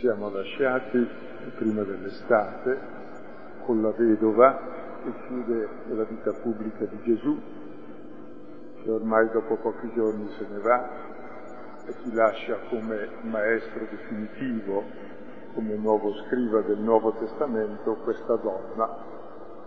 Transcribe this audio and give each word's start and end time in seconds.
siamo 0.00 0.28
lasciati 0.28 1.08
prima 1.56 1.82
dell'estate 1.82 2.78
con 3.64 3.80
la 3.80 3.90
vedova 3.92 5.00
che 5.02 5.12
chiude 5.26 5.68
la 5.88 6.04
vita 6.04 6.32
pubblica 6.34 6.84
di 6.84 6.98
Gesù, 7.02 7.40
che 8.82 8.90
ormai 8.90 9.30
dopo 9.30 9.56
pochi 9.56 9.90
giorni 9.94 10.28
se 10.36 10.46
ne 10.50 10.58
va 10.58 10.90
e 11.86 11.94
ci 12.02 12.12
lascia 12.12 12.58
come 12.68 13.08
maestro 13.22 13.86
definitivo, 13.88 14.84
come 15.54 15.74
nuovo 15.76 16.12
scriva 16.26 16.60
del 16.60 16.78
Nuovo 16.78 17.12
Testamento, 17.14 17.94
questa 18.02 18.36
donna, 18.36 18.98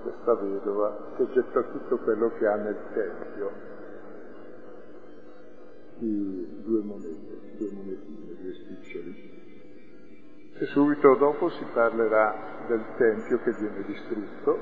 questa 0.03 0.35
vedova, 0.35 1.13
che 1.17 1.27
getta 1.31 1.63
tutto 1.63 1.97
quello 1.97 2.31
che 2.37 2.45
ha 2.45 2.55
nel 2.55 2.77
Tempio, 2.93 3.51
due 5.97 6.83
monete, 6.83 7.57
due 7.57 7.71
monetine, 7.71 8.35
due 8.39 8.53
spiccioli. 8.53 9.38
E 10.61 10.65
subito 10.65 11.15
dopo 11.15 11.49
si 11.51 11.65
parlerà 11.73 12.65
del 12.67 12.83
Tempio 12.97 13.39
che 13.43 13.51
viene 13.53 13.81
distrutto 13.85 14.59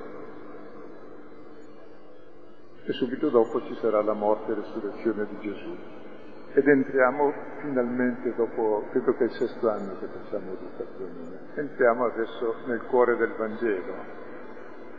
e 2.85 2.93
subito 2.93 3.29
dopo 3.29 3.61
ci 3.65 3.75
sarà 3.81 4.03
la 4.03 4.13
morte 4.13 4.51
e 4.51 4.55
resurrezione 4.55 5.25
di 5.25 5.39
Gesù. 5.39 5.75
Ed 6.53 6.67
entriamo 6.67 7.33
finalmente 7.61 8.31
dopo, 8.35 8.85
credo 8.91 9.15
che 9.15 9.23
è 9.23 9.27
il 9.27 9.33
sesto 9.33 9.69
anno 9.69 9.97
che 9.99 10.05
facciamo 10.05 10.53
educazione, 10.53 11.39
entriamo 11.55 12.05
adesso 12.05 12.55
nel 12.67 12.83
cuore 12.83 13.17
del 13.17 13.33
Vangelo, 13.35 13.93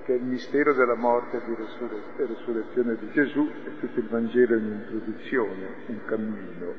che 0.04 0.14
è 0.14 0.16
il 0.16 0.24
mistero 0.24 0.74
della 0.74 0.96
morte 0.96 1.36
e 1.36 2.26
resurrezione 2.26 2.96
di 2.96 3.10
Gesù 3.12 3.48
e 3.64 3.78
tutto 3.78 4.00
il 4.00 4.08
Vangelo 4.08 4.54
è 4.54 4.58
un'introduzione, 4.58 5.68
un 5.86 6.00
cammino. 6.06 6.74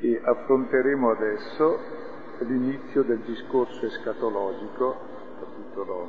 E 0.00 0.20
affronteremo 0.22 1.10
adesso 1.10 2.08
l'inizio 2.44 3.02
del 3.02 3.20
discorso 3.20 3.84
escatologico, 3.86 4.96
capitolo 5.38 6.08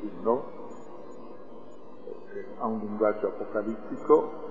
21, 0.00 0.60
che 2.32 2.46
ha 2.58 2.66
un 2.66 2.78
linguaggio 2.78 3.28
apocalittico 3.28 4.50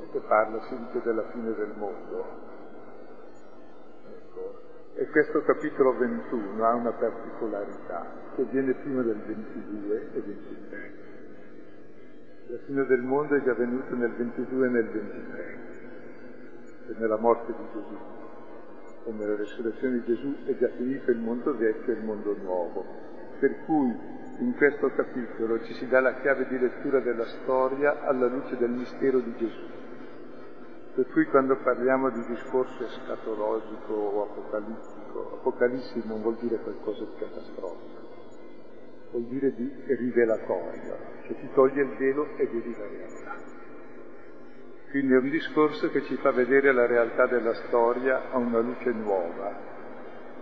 e 0.00 0.10
che 0.12 0.20
parla 0.20 0.60
sempre 0.68 1.02
della 1.02 1.24
fine 1.30 1.52
del 1.54 1.72
mondo. 1.76 2.24
Ecco. 4.06 4.66
E 4.94 5.08
questo 5.10 5.42
capitolo 5.42 5.96
21 5.96 6.64
ha 6.64 6.74
una 6.74 6.92
particolarità, 6.92 8.06
che 8.36 8.44
viene 8.44 8.74
prima 8.74 9.02
del 9.02 9.20
22 9.20 10.10
e 10.12 10.20
23. 10.20 11.06
La 12.46 12.58
fine 12.64 12.86
del 12.86 13.02
mondo 13.02 13.34
è 13.34 13.42
già 13.42 13.54
venuta 13.54 13.94
nel 13.94 14.12
22 14.12 14.66
e 14.66 14.70
nel 14.70 14.88
23, 14.88 15.58
e 16.88 16.94
nella 16.98 17.18
morte 17.18 17.52
di 17.52 17.64
Gesù 17.72 18.17
e 19.08 19.12
nella 19.12 19.36
resurrezione 19.36 20.00
di 20.00 20.04
Gesù 20.04 20.44
è 20.44 20.56
già 20.58 20.68
finito 20.76 21.10
il 21.10 21.18
mondo 21.18 21.56
vecchio 21.56 21.92
e 21.92 21.96
il 21.96 22.04
mondo 22.04 22.36
nuovo. 22.42 22.84
Per 23.38 23.64
cui 23.64 23.96
in 24.40 24.54
questo 24.54 24.90
capitolo 24.90 25.62
ci 25.64 25.72
si 25.74 25.88
dà 25.88 26.00
la 26.00 26.14
chiave 26.20 26.46
di 26.46 26.58
lettura 26.58 27.00
della 27.00 27.24
storia 27.24 28.02
alla 28.04 28.26
luce 28.26 28.56
del 28.56 28.70
mistero 28.70 29.20
di 29.20 29.34
Gesù. 29.36 29.76
Per 30.94 31.06
cui 31.12 31.26
quando 31.26 31.56
parliamo 31.56 32.10
di 32.10 32.24
discorso 32.26 32.84
escatologico 32.84 33.92
o 33.92 34.22
apocalittico, 34.24 35.38
apocalissi 35.38 36.02
non 36.04 36.20
vuol 36.22 36.36
dire 36.40 36.58
qualcosa 36.58 37.04
di 37.04 37.14
catastrofico, 37.18 38.00
vuol 39.12 39.24
dire 39.24 39.54
di 39.54 39.72
rivelatorio, 39.86 40.96
cioè 41.24 41.36
ti 41.38 41.48
toglie 41.54 41.82
il 41.82 41.96
velo 41.96 42.26
e 42.36 42.46
vedi 42.46 42.72
la 42.76 42.86
realtà. 42.86 43.36
Quindi 44.90 45.12
è 45.12 45.18
un 45.18 45.28
discorso 45.28 45.90
che 45.90 46.02
ci 46.04 46.16
fa 46.16 46.30
vedere 46.30 46.72
la 46.72 46.86
realtà 46.86 47.26
della 47.26 47.52
storia 47.66 48.30
a 48.30 48.38
una 48.38 48.60
luce 48.60 48.90
nuova, 48.90 49.54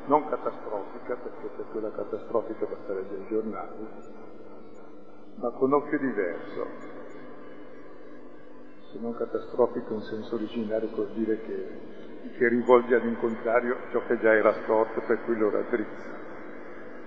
non 0.06 0.28
catastrofica, 0.28 1.16
perché 1.16 1.48
per 1.56 1.64
quella 1.72 1.90
catastrofica 1.90 2.64
basta 2.66 2.92
leggere 2.94 3.22
i 3.22 3.26
giornali, 3.28 3.88
ma 5.34 5.50
con 5.50 5.72
occhio 5.72 5.98
diverso. 5.98 6.66
Se 8.92 8.98
non 9.00 9.16
catastrofico 9.16 9.94
in 9.94 10.02
senso 10.02 10.36
originario 10.36 10.90
vuol 10.94 11.08
dire 11.14 11.40
che, 11.40 11.68
che 12.38 12.48
rivolge 12.48 12.94
all'incontrario 12.94 13.76
ciò 13.90 14.00
che 14.06 14.16
già 14.20 14.32
era 14.32 14.52
storto 14.62 15.00
per 15.08 15.24
cui 15.24 15.36
lo. 15.36 15.50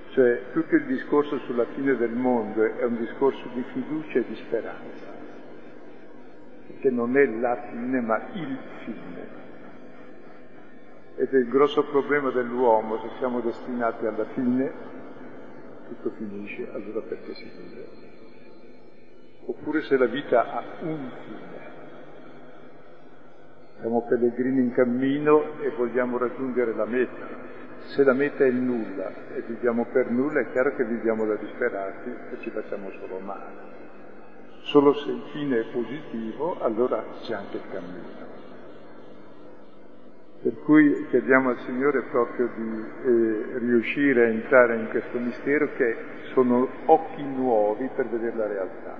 Cioè 0.09 0.51
tutto 0.51 0.75
il 0.75 0.85
discorso 0.87 1.37
sulla 1.39 1.65
fine 1.73 1.95
del 1.95 2.11
mondo 2.11 2.63
è 2.63 2.83
un 2.83 2.97
discorso 2.97 3.47
di 3.53 3.63
fiducia 3.71 4.19
e 4.19 4.25
di 4.25 4.35
speranza 4.35 5.08
che 6.79 6.89
non 6.89 7.17
è 7.17 7.25
la 7.25 7.55
fine 7.69 8.01
ma 8.01 8.21
il 8.33 8.57
fine. 8.83 9.37
Ed 11.17 11.33
è 11.33 11.37
il 11.37 11.49
grosso 11.49 11.83
problema 11.85 12.29
dell'uomo, 12.29 12.97
se 12.99 13.09
siamo 13.17 13.41
destinati 13.41 14.05
alla 14.05 14.25
fine, 14.33 14.71
tutto 15.89 16.11
finisce, 16.11 16.69
allora 16.71 17.01
perché 17.01 17.33
si 17.33 17.43
vive? 17.43 17.87
Oppure 19.45 19.81
se 19.81 19.97
la 19.97 20.05
vita 20.05 20.51
ha 20.51 20.63
un 20.81 21.11
fine. 21.25 21.67
Siamo 23.79 24.05
pellegrini 24.07 24.61
in 24.61 24.71
cammino 24.73 25.61
e 25.61 25.69
vogliamo 25.71 26.17
raggiungere 26.17 26.73
la 26.73 26.85
meta. 26.85 27.27
Se 27.95 28.03
la 28.03 28.13
meta 28.13 28.43
è 28.43 28.51
nulla 28.51 29.09
e 29.33 29.41
viviamo 29.41 29.85
per 29.85 30.11
nulla, 30.11 30.41
è 30.41 30.51
chiaro 30.51 30.75
che 30.75 30.83
viviamo 30.83 31.25
da 31.25 31.35
disperati 31.35 32.09
e 32.09 32.37
ci 32.41 32.49
facciamo 32.49 32.91
solo 32.91 33.19
male. 33.19 33.68
Solo 34.69 34.93
se 34.93 35.09
il 35.09 35.23
fine 35.31 35.61
è 35.61 35.65
positivo, 35.71 36.55
allora 36.59 37.03
c'è 37.21 37.33
anche 37.33 37.57
il 37.57 37.63
cammino. 37.71 38.27
Per 40.43 40.59
cui 40.63 41.07
chiediamo 41.09 41.49
al 41.49 41.59
Signore 41.65 42.03
proprio 42.03 42.49
di 42.55 42.85
eh, 43.03 43.57
riuscire 43.57 44.25
a 44.25 44.29
entrare 44.29 44.75
in 44.75 44.89
questo 44.89 45.17
mistero 45.17 45.69
che 45.75 45.97
sono 46.33 46.67
occhi 46.85 47.23
nuovi 47.23 47.89
per 47.95 48.09
vedere 48.09 48.35
la 48.35 48.47
realtà. 48.47 48.95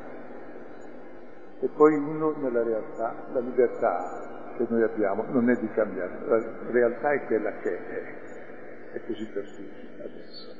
E 1.59 1.67
poi 1.67 1.93
uno 1.93 2.35
nella 2.37 2.63
realtà, 2.63 3.27
la 3.31 3.39
libertà 3.39 4.53
che 4.57 4.65
noi 4.69 4.81
abbiamo 4.81 5.25
non 5.29 5.51
è 5.51 5.55
di 5.55 5.69
cambiare, 5.69 6.17
la 6.25 6.71
realtà 6.71 7.11
è 7.11 7.25
quella 7.25 7.51
che 7.59 7.77
è, 7.77 8.93
è 8.93 9.05
così 9.05 9.25
per 9.25 9.43
tutti 9.43 10.01
adesso. 10.01 10.57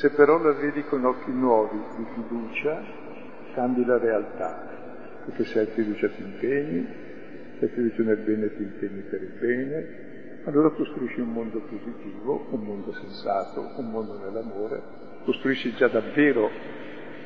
Se 0.00 0.10
però 0.10 0.38
la 0.42 0.52
vedi 0.52 0.84
con 0.84 1.04
occhi 1.04 1.30
nuovi 1.30 1.80
di 1.96 2.06
fiducia, 2.14 3.05
cambi 3.56 3.86
la 3.86 3.96
realtà, 3.96 4.68
perché 5.24 5.44
se 5.46 5.60
hai 5.60 5.66
fiducia 5.68 6.08
ti 6.10 6.22
impegni, 6.22 6.86
se 7.58 7.64
hai 7.64 7.70
fiducia 7.70 8.02
nel 8.02 8.18
bene 8.18 8.54
ti 8.54 8.62
impegni 8.62 9.00
per 9.00 9.22
il 9.22 9.32
bene, 9.40 10.04
allora 10.44 10.68
costruisci 10.70 11.20
un 11.20 11.32
mondo 11.32 11.58
positivo, 11.60 12.48
un 12.50 12.60
mondo 12.60 12.92
sensato, 12.92 13.72
un 13.76 13.90
mondo 13.90 14.18
nell'amore, 14.18 14.80
costruisci 15.24 15.72
già 15.74 15.88
davvero 15.88 16.50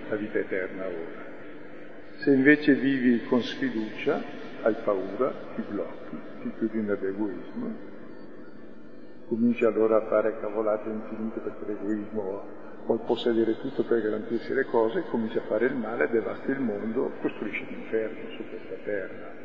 la 0.08 0.14
vita 0.14 0.38
eterna 0.38 0.86
ora. 0.86 1.28
Se 2.18 2.32
invece 2.32 2.74
vivi 2.74 3.24
con 3.24 3.42
sfiducia, 3.42 4.22
hai 4.62 4.76
paura, 4.84 5.32
ti 5.56 5.62
blocchi, 5.68 6.16
ti 6.42 6.52
chiudi 6.58 6.80
nell'egoismo, 6.80 7.88
cominci 9.26 9.64
allora 9.64 9.96
a 9.96 10.06
fare 10.06 10.38
cavolate 10.40 10.88
infinite 10.88 11.40
perché 11.40 11.64
l'egoismo 11.66 12.59
vuol 12.86 13.00
possedere 13.06 13.58
tutto 13.58 13.84
per 13.84 14.02
garantirsi 14.02 14.52
le 14.52 14.64
cose, 14.64 15.04
comincia 15.10 15.38
a 15.38 15.46
fare 15.46 15.66
il 15.66 15.76
male, 15.76 16.08
devasta 16.08 16.50
il 16.50 16.60
mondo, 16.60 17.12
costruisce 17.20 17.64
l'inferno 17.68 18.30
su 18.36 18.48
questa 18.48 18.74
terra. 18.84 19.38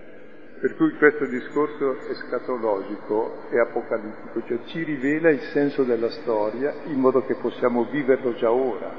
Per 0.59 0.75
cui 0.77 0.95
questo 0.97 1.25
discorso 1.25 1.99
escatologico 2.09 3.49
e 3.51 3.59
apocalittico, 3.59 4.41
cioè 4.45 4.59
ci 4.65 4.83
rivela 4.83 5.29
il 5.29 5.41
senso 5.51 5.83
della 5.83 6.09
storia 6.09 6.73
in 6.85 6.99
modo 6.99 7.25
che 7.25 7.35
possiamo 7.35 7.83
viverlo 7.85 8.33
già 8.35 8.51
ora, 8.51 8.91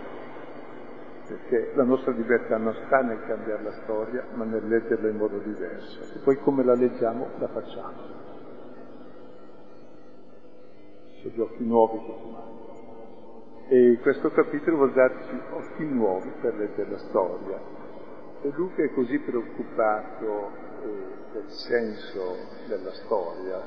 perché 1.27 1.73
la 1.75 1.83
nostra 1.83 2.13
libertà 2.13 2.57
non 2.59 2.75
sta 2.87 3.01
nel 3.01 3.21
cambiare 3.27 3.63
la 3.63 3.73
storia, 3.83 4.27
ma 4.35 4.45
nel 4.45 4.69
leggerla 4.69 5.09
in 5.09 5.17
modo 5.17 5.39
diverso. 5.39 6.03
E 6.15 6.19
poi 6.23 6.37
come 6.37 6.63
la 6.63 6.75
leggiamo, 6.75 7.31
la 7.39 7.49
facciamo. 7.49 8.15
Sono 11.23 11.35
gli 11.35 11.41
occhi 11.41 11.65
nuovi 11.65 11.99
che 11.99 12.15
si 12.21 12.31
mandano. 12.31 12.56
E 13.69 13.99
questo 14.01 14.31
capitolo 14.31 14.77
vuol 14.77 14.93
darci 14.93 15.41
occhi 15.51 15.85
nuovi 15.85 16.31
per 16.41 16.55
leggere 16.55 16.89
la 16.89 16.99
storia. 16.99 17.61
E 18.43 18.53
Luca 18.55 18.85
è 18.85 18.93
così 18.93 19.19
preoccupato 19.19 20.51
eh, 20.83 21.33
del 21.33 21.49
senso 21.49 22.37
della 22.69 22.93
storia, 22.93 23.61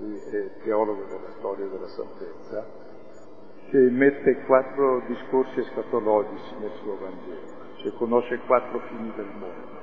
lui 0.00 0.18
è 0.18 0.62
teologo 0.64 1.04
della 1.04 1.30
storia 1.38 1.66
della 1.66 1.86
salvezza, 1.86 2.66
che 3.68 3.78
mette 3.78 4.42
quattro 4.46 5.04
discorsi 5.06 5.60
escatologici 5.60 6.54
nel 6.58 6.72
suo 6.82 6.96
Vangelo, 6.98 7.76
cioè 7.76 7.92
conosce 7.92 8.40
quattro 8.44 8.80
fini 8.88 9.12
del 9.14 9.30
mondo. 9.38 9.78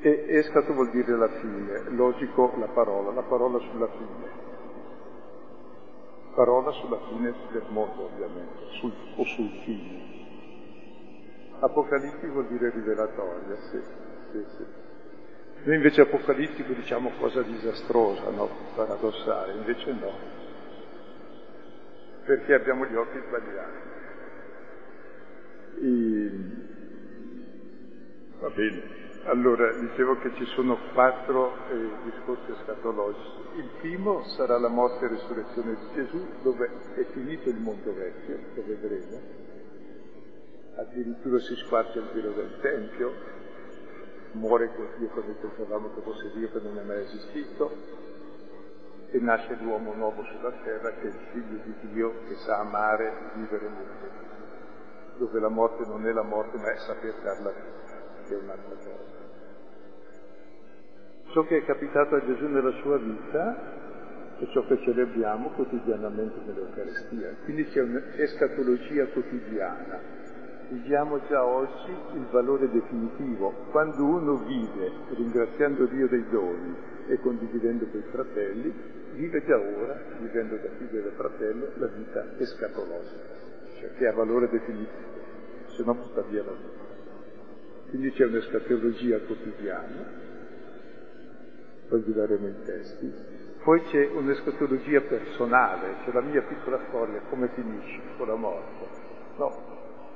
E 0.00 0.24
escato 0.28 0.72
vuol 0.72 0.90
dire 0.92 1.14
la 1.14 1.28
fine, 1.28 1.90
logico 1.90 2.54
la 2.56 2.68
parola, 2.68 3.12
la 3.12 3.24
parola 3.24 3.58
sulla 3.58 3.88
fine 3.88 4.49
parola 6.34 6.70
sulla 6.72 6.98
fine 7.08 7.34
del 7.52 7.64
mondo, 7.68 8.04
ovviamente, 8.04 8.78
sul, 8.78 8.92
o 9.16 9.24
sul 9.24 9.50
fine. 9.64 10.18
Apocalittico 11.60 12.32
vuol 12.32 12.46
dire 12.48 12.70
rivelatoria, 12.70 13.56
sì, 13.70 13.80
sì, 14.32 14.44
sì. 14.56 14.64
Noi 15.62 15.76
invece 15.76 16.00
apocalittico 16.00 16.72
diciamo 16.72 17.10
cosa 17.18 17.42
disastrosa, 17.42 18.30
no? 18.30 18.48
Paradossale, 18.74 19.52
invece 19.52 19.92
no. 19.92 20.12
Perché 22.24 22.54
abbiamo 22.54 22.86
gli 22.86 22.94
occhi 22.94 23.18
sbagliati. 23.26 23.88
E... 25.82 26.30
Va 28.40 28.48
bene. 28.50 28.99
Allora, 29.24 29.70
dicevo 29.74 30.16
che 30.18 30.32
ci 30.34 30.46
sono 30.46 30.78
quattro 30.94 31.52
eh, 31.68 31.90
discorsi 32.04 32.52
escatologici. 32.52 33.58
Il 33.58 33.68
primo 33.80 34.24
sarà 34.24 34.58
la 34.58 34.68
morte 34.68 35.04
e 35.04 35.08
resurrezione 35.08 35.74
di 35.74 35.94
Gesù, 35.94 36.26
dove 36.42 36.70
è 36.94 37.04
finito 37.12 37.50
il 37.50 37.58
mondo 37.58 37.92
vecchio, 37.92 38.38
che 38.54 38.62
vedremo. 38.62 39.20
Addirittura 40.76 41.38
si 41.38 41.54
squarcia 41.56 41.98
il 41.98 42.08
velo 42.14 42.30
del 42.32 42.60
Tempio, 42.60 43.12
muore 44.32 44.70
Dio 44.96 45.08
come 45.08 45.34
pensavamo 45.34 45.92
che 45.94 46.00
fosse 46.00 46.30
Dio 46.34 46.50
che 46.50 46.60
non 46.60 46.78
è 46.78 46.82
mai 46.82 47.02
esistito, 47.02 47.70
e 49.10 49.18
nasce 49.18 49.58
l'uomo 49.60 49.92
nuovo 49.92 50.24
sulla 50.24 50.52
terra 50.62 50.92
che 50.92 51.02
è 51.02 51.06
il 51.06 51.18
figlio 51.32 51.60
di 51.62 51.92
Dio 51.92 52.14
che 52.26 52.36
sa 52.36 52.60
amare, 52.60 53.32
vivere 53.34 53.68
nel 53.68 53.86
mondo, 53.86 54.28
dove 55.18 55.40
la 55.40 55.48
morte 55.48 55.84
non 55.84 56.06
è 56.06 56.12
la 56.12 56.22
morte 56.22 56.56
ma 56.56 56.70
è 56.72 56.76
saper 56.78 57.14
dar 57.22 57.40
la 57.42 57.50
vita, 57.50 57.79
che 58.30 58.38
è 58.38 58.42
un'altra 58.42 58.74
cosa. 58.76 59.18
Ciò 61.32 61.44
che 61.46 61.58
è 61.58 61.64
capitato 61.64 62.14
a 62.14 62.24
Gesù 62.24 62.46
nella 62.46 62.72
sua 62.82 62.96
vita 62.98 63.78
è 64.38 64.46
ciò 64.52 64.64
che 64.66 64.78
celebriamo 64.82 65.50
quotidianamente 65.50 66.40
nell'Eucaristia. 66.46 67.34
Quindi 67.44 67.64
c'è 67.66 67.82
un'escatologia 67.82 69.06
quotidiana. 69.08 70.18
Viviamo 70.68 71.20
già 71.26 71.44
oggi 71.44 71.90
il 72.14 72.26
valore 72.30 72.70
definitivo. 72.70 73.52
Quando 73.70 74.04
uno 74.04 74.36
vive 74.44 74.90
ringraziando 75.10 75.86
Dio 75.86 76.08
dei 76.08 76.24
doni 76.30 76.74
e 77.08 77.18
condividendo 77.18 77.86
con 77.90 78.00
i 78.00 78.10
fratelli, 78.10 78.72
vive 79.14 79.44
già 79.44 79.58
ora, 79.58 80.00
vivendo 80.20 80.56
da 80.56 80.68
figlio 80.78 81.00
e 81.00 81.02
da 81.02 81.10
fratello, 81.16 81.68
la 81.74 81.86
vita 81.88 82.24
escatologica, 82.38 83.34
cioè 83.78 83.92
che 83.94 84.06
ha 84.06 84.12
valore 84.12 84.48
definitivo, 84.48 85.18
se 85.66 85.82
no 85.84 85.94
butta 85.94 86.22
via 86.22 86.44
la 86.44 86.52
vita. 86.52 86.79
Quindi 87.90 88.12
c'è 88.12 88.24
un'escatologia 88.24 89.18
quotidiana 89.20 90.28
poi 91.90 92.02
vi 92.02 92.12
daremo 92.12 92.46
i 92.46 92.54
testi. 92.64 93.12
Poi 93.64 93.82
c'è 93.82 94.06
un'escatologia 94.06 95.00
personale, 95.02 95.96
cioè 96.04 96.14
la 96.14 96.20
mia 96.20 96.40
piccola 96.42 96.80
storia, 96.86 97.20
come 97.28 97.48
finisce 97.48 98.00
con 98.16 98.28
la 98.28 98.36
morte. 98.36 98.86
No, 99.36 99.52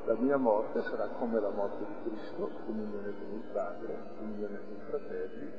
la 0.07 0.15
mia 0.15 0.37
morte 0.37 0.83
sarà 0.83 1.09
come 1.19 1.41
la 1.41 1.51
morte 1.51 1.85
di 1.85 2.09
Cristo, 2.09 2.49
comunione 2.65 3.13
con 3.19 3.35
il 3.35 3.43
Padre, 3.53 3.99
comunione 4.17 4.59
con 4.65 4.77
i 4.77 4.89
fratelli, 4.89 5.51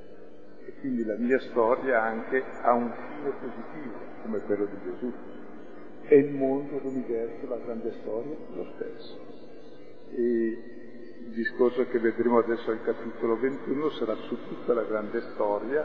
e 0.65 0.73
quindi 0.79 1.03
la 1.03 1.17
mia 1.17 1.39
storia 1.39 2.01
anche 2.01 2.43
ha 2.61 2.73
un 2.73 2.91
fine 2.91 3.31
positivo, 3.31 3.97
come 4.23 4.39
quello 4.39 4.65
di 4.65 4.77
Gesù. 4.83 5.13
E 6.07 6.17
il 6.17 6.33
mondo, 6.33 6.79
l'universo, 6.81 7.47
la 7.49 7.57
grande 7.57 7.91
storia, 7.99 8.35
lo 8.53 8.67
stesso. 8.75 9.19
E 10.11 10.74
il 11.25 11.31
discorso 11.31 11.85
che 11.87 11.99
vedremo 11.99 12.37
adesso 12.37 12.69
al 12.69 12.83
capitolo 12.83 13.37
21 13.39 13.89
sarà 13.91 14.15
su 14.27 14.37
tutta 14.47 14.73
la 14.75 14.83
grande 14.83 15.21
storia, 15.33 15.83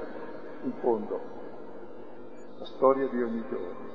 in 0.62 0.72
fondo, 0.81 1.19
la 2.58 2.66
storia 2.66 3.08
di 3.08 3.22
ogni 3.22 3.42
giorno, 3.48 3.88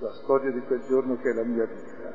la 0.00 0.12
storia 0.22 0.50
di 0.50 0.60
quel 0.60 0.82
giorno 0.86 1.16
che 1.16 1.30
è 1.30 1.32
la 1.32 1.44
mia 1.44 1.64
vita, 1.64 2.12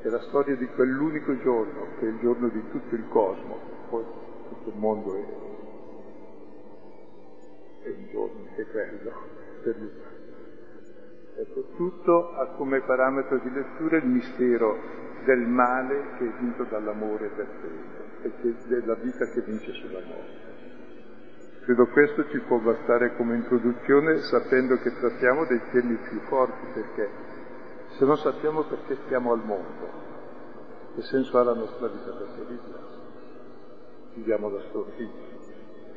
è 0.00 0.08
la 0.08 0.20
storia 0.22 0.56
di 0.56 0.66
quell'unico 0.66 1.38
giorno 1.38 1.86
che 1.98 2.06
è 2.06 2.08
il 2.08 2.18
giorno 2.18 2.48
di 2.48 2.62
tutto 2.70 2.94
il 2.96 3.06
cosmo, 3.08 3.58
poi 3.88 4.04
tutto 4.48 4.68
il 4.68 4.76
mondo 4.76 5.14
è, 5.14 5.24
è 7.84 7.88
un 7.88 8.08
giorno, 8.10 8.46
è 8.56 8.66
quello, 8.66 9.12
per 9.62 9.76
l'umanità. 9.76 10.18
Ecco, 11.36 11.64
tutto 11.76 12.32
ha 12.32 12.46
come 12.56 12.80
parametro 12.82 13.38
di 13.38 13.50
lettura 13.50 13.96
il 13.96 14.06
mistero 14.06 15.09
del 15.24 15.40
male 15.40 16.16
che 16.18 16.24
è 16.24 16.32
vinto 16.38 16.64
dall'amore 16.64 17.28
per 17.28 17.46
te 17.46 18.26
e 18.26 18.32
che, 18.40 18.54
della 18.66 18.94
vita 18.94 19.26
che 19.26 19.40
vince 19.42 19.72
sulla 19.72 20.00
morte. 20.00 20.48
Credo 21.64 21.86
questo 21.88 22.28
ci 22.30 22.38
può 22.40 22.58
bastare 22.58 23.14
come 23.16 23.36
introduzione 23.36 24.18
sapendo 24.18 24.76
che 24.78 24.92
trattiamo 24.98 25.44
dei 25.46 25.60
temi 25.70 25.96
più 26.08 26.18
forti 26.20 26.66
perché 26.74 27.08
se 27.96 28.04
non 28.04 28.16
sappiamo 28.16 28.62
perché 28.62 28.96
stiamo 29.04 29.32
al 29.32 29.44
mondo, 29.44 29.90
che 30.94 31.02
senso 31.02 31.38
ha 31.38 31.44
la 31.44 31.54
nostra 31.54 31.88
vita 31.88 32.10
per 32.12 32.46
vita? 32.46 32.78
Viviamo 34.14 34.48
da 34.48 34.60
storditi. 34.68 35.28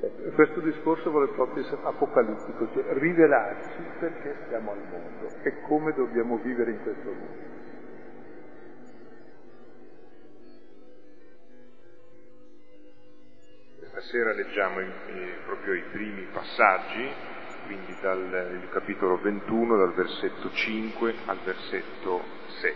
Ecco, 0.02 0.36
questo 0.36 0.60
discorso 0.60 1.10
vuole 1.12 1.30
proprio 1.30 1.64
essere 1.64 1.80
apocalittico, 1.82 2.68
cioè 2.74 2.84
rivelarci 2.96 3.82
perché 4.00 4.36
stiamo 4.46 4.72
al 4.72 4.82
mondo 4.90 5.34
e 5.44 5.62
come 5.62 5.94
dobbiamo 5.94 6.38
vivere 6.44 6.72
in 6.72 6.82
questo 6.82 7.10
mondo. 7.10 7.53
Stasera 14.14 14.34
leggiamo 14.34 14.80
in, 14.80 14.92
eh, 15.08 15.38
proprio 15.44 15.74
i 15.74 15.82
primi 15.92 16.22
passaggi, 16.32 17.12
quindi 17.66 17.98
dal 18.00 18.68
capitolo 18.72 19.18
21, 19.20 19.76
dal 19.76 19.94
versetto 19.96 20.52
5 20.52 21.16
al 21.26 21.40
versetto 21.40 22.24
7. 22.60 22.76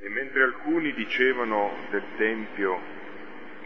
E 0.00 0.08
mentre 0.08 0.44
alcuni 0.44 0.94
dicevano 0.94 1.70
del 1.90 2.04
Tempio 2.16 2.80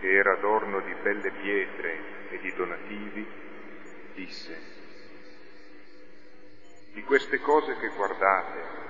che 0.00 0.10
era 0.10 0.32
adorno 0.32 0.80
di 0.80 0.94
belle 1.00 1.30
pietre 1.30 1.98
e 2.30 2.38
di 2.40 2.52
donativi, 2.56 3.24
disse, 4.14 4.60
di 6.92 7.02
queste 7.04 7.38
cose 7.38 7.76
che 7.76 7.88
guardate, 7.94 8.87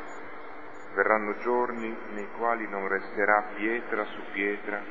verranno 0.94 1.38
giorni 1.38 1.96
nei 2.10 2.28
quali 2.38 2.66
non 2.68 2.88
resterà 2.88 3.42
pietra 3.54 4.04
su 4.04 4.20
pietra 4.32 4.82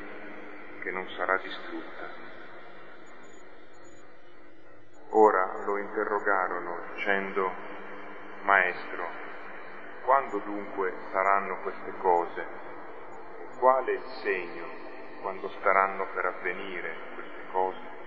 che 0.80 0.90
non 0.90 1.08
sarà 1.10 1.36
distrutta. 1.38 2.26
Ora 5.10 5.64
lo 5.64 5.78
interrogarono 5.78 6.80
dicendo, 6.94 7.50
Maestro, 8.42 9.06
quando 10.04 10.38
dunque 10.38 10.94
saranno 11.10 11.60
queste 11.62 11.92
cose? 11.98 12.40
E 12.40 13.58
quale 13.58 13.92
il 13.92 14.04
segno 14.22 14.66
quando 15.20 15.48
staranno 15.58 16.06
per 16.14 16.24
avvenire 16.26 16.94
queste 17.14 17.42
cose? 17.50 17.97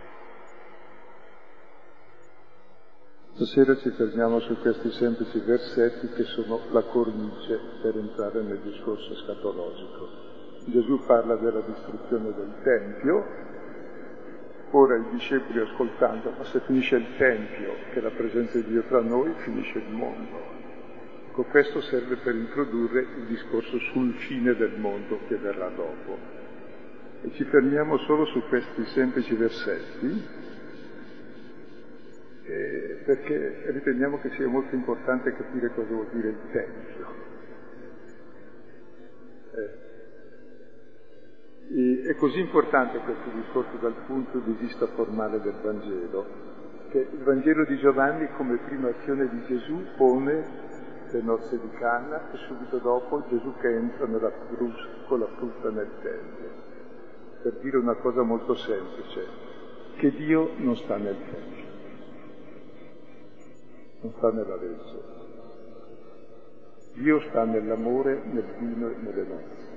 Stasera 3.34 3.76
ci 3.78 3.90
fermiamo 3.92 4.40
su 4.42 4.58
questi 4.60 4.92
semplici 4.92 5.40
versetti 5.40 6.10
che 6.10 6.24
sono 6.24 6.60
la 6.72 6.84
cornice 6.84 7.60
per 7.82 7.98
entrare 7.98 8.42
nel 8.44 8.60
discorso 8.60 9.16
scatologico. 9.16 10.08
Gesù 10.66 11.00
parla 11.06 11.36
della 11.38 11.62
distruzione 11.62 12.34
del 12.34 12.54
Tempio, 12.62 13.26
ora 14.72 14.98
i 14.98 15.06
discepoli 15.12 15.60
ascoltando, 15.60 16.34
ma 16.38 16.44
se 16.44 16.60
finisce 16.62 16.98
il 16.98 17.08
Tempio, 17.18 17.74
che 17.92 18.00
è 18.00 18.02
la 18.02 18.12
presenza 18.12 18.58
di 18.60 18.66
Dio 18.66 18.84
tra 18.84 19.02
noi, 19.02 19.34
finisce 19.38 19.78
il 19.80 19.90
mondo. 19.90 20.38
Ecco, 21.30 21.44
questo 21.46 21.82
serve 21.82 22.18
per 22.18 22.36
introdurre 22.36 23.00
il 23.18 23.26
discorso 23.28 23.80
sul 23.92 24.14
fine 24.28 24.54
del 24.56 24.78
mondo 24.78 25.18
che 25.28 25.38
verrà 25.38 25.70
dopo. 25.70 26.18
E 27.22 27.32
ci 27.32 27.46
fermiamo 27.46 27.98
solo 28.00 28.26
su 28.26 28.42
questi 28.50 28.84
semplici 28.88 29.34
versetti 29.36 30.40
eh, 32.44 33.02
perché 33.06 33.72
riteniamo 33.72 34.20
che 34.20 34.32
sia 34.32 34.48
molto 34.48 34.74
importante 34.74 35.34
capire 35.34 35.70
cosa 35.74 35.94
vuol 35.94 36.08
dire 36.12 36.30
il 36.30 36.38
Tempio. 36.52 37.30
Eh. 41.74 42.08
è 42.08 42.16
così 42.16 42.40
importante 42.40 42.98
questo 43.00 43.30
discorso 43.34 43.78
dal 43.78 43.96
punto 44.06 44.40
di 44.40 44.54
vista 44.54 44.88
formale 44.88 45.40
del 45.42 45.56
Vangelo, 45.62 46.26
che 46.90 47.08
il 47.12 47.24
Vangelo 47.24 47.64
di 47.66 47.78
Giovanni 47.78 48.28
come 48.36 48.58
prima 48.58 48.90
azione 48.90 49.30
di 49.30 49.44
Gesù 49.46 49.86
pone 49.96 50.70
le 51.12 51.22
nozze 51.22 51.60
di 51.60 51.70
canna 51.78 52.32
e 52.32 52.38
subito 52.48 52.78
dopo 52.78 53.24
Gesù 53.30 53.54
che 53.60 53.70
entra 53.70 54.08
frusta, 54.56 54.88
con 55.08 55.20
la 55.20 55.28
frutta 55.38 55.70
nel 55.70 55.90
Tempio, 56.02 56.50
per 57.44 57.54
dire 57.62 57.78
una 57.78 57.96
cosa 57.96 58.24
molto 58.24 58.56
semplice, 58.56 59.26
che 59.98 60.12
Dio 60.12 60.52
non 60.58 60.76
sta 60.78 60.98
nel 60.98 61.18
Tempio 61.18 61.61
non 64.02 64.14
sta 64.18 64.32
nella 64.32 64.56
legge. 64.56 65.20
Dio 66.94 67.20
sta 67.30 67.46
nell'amore, 67.46 68.22
nel 68.26 68.46
vino 68.60 68.90
e 68.90 68.96
nelle 69.00 69.24
nozze. 69.24 69.70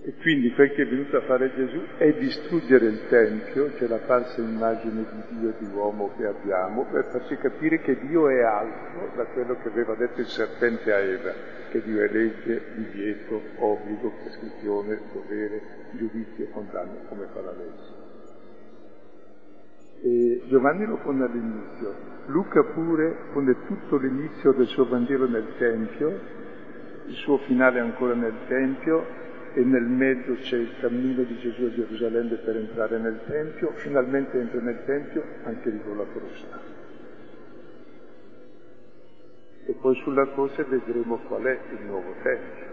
E 0.00 0.14
quindi 0.20 0.52
quel 0.54 0.72
che 0.72 0.82
è 0.82 0.86
venuto 0.86 1.16
a 1.16 1.22
fare 1.22 1.52
Gesù 1.54 1.80
è 1.98 2.12
distruggere 2.14 2.86
il 2.86 3.08
Tempio, 3.08 3.72
che 3.74 3.84
è 3.84 3.88
la 3.88 3.98
falsa 3.98 4.40
immagine 4.40 5.04
di 5.10 5.38
Dio 5.38 5.48
e 5.50 5.54
di 5.58 5.66
uomo 5.74 6.12
che 6.16 6.24
abbiamo, 6.24 6.86
per 6.90 7.08
farci 7.10 7.36
capire 7.36 7.80
che 7.80 7.98
Dio 8.06 8.28
è 8.28 8.40
altro 8.40 9.10
da 9.16 9.24
quello 9.26 9.56
che 9.56 9.68
aveva 9.68 9.94
detto 9.96 10.20
il 10.20 10.28
serpente 10.28 10.92
a 10.92 10.98
Eva, 10.98 11.32
che 11.70 11.82
Dio 11.82 12.00
è 12.00 12.08
legge, 12.08 12.62
divieto, 12.76 13.42
obbligo, 13.56 14.12
prescrizione, 14.22 15.00
dovere, 15.12 15.62
giudizio 15.92 16.44
e 16.44 16.50
condanna, 16.52 17.00
come 17.08 17.26
fa 17.32 17.40
la 17.40 17.52
legge. 17.52 18.06
E 20.00 20.42
Giovanni 20.46 20.86
lo 20.86 20.98
pone 20.98 21.24
all'inizio, 21.24 21.94
Luca 22.28 22.62
pure 22.62 23.30
pone 23.32 23.56
tutto 23.66 23.96
l'inizio 23.96 24.52
del 24.52 24.66
suo 24.66 24.86
Vangelo 24.86 25.26
nel 25.26 25.46
Tempio, 25.56 26.20
il 27.06 27.14
suo 27.14 27.38
finale 27.38 27.80
ancora 27.80 28.12
nel 28.14 28.34
Tempio 28.46 29.02
e 29.54 29.64
nel 29.64 29.84
mezzo 29.84 30.34
c'è 30.34 30.58
il 30.58 30.74
cammino 30.78 31.22
di 31.22 31.38
Gesù 31.38 31.64
a 31.64 31.70
Gerusalemme 31.70 32.36
per 32.36 32.56
entrare 32.56 32.98
nel 32.98 33.20
Tempio, 33.26 33.72
finalmente 33.76 34.38
entra 34.38 34.60
nel 34.60 34.84
Tempio 34.84 35.24
anche 35.44 35.70
lì 35.70 35.80
con 35.82 35.96
la 35.96 36.04
crosta. 36.12 36.60
E 39.64 39.72
poi 39.80 39.94
sulla 40.02 40.30
croce 40.32 40.64
vedremo 40.64 41.16
qual 41.28 41.44
è 41.44 41.58
il 41.70 41.86
nuovo 41.86 42.14
Tempio. 42.22 42.66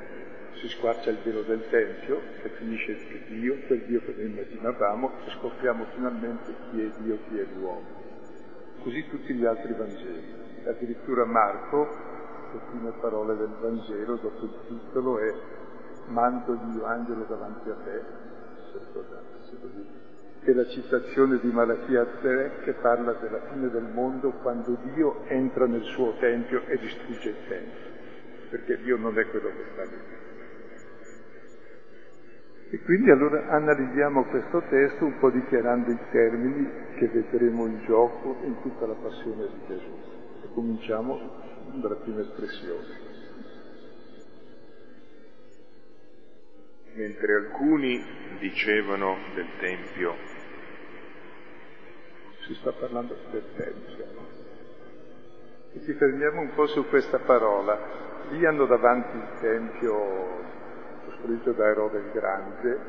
Si 0.56 0.68
squarcia 0.68 1.12
il 1.12 1.18
velo 1.24 1.44
del 1.44 1.64
Tempio, 1.70 2.20
che 2.42 2.50
finisce 2.58 2.96
che 2.96 3.22
Dio, 3.30 3.56
quel 3.68 3.84
Dio 3.86 4.02
che 4.02 4.14
noi 4.18 4.26
immaginavamo, 4.26 5.12
e 5.26 5.32
scopriamo 5.32 5.86
finalmente 5.96 6.54
chi 6.70 6.82
è 6.82 6.90
Dio, 7.02 7.20
chi 7.30 7.40
è 7.40 7.46
l'uomo. 7.58 8.05
Così 8.86 9.04
tutti 9.10 9.34
gli 9.34 9.44
altri 9.44 9.74
Vangeli. 9.74 10.22
Addirittura 10.64 11.26
Marco, 11.26 11.88
le 12.54 12.60
prime 12.70 12.92
parole 13.02 13.36
del 13.36 13.56
Vangelo, 13.60 14.14
dopo 14.18 14.46
il 14.46 14.54
titolo, 14.68 15.18
è 15.18 15.34
mando 16.10 16.54
il 16.54 16.60
mio 16.68 16.86
angelo 16.86 17.26
davanti 17.28 17.68
a 17.68 17.76
te, 17.84 18.04
che 20.44 20.54
la 20.54 20.68
citazione 20.68 21.40
di 21.40 21.48
Malachia 21.48 22.06
3 22.22 22.60
che 22.64 22.74
parla 22.74 23.14
della 23.14 23.40
fine 23.52 23.72
del 23.72 23.90
mondo 23.92 24.30
quando 24.44 24.78
Dio 24.94 25.24
entra 25.30 25.66
nel 25.66 25.84
suo 25.86 26.14
Tempio 26.20 26.62
e 26.68 26.78
distrugge 26.78 27.30
il 27.30 27.48
Tempio, 27.48 27.90
perché 28.52 28.78
Dio 28.84 28.98
non 28.98 29.18
è 29.18 29.28
quello 29.32 29.48
che 29.48 29.66
sta 29.74 29.82
lì. 29.82 30.15
E 32.70 32.80
quindi 32.82 33.12
allora 33.12 33.48
analizziamo 33.50 34.26
questo 34.26 34.64
testo 34.70 35.06
un 35.06 35.18
po' 35.20 35.30
dichiarando 35.30 35.92
i 35.92 36.00
termini 36.12 36.70
che 36.98 37.08
vedremo 37.08 37.66
in 37.68 37.84
gioco 37.86 38.38
in 38.44 38.62
tutta 38.62 38.86
la 38.88 38.96
passione 38.96 39.48
di 39.48 39.60
Gesù. 39.68 39.98
E 40.44 40.48
cominciamo 40.54 41.20
dalla 41.76 41.96
prima 41.96 42.22
espressione. 42.22 43.14
mentre 46.96 47.36
alcuni 47.36 48.04
dicevano 48.40 49.18
del 49.36 49.48
Tempio. 49.60 50.16
Si 52.46 52.54
sta 52.56 52.72
parlando 52.72 53.18
del 53.32 53.44
Tempio. 53.56 54.06
E 55.74 55.82
ci 55.84 55.94
fermiamo 55.94 56.42
un 56.42 56.54
po' 56.54 56.68
su 56.68 56.88
questa 56.88 57.20
parola. 57.20 58.04
Lì 58.30 58.46
hanno 58.46 58.66
davanti 58.66 59.18
il 59.18 59.28
Tempio 59.42 60.44
costruito 61.26 61.52
da 61.54 61.66
Erode 61.66 61.98
il 61.98 62.12
Grande, 62.12 62.80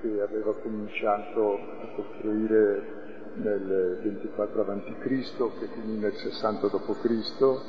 che 0.00 0.20
aveva 0.20 0.52
cominciato 0.54 1.54
a 1.54 1.86
costruire 1.96 2.96
nel 3.34 3.98
24 4.02 4.60
a.C., 4.62 5.58
che 5.58 5.66
finì 5.72 5.96
nel 5.96 6.12
60 6.12 6.66
d.C., 6.66 7.60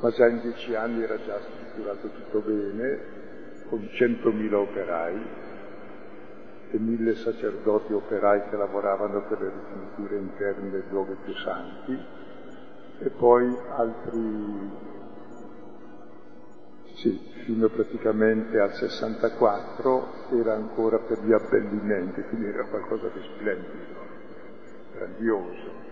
ma 0.00 0.10
già 0.10 0.26
in 0.26 0.40
dieci 0.40 0.74
anni 0.74 1.02
era 1.02 1.16
già 1.24 1.38
strutturato 1.40 2.08
tutto 2.08 2.40
bene, 2.40 3.14
con 3.68 3.80
100.000 3.80 4.52
operai 4.52 5.26
e 6.70 6.78
mille 6.78 7.14
sacerdoti 7.14 7.92
operai 7.92 8.48
che 8.50 8.56
lavoravano 8.56 9.22
per 9.28 9.40
le 9.40 9.50
rifiniture 9.50 10.16
interne 10.16 10.70
dei 10.70 10.82
luoghi 10.90 11.16
più 11.24 11.34
santi 11.34 11.98
e 12.98 13.10
poi 13.10 13.56
altri, 13.76 14.70
sì, 16.96 17.18
fino 17.44 17.68
praticamente 17.68 18.58
al 18.58 18.72
64 18.72 20.08
era 20.32 20.54
ancora 20.54 20.98
per 20.98 21.22
gli 21.22 21.32
abbellimenti, 21.32 22.22
quindi 22.22 22.46
era 22.46 22.64
qualcosa 22.64 23.08
di 23.08 23.20
splendido, 23.22 24.00
grandioso. 24.94 25.84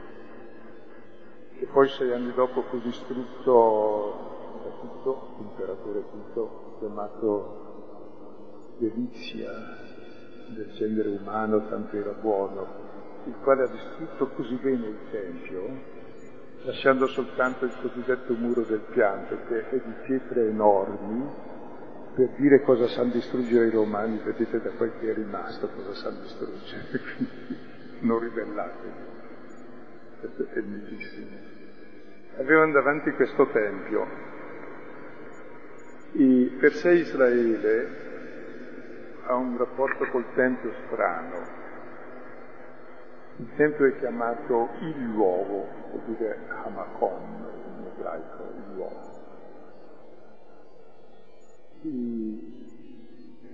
E 1.59 1.67
poi 1.67 1.89
sei 1.91 2.13
anni 2.13 2.33
dopo 2.33 2.63
fu 2.63 2.81
distrutto 2.81 4.33
da 4.65 4.71
Tito, 4.81 5.35
l'imperatore 5.39 6.05
Tito, 6.11 6.77
chiamato 6.79 7.63
delizia 8.79 9.53
del 10.55 10.73
genere 10.73 11.09
umano, 11.11 11.69
tanto 11.69 11.97
era 11.97 12.13
buono, 12.13 12.67
il 13.27 13.35
quale 13.43 13.65
ha 13.65 13.69
distrutto 13.69 14.29
così 14.29 14.55
bene 14.57 14.87
il 14.87 14.99
Tempio, 15.11 15.94
lasciando 16.65 17.07
soltanto 17.09 17.65
il 17.67 17.75
cosiddetto 17.81 18.35
muro 18.35 18.63
del 18.63 18.85
pianto, 18.91 19.39
che 19.49 19.69
è 19.69 19.75
di 19.75 19.93
pietre 20.07 20.49
enormi, 20.49 21.53
per 22.15 22.29
dire 22.37 22.63
cosa 22.63 22.87
sanno 22.89 23.13
distruggere 23.13 23.67
i 23.67 23.71
romani, 23.71 24.21
vedete 24.25 24.61
da 24.61 24.71
quel 24.71 24.93
che 24.99 25.11
è 25.11 25.15
rimasto 25.15 25.69
cosa 25.69 25.95
sanno 25.95 26.21
distruggere, 26.23 26.87
quindi 27.17 27.59
non 28.01 28.19
ribellatevi. 28.21 29.13
Questo 30.21 30.47
è 30.55 30.61
bellissimo. 30.61 31.37
Avevano 32.39 32.73
davanti 32.73 33.11
questo 33.13 33.47
Tempio. 33.49 34.33
E 36.13 36.57
per 36.59 36.73
sé 36.75 36.93
Israele 36.93 38.03
ha 39.27 39.35
un 39.35 39.59
rapporto 39.59 40.07
col 40.07 40.25
Tempio 40.35 40.73
strano. 40.87 41.63
Il 43.37 43.49
Tempio 43.57 43.87
è 43.87 43.99
chiamato 43.99 44.69
il 44.81 45.11
luogo, 45.13 45.67
dire 46.07 46.39
Hamakon 46.49 47.23
in 47.79 47.87
ebraico, 47.87 48.43
il 48.43 48.75
luogo. 48.75 49.15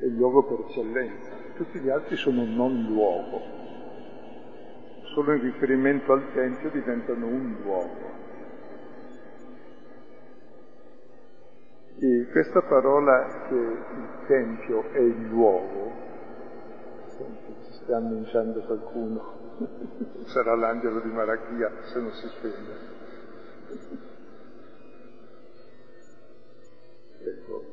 è 0.01 0.05
il 0.05 0.17
luogo 0.17 0.45
per 0.45 0.67
eccellenza. 0.67 1.31
Tutti 1.57 1.79
gli 1.79 1.89
altri 1.89 2.17
sono 2.17 2.45
non 2.45 2.87
luogo. 2.89 3.41
Solo 5.15 5.33
in 5.33 5.43
riferimento 5.43 6.13
al 6.13 6.33
Tempio 6.33 6.71
diventano 6.71 7.27
un 7.27 7.57
luogo. 7.63 8.19
E 11.99 12.29
questa 12.31 12.63
parola 12.63 13.47
che 13.49 13.55
il 13.55 14.09
Tempio 14.27 14.91
è 14.93 15.01
il 15.01 15.27
luogo, 15.27 15.93
ci 17.19 17.73
sta 17.73 17.97
annunciando 17.97 18.61
qualcuno, 18.61 19.40
sarà 20.27 20.55
l'angelo 20.55 21.01
di 21.01 21.11
Malachia 21.11 21.71
se 21.83 22.01
non 22.01 22.13
si 22.13 22.29
spegne. 22.29 22.89
Ecco. 27.23 27.65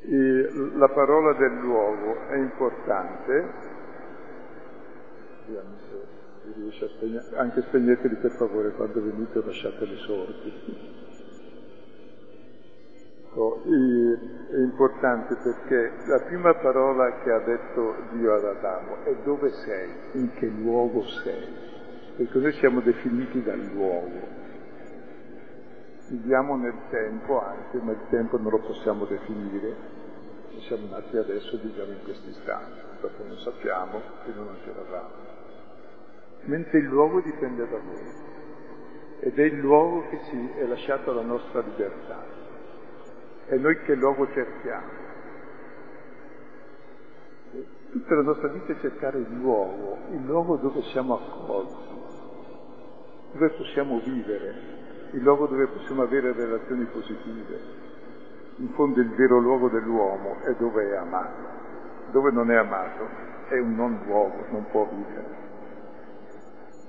E 0.00 0.50
la 0.76 0.88
parola 0.88 1.32
del 1.34 1.58
luogo 1.58 2.26
è 2.28 2.36
importante, 2.36 3.52
vediamo 5.46 5.76
se 5.88 6.52
riesce 6.54 6.84
a 6.84 6.88
spegnere, 6.88 7.36
anche 7.36 7.62
spegneteli 7.62 8.16
per 8.16 8.32
favore 8.32 8.70
quando 8.72 9.02
venite 9.02 9.42
lasciate 9.44 9.84
le 9.84 9.96
sorti. 9.96 11.05
Ecco, 13.36 13.62
è 13.64 14.56
importante 14.60 15.34
perché 15.34 15.92
la 16.06 16.20
prima 16.20 16.54
parola 16.54 17.18
che 17.18 17.30
ha 17.30 17.40
detto 17.40 17.94
Dio 18.12 18.32
ad 18.32 18.44
Adamo 18.44 19.04
è 19.04 19.14
dove 19.24 19.50
sei, 19.50 19.90
in 20.12 20.32
che 20.36 20.46
luogo 20.46 21.02
sei, 21.02 21.46
perché 22.16 22.38
noi 22.38 22.52
siamo 22.52 22.80
definiti 22.80 23.42
dal 23.42 23.60
luogo. 23.74 24.44
Viviamo 26.08 26.56
nel 26.56 26.76
tempo 26.88 27.42
anche, 27.42 27.76
ma 27.76 27.92
il 27.92 28.06
tempo 28.08 28.38
non 28.38 28.52
lo 28.52 28.60
possiamo 28.60 29.04
definire, 29.04 29.74
ci 30.52 30.60
siamo 30.60 30.86
nati 30.88 31.18
adesso 31.18 31.56
e 31.56 31.58
viviamo 31.58 31.92
in 31.92 32.02
questo 32.04 32.30
istante, 32.30 32.80
perché 33.02 33.22
non 33.22 33.36
sappiamo 33.36 34.00
che 34.24 34.32
non 34.34 34.48
c'eravamo. 34.64 35.14
Mentre 36.44 36.78
il 36.78 36.86
luogo 36.86 37.20
dipende 37.20 37.68
da 37.68 37.76
noi 37.76 38.24
ed 39.20 39.38
è 39.38 39.42
il 39.42 39.58
luogo 39.58 40.08
che 40.08 40.20
ci 40.24 40.52
è 40.56 40.64
lasciato 40.64 41.12
la 41.12 41.22
nostra 41.22 41.60
libertà. 41.60 42.25
E 43.48 43.56
noi 43.58 43.80
che 43.82 43.94
luogo 43.94 44.26
cerchiamo? 44.32 45.04
Tutta 47.92 48.14
la 48.16 48.22
nostra 48.22 48.48
vita 48.48 48.72
è 48.72 48.80
cercare 48.80 49.18
il 49.18 49.30
luogo, 49.38 49.98
il 50.10 50.24
luogo 50.24 50.56
dove 50.56 50.82
siamo 50.90 51.14
accolti, 51.14 51.94
dove 53.32 53.50
possiamo 53.50 54.00
vivere, 54.00 54.54
il 55.12 55.22
luogo 55.22 55.46
dove 55.46 55.68
possiamo 55.68 56.02
avere 56.02 56.32
relazioni 56.32 56.84
positive. 56.86 57.84
In 58.56 58.70
fondo 58.70 59.00
il 59.00 59.10
vero 59.14 59.38
luogo 59.38 59.68
dell'uomo 59.68 60.40
è 60.42 60.54
dove 60.58 60.90
è 60.90 60.96
amato. 60.96 61.54
Dove 62.10 62.30
non 62.32 62.50
è 62.50 62.56
amato 62.56 63.08
è 63.48 63.58
un 63.58 63.76
non 63.76 64.00
luogo, 64.04 64.44
non 64.50 64.66
può 64.70 64.88
vivere. 64.90 65.44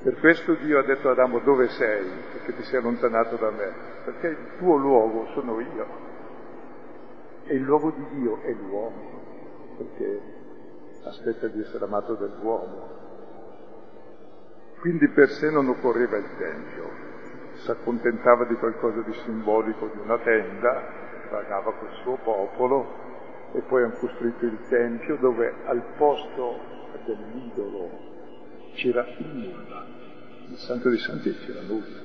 Per 0.01 0.19
questo 0.19 0.55
Dio 0.55 0.79
ha 0.79 0.83
detto 0.83 1.09
ad 1.09 1.19
Adamo 1.19 1.39
dove 1.39 1.67
sei, 1.67 2.09
perché 2.31 2.55
ti 2.55 2.63
sei 2.63 2.79
allontanato 2.79 3.35
da 3.35 3.51
me, 3.51 3.71
perché 4.05 4.27
il 4.27 4.57
tuo 4.57 4.75
luogo 4.75 5.27
sono 5.33 5.59
io 5.59 6.07
e 7.47 7.55
il 7.55 7.63
luogo 7.63 7.91
di 7.91 8.19
Dio 8.19 8.41
è 8.41 8.51
l'uomo. 8.51 9.15
perché 9.77 10.21
aspetta 11.03 11.47
di 11.47 11.61
essere 11.61 11.85
amato 11.85 12.15
dall'uomo. 12.15 12.95
Quindi 14.79 15.07
per 15.09 15.29
sé 15.29 15.49
non 15.49 15.67
occorreva 15.69 16.17
il 16.17 16.27
Tempio, 16.37 16.89
si 17.53 17.71
accontentava 17.71 18.45
di 18.45 18.55
qualcosa 18.55 19.01
di 19.01 19.13
simbolico, 19.23 19.87
di 19.87 19.99
una 19.99 20.17
tenda, 20.19 20.83
pagava 21.29 21.73
col 21.73 21.91
suo 22.03 22.17
popolo 22.23 23.05
e 23.53 23.61
poi 23.61 23.83
hanno 23.83 23.97
costruito 23.99 24.45
il 24.45 24.59
Tempio 24.69 25.17
dove 25.17 25.53
al 25.65 25.81
posto 25.97 26.59
dell'idolo 27.05 27.89
c'era 28.73 29.05
nulla, 29.17 29.85
il 30.49 30.57
Santo 30.57 30.89
dei 30.89 30.99
Santi 30.99 31.33
c'era 31.45 31.61
nulla, 31.61 32.01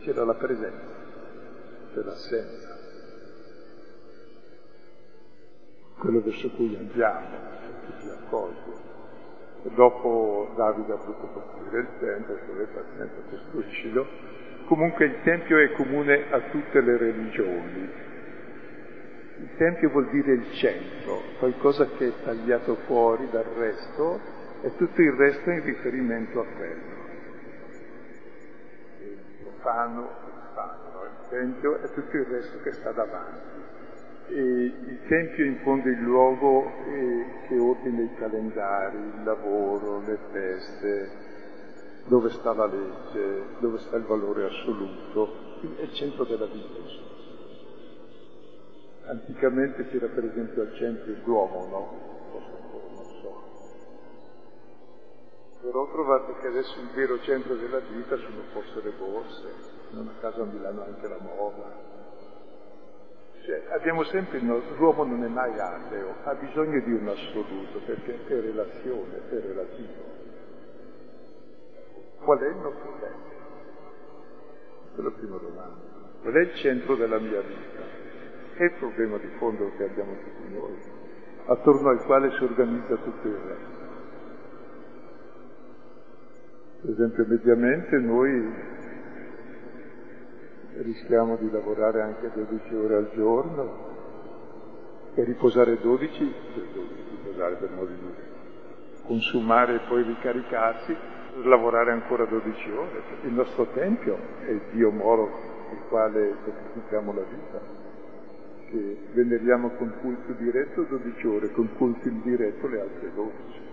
c'era 0.00 0.24
la 0.24 0.34
presenza, 0.34 0.94
c'era 1.92 2.14
quello 6.04 6.20
verso 6.20 6.50
cui 6.50 6.76
andiamo, 6.76 7.26
che 7.86 7.92
ci 8.02 8.08
accoglie. 8.10 8.82
E 9.62 9.70
dopo 9.74 10.52
Davide 10.54 10.92
ha 10.92 10.96
voluto 10.96 11.26
costruire 11.28 11.80
il 11.80 11.88
Tempio, 11.98 12.36
se 12.36 12.52
vuoi 12.52 12.66
pazienza 12.66 13.14
costruiscilo. 13.30 14.06
Comunque 14.66 15.06
il 15.06 15.22
Tempio 15.22 15.56
è 15.56 15.72
comune 15.72 16.30
a 16.30 16.40
tutte 16.50 16.80
le 16.82 16.96
religioni. 16.98 17.90
Il 19.38 19.48
Tempio 19.56 19.88
vuol 19.88 20.10
dire 20.10 20.32
il 20.32 20.52
centro, 20.52 21.22
qualcosa 21.38 21.86
che 21.96 22.08
è 22.08 22.12
tagliato 22.22 22.74
fuori 22.86 23.26
dal 23.30 23.44
resto 23.56 24.20
e 24.60 24.76
tutto 24.76 25.00
il 25.00 25.12
resto 25.12 25.50
è 25.50 25.54
in 25.54 25.64
riferimento 25.64 26.40
a 26.40 26.44
quello. 26.44 27.02
Il 29.00 29.18
profano, 29.42 30.00
il 30.02 30.32
profano, 30.52 31.02
il 31.04 31.28
Tempio 31.30 31.78
è 31.78 31.90
tutto 31.92 32.16
il 32.16 32.24
resto 32.26 32.60
che 32.62 32.72
sta 32.72 32.92
davanti. 32.92 33.53
E 34.26 34.40
il 34.40 35.00
Tempio 35.06 35.44
in 35.44 35.58
fondo 35.62 35.86
è 35.86 35.92
il 35.92 36.00
luogo 36.00 36.64
eh, 36.86 37.46
che 37.46 37.58
ordina 37.58 38.02
i 38.02 38.14
calendari, 38.14 38.96
il 38.96 39.22
lavoro, 39.22 40.00
le 40.00 40.18
feste, 40.32 41.10
dove 42.06 42.30
sta 42.30 42.54
la 42.54 42.66
legge, 42.66 43.44
dove 43.58 43.78
sta 43.78 43.96
il 43.96 44.04
valore 44.04 44.46
assoluto, 44.46 45.28
è 45.76 45.82
il 45.82 45.92
centro 45.92 46.24
della 46.24 46.46
vita. 46.46 47.12
Anticamente 49.06 49.88
c'era 49.88 50.06
per 50.06 50.24
esempio 50.24 50.62
al 50.62 50.74
centro 50.74 51.12
l'uomo, 51.24 51.66
no? 51.66 52.12
Non 52.32 53.04
so. 53.20 53.42
Però 55.60 55.82
ho 55.82 55.90
trovato 55.92 56.34
che 56.40 56.46
adesso 56.46 56.80
il 56.80 56.88
vero 56.94 57.20
centro 57.20 57.54
della 57.56 57.80
vita 57.80 58.16
sono 58.16 58.40
forse 58.52 58.80
le 58.82 58.92
borse, 58.98 59.48
non 59.90 60.08
a 60.08 60.20
caso 60.20 60.42
a 60.42 60.46
Milano 60.46 60.82
anche 60.84 61.08
la 61.08 61.18
moda, 61.20 61.93
cioè, 63.44 63.62
abbiamo 63.72 64.04
sempre 64.04 64.38
il 64.38 64.44
nostro, 64.44 64.74
l'uomo 64.76 65.04
non 65.04 65.22
è 65.22 65.28
mai 65.28 65.58
ateo, 65.58 66.14
ha 66.24 66.34
bisogno 66.34 66.80
di 66.80 66.92
un 66.92 67.08
assoluto 67.08 67.78
perché 67.84 68.18
è 68.26 68.40
relazione, 68.40 69.20
è 69.28 69.34
relativo. 69.34 70.12
Qual 72.22 72.38
è 72.38 72.48
il 72.48 72.56
nostro 72.56 72.96
tempo? 73.00 73.32
Questo 74.80 75.00
è 75.00 75.04
la 75.04 75.10
prima 75.10 75.36
domanda. 75.36 75.92
Qual 76.22 76.32
è 76.32 76.40
il 76.40 76.54
centro 76.54 76.96
della 76.96 77.18
mia 77.18 77.40
vita? 77.42 77.82
È 78.54 78.62
il 78.62 78.72
problema 78.78 79.18
di 79.18 79.28
fondo 79.36 79.70
che 79.76 79.84
abbiamo 79.84 80.12
tutti 80.12 80.54
noi, 80.54 80.78
attorno 81.44 81.88
al 81.90 82.02
quale 82.04 82.30
si 82.38 82.44
organizza 82.44 82.96
tutto 82.96 83.28
il 83.28 83.34
resto. 83.34 83.82
Per 86.80 86.90
esempio, 86.90 87.26
mediamente 87.26 87.98
noi 87.98 88.54
rischiamo 90.82 91.36
di 91.36 91.50
lavorare 91.50 92.02
anche 92.02 92.30
12 92.32 92.74
ore 92.74 92.96
al 92.96 93.10
giorno 93.14 93.92
e 95.14 95.24
riposare 95.24 95.78
12, 95.80 96.34
riposare 97.22 97.54
per 97.56 97.70
modo 97.70 97.86
di 97.86 97.98
dire, 97.98 98.32
consumare 99.06 99.74
e 99.74 99.80
poi 99.88 100.02
ricaricarsi, 100.02 100.96
lavorare 101.42 101.92
ancora 101.92 102.24
12 102.24 102.70
ore. 102.70 103.02
Il 103.22 103.32
nostro 103.32 103.66
Tempio 103.72 104.16
è 104.44 104.50
il 104.50 104.62
Dio 104.72 104.90
moro 104.90 105.52
il 105.72 105.78
quale 105.88 106.34
sacrifichiamo 106.44 107.12
la 107.12 107.22
vita, 107.22 107.60
che 108.70 108.98
veneriamo 109.12 109.70
con 109.70 109.94
culto 110.00 110.32
diretto 110.32 110.82
12 110.82 111.26
ore, 111.26 111.50
con 111.52 111.68
culto 111.76 112.08
indiretto 112.08 112.66
le 112.66 112.80
altre 112.80 113.12
12. 113.14 113.63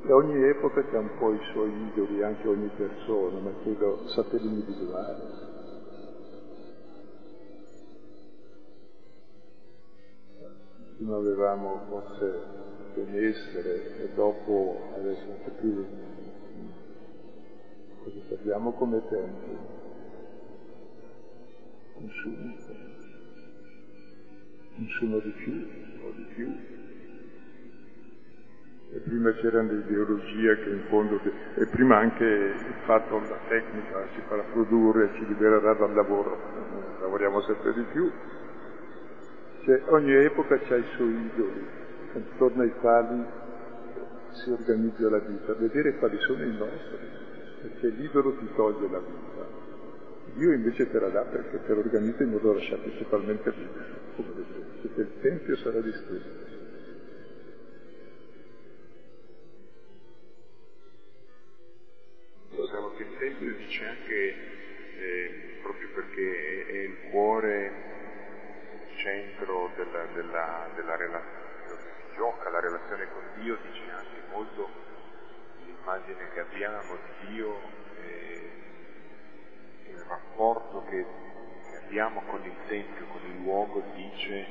E 0.00 0.12
ogni 0.12 0.42
epoca 0.48 0.84
c'è 0.84 0.96
un 0.96 1.10
po' 1.18 1.32
i 1.32 1.40
suoi 1.52 1.70
idoli, 1.88 2.22
anche 2.22 2.48
ogni 2.48 2.70
persona, 2.76 3.40
ma 3.40 3.50
credo 3.62 4.08
sapere 4.08 4.44
individuare. 4.44 5.46
Prima 10.96 11.16
avevamo 11.16 11.80
forse 11.88 12.40
benessere 12.94 14.02
e 14.02 14.08
dopo 14.14 14.80
adesso 14.96 15.26
c'è 15.44 15.50
più 15.60 15.84
cosa 18.08 18.20
sappiamo 18.28 18.72
come 18.72 19.02
tempo. 19.08 19.76
Consumo. 21.94 22.56
Consumo 24.76 25.18
di 25.18 25.30
più, 25.30 25.68
o 26.04 26.10
di 26.12 26.22
più. 26.34 26.77
E 28.90 29.00
prima 29.00 29.30
c'erano 29.32 29.72
l'ideologia 29.72 30.54
che 30.54 30.70
in 30.70 30.84
fondo, 30.88 31.20
che, 31.20 31.30
e 31.56 31.66
prima 31.66 31.98
anche 31.98 32.24
il 32.24 32.74
fatto, 32.86 33.18
la 33.18 33.38
tecnica 33.46 34.06
ci 34.14 34.22
farà 34.26 34.42
produrre, 34.50 35.10
ci 35.14 35.26
libererà 35.26 35.74
dal 35.74 35.92
lavoro, 35.92 36.38
lavoriamo 37.00 37.42
sempre 37.42 37.74
di 37.74 37.84
più. 37.92 38.10
Cioè, 39.64 39.82
ogni 39.88 40.14
epoca 40.14 40.54
ha 40.54 40.76
i 40.76 40.84
suoi 40.96 41.30
idoli, 41.32 41.66
attorno 42.14 42.62
ai 42.62 42.72
quali 42.80 43.24
si 44.30 44.50
organizza 44.50 45.10
la 45.10 45.18
vita, 45.18 45.52
vedere 45.52 45.98
quali 45.98 46.18
sono 46.20 46.42
i 46.42 46.56
nostri, 46.56 46.98
perché 47.60 47.88
l'idolo 47.88 48.36
ti 48.36 48.48
toglie 48.54 48.88
la 48.88 49.00
vita. 49.00 49.46
Dio 50.32 50.52
invece 50.52 50.90
te 50.90 50.98
la 50.98 51.08
dà 51.08 51.22
perché 51.22 51.60
te 51.66 51.74
l'organizza 51.74 52.22
in 52.22 52.30
modo 52.30 52.48
da 52.48 52.54
lasciarti 52.54 52.96
totalmente 52.96 53.50
libero, 53.50 53.84
come 54.16 54.28
vedrete, 54.28 54.80
perché 54.80 55.00
il 55.00 55.20
Tempio 55.20 55.56
sarà 55.56 55.80
distrutto. 55.80 56.47
Pensavo 62.78 62.94
che 62.94 63.18
Tempio 63.18 63.54
dice 63.56 63.86
anche, 63.88 64.36
eh, 64.98 65.58
proprio 65.62 65.88
perché 65.94 66.66
è 66.68 66.76
il 66.76 67.10
cuore, 67.10 67.72
il 68.88 68.96
centro 68.98 69.72
della, 69.74 70.04
della, 70.14 70.70
della 70.76 70.94
relazione, 70.94 71.80
si 71.96 72.14
gioca 72.14 72.48
la 72.50 72.60
relazione 72.60 73.08
con 73.10 73.22
Dio, 73.40 73.58
dice 73.68 73.82
anche 73.90 74.20
molto 74.30 74.68
l'immagine 75.64 76.30
che 76.32 76.38
abbiamo 76.38 76.94
di 76.94 77.26
Dio 77.32 77.56
e 78.00 78.50
il 79.88 79.98
rapporto 80.06 80.84
che, 80.84 81.04
abbiamo 81.84 82.22
con 82.28 82.44
il 82.44 82.54
Tempio, 82.68 83.06
con 83.06 83.22
il 83.28 83.42
luogo, 83.42 83.82
dice 83.96 84.46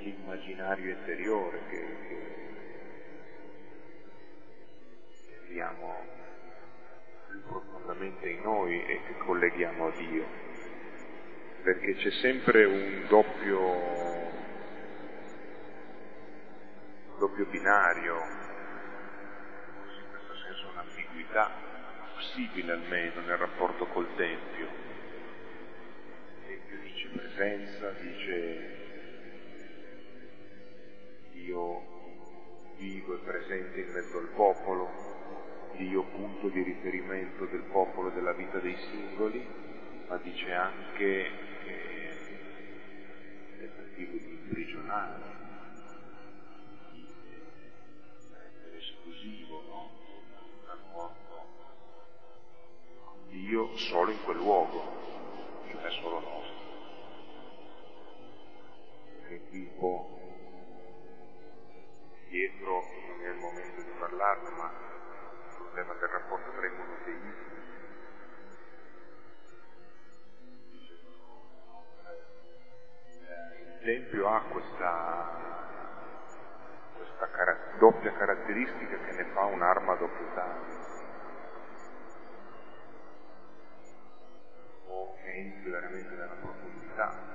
l'immaginario 0.00 0.90
interiore 0.90 1.60
che, 1.70 1.86
che, 2.06 2.26
abbiamo 5.46 6.26
profondamente 7.46 8.28
in 8.28 8.40
noi 8.42 8.84
e 8.84 9.00
che 9.06 9.16
colleghiamo 9.18 9.86
a 9.86 9.90
Dio, 9.96 10.24
perché 11.62 11.94
c'è 11.94 12.10
sempre 12.22 12.64
un 12.64 13.06
doppio, 13.08 13.60
doppio 17.18 17.46
binario, 17.46 18.14
in 19.96 20.08
questo 20.10 20.34
senso 20.34 20.68
un'ambiguità 20.72 21.50
possibile 22.14 22.72
almeno 22.72 23.20
nel 23.20 23.36
rapporto 23.36 23.86
col 23.86 24.08
Tempio. 24.16 24.66
Il 24.66 26.46
Tempio 26.46 26.78
dice 26.80 27.08
presenza, 27.08 27.90
dice 27.90 28.86
Dio 31.32 31.96
vivo 32.76 33.14
e 33.14 33.18
presente 33.18 33.80
in 33.80 33.92
mezzo 33.92 34.18
al 34.18 34.28
popolo, 34.34 35.17
Dio 35.78 36.02
punto 36.02 36.48
di 36.48 36.60
riferimento 36.62 37.44
del 37.46 37.62
popolo 37.62 38.08
e 38.08 38.12
della 38.12 38.32
vita 38.32 38.58
dei 38.58 38.76
singoli, 38.90 39.46
ma 40.08 40.16
dice 40.16 40.52
anche 40.52 41.30
che 41.62 42.08
è 43.58 43.60
tentativo 43.60 44.16
di 44.16 44.40
imprigionare, 44.42 45.22
di 46.90 47.06
essere 48.32 48.76
esclusivo, 48.76 49.62
no? 49.68 49.90
Rapporto 50.66 51.46
con 53.04 53.28
Dio 53.28 53.76
solo 53.76 54.10
in 54.10 54.22
quel 54.24 54.36
luogo, 54.36 54.82
cioè 55.70 55.90
solo 55.92 56.18
nostro. 56.18 56.66
E 59.28 59.40
qui 59.48 59.60
un 59.60 59.78
po' 59.78 60.20
dietro 62.28 62.82
non 63.06 63.24
è 63.24 63.28
il 63.28 63.36
momento 63.36 63.80
di 63.80 63.90
parlarne, 63.96 64.50
ma 64.50 64.97
problema 65.78 65.94
del 66.00 66.08
rapporto 66.08 66.50
tra 66.50 66.66
i 66.66 66.70
monoteisti. 66.70 67.56
Il 73.60 73.80
Tempio 73.84 74.28
ha 74.28 74.40
questa 74.42 75.36
questa 76.96 77.28
car- 77.28 77.78
doppia 77.78 78.12
caratteristica 78.12 78.96
che 79.04 79.12
ne 79.12 79.24
fa 79.32 79.44
un'arma 79.44 79.92
a 79.92 79.96
doppio 79.96 80.26
taglio. 80.34 80.76
O 84.88 85.14
che 85.14 85.32
entri 85.32 85.70
veramente 85.70 86.14
nella 86.14 86.34
profondità 86.40 87.27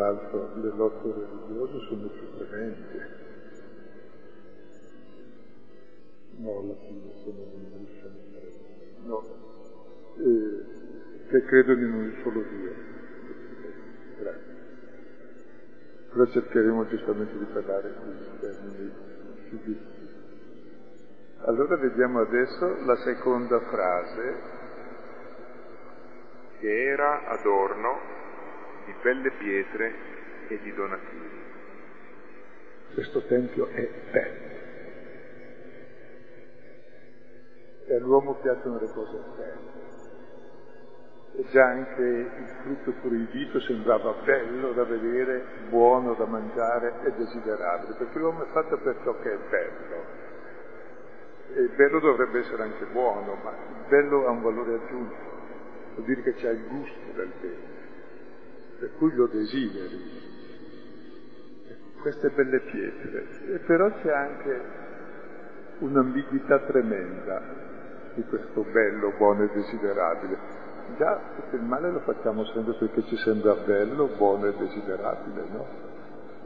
l'altro 0.00 0.48
le 0.54 0.72
lotte 0.74 1.12
religiose 1.12 1.78
sono 1.86 2.06
più 2.08 2.26
tremende. 2.38 3.18
No, 6.36 6.58
alla 6.58 6.74
fine 6.86 7.12
sono 7.22 7.36
a 7.44 9.06
No, 9.06 9.24
eh, 10.16 10.64
che 11.28 11.44
credono 11.44 11.80
in 11.80 11.92
un 11.92 12.12
solo 12.22 12.42
Dio. 12.42 12.72
Grazie. 14.18 14.58
Però 16.10 16.26
cercheremo 16.26 16.88
giustamente 16.88 17.38
di 17.38 17.44
parlare 17.52 17.88
in 17.88 18.38
termini 18.40 18.92
giusti. 19.50 19.78
Allora 21.42 21.76
vediamo 21.76 22.20
adesso 22.20 22.84
la 22.84 22.96
seconda 22.96 23.60
frase. 23.60 24.58
che 26.60 26.90
era 26.90 27.26
adorno 27.26 28.19
di 28.90 28.96
belle 29.02 29.30
pietre 29.38 29.94
e 30.48 30.58
di 30.62 30.74
donativi. 30.74 31.38
Questo 32.94 33.22
tempio 33.26 33.68
è 33.68 33.88
bello. 34.10 34.48
E 37.86 37.94
all'uomo 37.94 38.34
piacciono 38.34 38.80
le 38.80 38.90
cose 38.92 39.22
belle. 39.36 39.78
E 41.36 41.44
già 41.50 41.64
anche 41.64 42.02
il 42.02 42.48
frutto 42.62 42.92
proibito 43.00 43.60
sembrava 43.60 44.12
bello 44.24 44.72
da 44.72 44.84
vedere, 44.84 45.44
buono 45.68 46.14
da 46.14 46.26
mangiare 46.26 46.94
e 47.04 47.12
desiderabile, 47.12 47.94
perché 47.96 48.18
l'uomo 48.18 48.44
è 48.44 48.48
fatto 48.50 48.76
per 48.78 48.96
ciò 49.04 49.16
che 49.20 49.32
è 49.32 49.38
bello. 49.48 50.18
E 51.54 51.60
il 51.60 51.70
bello 51.76 52.00
dovrebbe 52.00 52.40
essere 52.40 52.62
anche 52.64 52.84
buono, 52.86 53.34
ma 53.42 53.50
il 53.50 53.88
bello 53.88 54.26
ha 54.26 54.30
un 54.30 54.42
valore 54.42 54.74
aggiunto, 54.74 55.16
vuol 55.94 56.06
dire 56.06 56.22
che 56.22 56.34
c'è 56.34 56.50
il 56.50 56.66
gusto 56.66 57.12
del 57.14 57.32
bene, 57.40 57.69
per 58.80 58.90
cui 58.96 59.14
lo 59.14 59.26
desideri. 59.26 60.28
Queste 62.00 62.30
belle 62.30 62.60
pietre. 62.60 63.26
E 63.52 63.58
però 63.58 63.92
c'è 64.00 64.10
anche 64.10 64.62
un'ambiguità 65.80 66.60
tremenda 66.60 67.42
di 68.14 68.24
questo 68.24 68.64
bello, 68.72 69.12
buono 69.18 69.44
e 69.44 69.50
desiderabile. 69.52 70.38
Già 70.96 71.20
tutto 71.36 71.56
il 71.56 71.62
male 71.62 71.90
lo 71.90 72.00
facciamo 72.00 72.44
sempre 72.46 72.72
perché 72.74 73.04
ci 73.04 73.16
sembra 73.18 73.54
bello, 73.54 74.08
buono 74.16 74.46
e 74.46 74.56
desiderabile, 74.56 75.44
no? 75.52 75.66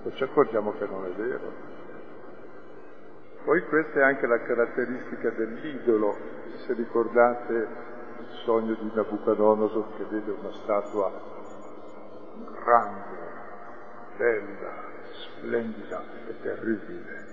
Poi 0.02 0.12
ci 0.16 0.24
accorgiamo 0.24 0.72
che 0.72 0.86
non 0.86 1.06
è 1.06 1.10
vero. 1.10 1.72
Poi 3.44 3.64
questa 3.66 4.00
è 4.00 4.02
anche 4.02 4.26
la 4.26 4.40
caratteristica 4.40 5.30
dell'idolo, 5.30 6.16
se 6.66 6.72
ricordate 6.74 7.52
il 7.54 8.26
sogno 8.44 8.74
di 8.74 8.90
Nabucodonosor 8.92 9.96
che 9.96 10.04
vede 10.10 10.30
una 10.32 10.52
statua 10.62 11.33
grande, 12.64 13.16
bella, 14.16 14.72
splendida 15.12 16.02
e 16.28 16.34
terribile, 16.42 17.24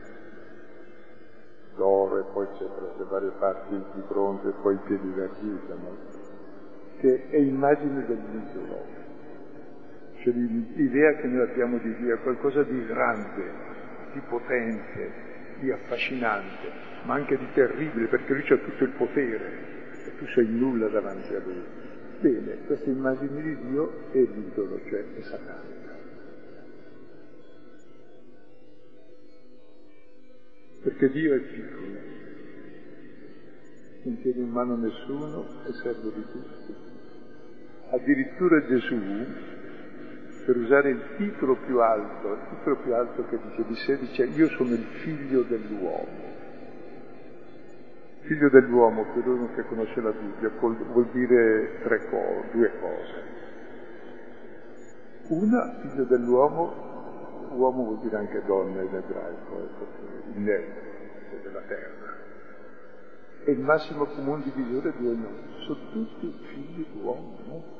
d'oro 1.76 2.20
e 2.20 2.24
poi 2.34 2.48
c'è 2.58 2.66
per 2.66 2.94
le 2.98 3.06
varie 3.06 3.32
parti 3.40 3.82
di 3.94 4.02
bronzo 4.08 4.50
e 4.50 4.54
poi 4.62 4.76
i 4.76 4.80
piedi 4.86 5.14
d'argilla, 5.14 5.76
che 7.00 7.30
è 7.30 7.38
immagine 7.38 8.06
dell'idolo, 8.06 8.86
cioè 10.22 10.34
l'idea 10.34 11.14
che 11.16 11.28
noi 11.28 11.50
abbiamo 11.50 11.78
di 11.78 11.96
Dio 11.96 12.16
è 12.16 12.20
qualcosa 12.20 12.64
di 12.64 12.86
grande, 12.86 13.52
di 14.14 14.22
potente, 14.28 15.12
di 15.60 15.72
affascinante, 15.72 16.90
ma 17.04 17.16
anche 17.16 17.38
di 17.38 17.48
terribile, 17.54 18.08
perché 18.08 18.34
lui 18.34 18.46
ha 18.50 18.58
tutto 18.58 18.84
il 18.84 18.92
potere 18.98 19.70
e 20.06 20.18
tu 20.18 20.26
sei 20.28 20.48
nulla 20.48 20.88
davanti 20.90 21.34
a 21.34 21.40
lui. 21.40 21.81
Bene, 22.22 22.66
questa 22.68 22.88
immagine 22.88 23.42
di 23.42 23.58
Dio 23.68 24.12
è 24.12 24.20
l'idolo, 24.20 24.80
cioè 24.88 25.04
è 25.16 25.22
satanica. 25.24 25.90
Perché 30.84 31.10
Dio 31.10 31.34
è 31.34 31.40
piccolo, 31.40 31.98
non 34.04 34.22
tiene 34.22 34.40
in 34.40 34.50
mano 34.50 34.76
nessuno, 34.76 35.64
è 35.64 35.72
servo 35.82 36.10
di 36.10 36.26
tutti. 36.32 36.76
Addirittura 37.90 38.68
Gesù, 38.68 39.00
per 40.46 40.58
usare 40.58 40.92
il 40.92 41.02
titolo 41.18 41.56
più 41.66 41.80
alto, 41.82 42.34
il 42.34 42.40
titolo 42.50 42.76
più 42.84 42.94
alto 42.94 43.26
che 43.26 43.40
dice 43.48 43.66
di 43.66 43.76
sé, 43.78 43.98
dice 43.98 44.26
io 44.26 44.48
sono 44.50 44.74
il 44.74 44.86
figlio 45.02 45.42
dell'uomo. 45.42 46.31
Figlio 48.22 48.50
dell'uomo, 48.50 49.06
per 49.14 49.28
uno 49.28 49.50
che 49.56 49.64
conosce 49.64 50.00
la 50.00 50.12
Bibbia, 50.12 50.52
vuol 50.60 51.08
dire 51.12 51.80
tre 51.82 52.06
cose, 52.10 52.50
due 52.52 52.72
cose. 52.80 53.40
Una, 55.30 55.80
figlio 55.82 56.04
dell'uomo, 56.04 56.92
uomo 57.54 57.84
vuol 57.84 58.00
dire 58.00 58.18
anche 58.18 58.42
donna 58.46 58.82
in 58.82 58.96
ebraico, 58.96 59.70
il 60.34 60.40
nero 60.40 60.66
della 61.44 61.62
terra. 61.62 62.20
È 63.44 63.50
il 63.50 63.60
massimo 63.60 64.06
comune 64.06 64.44
divisore 64.44 64.94
di 64.98 65.06
noi, 65.06 65.26
sono 65.66 65.80
tutti 65.92 66.34
figli 66.54 66.86
d'uomo? 66.94 67.80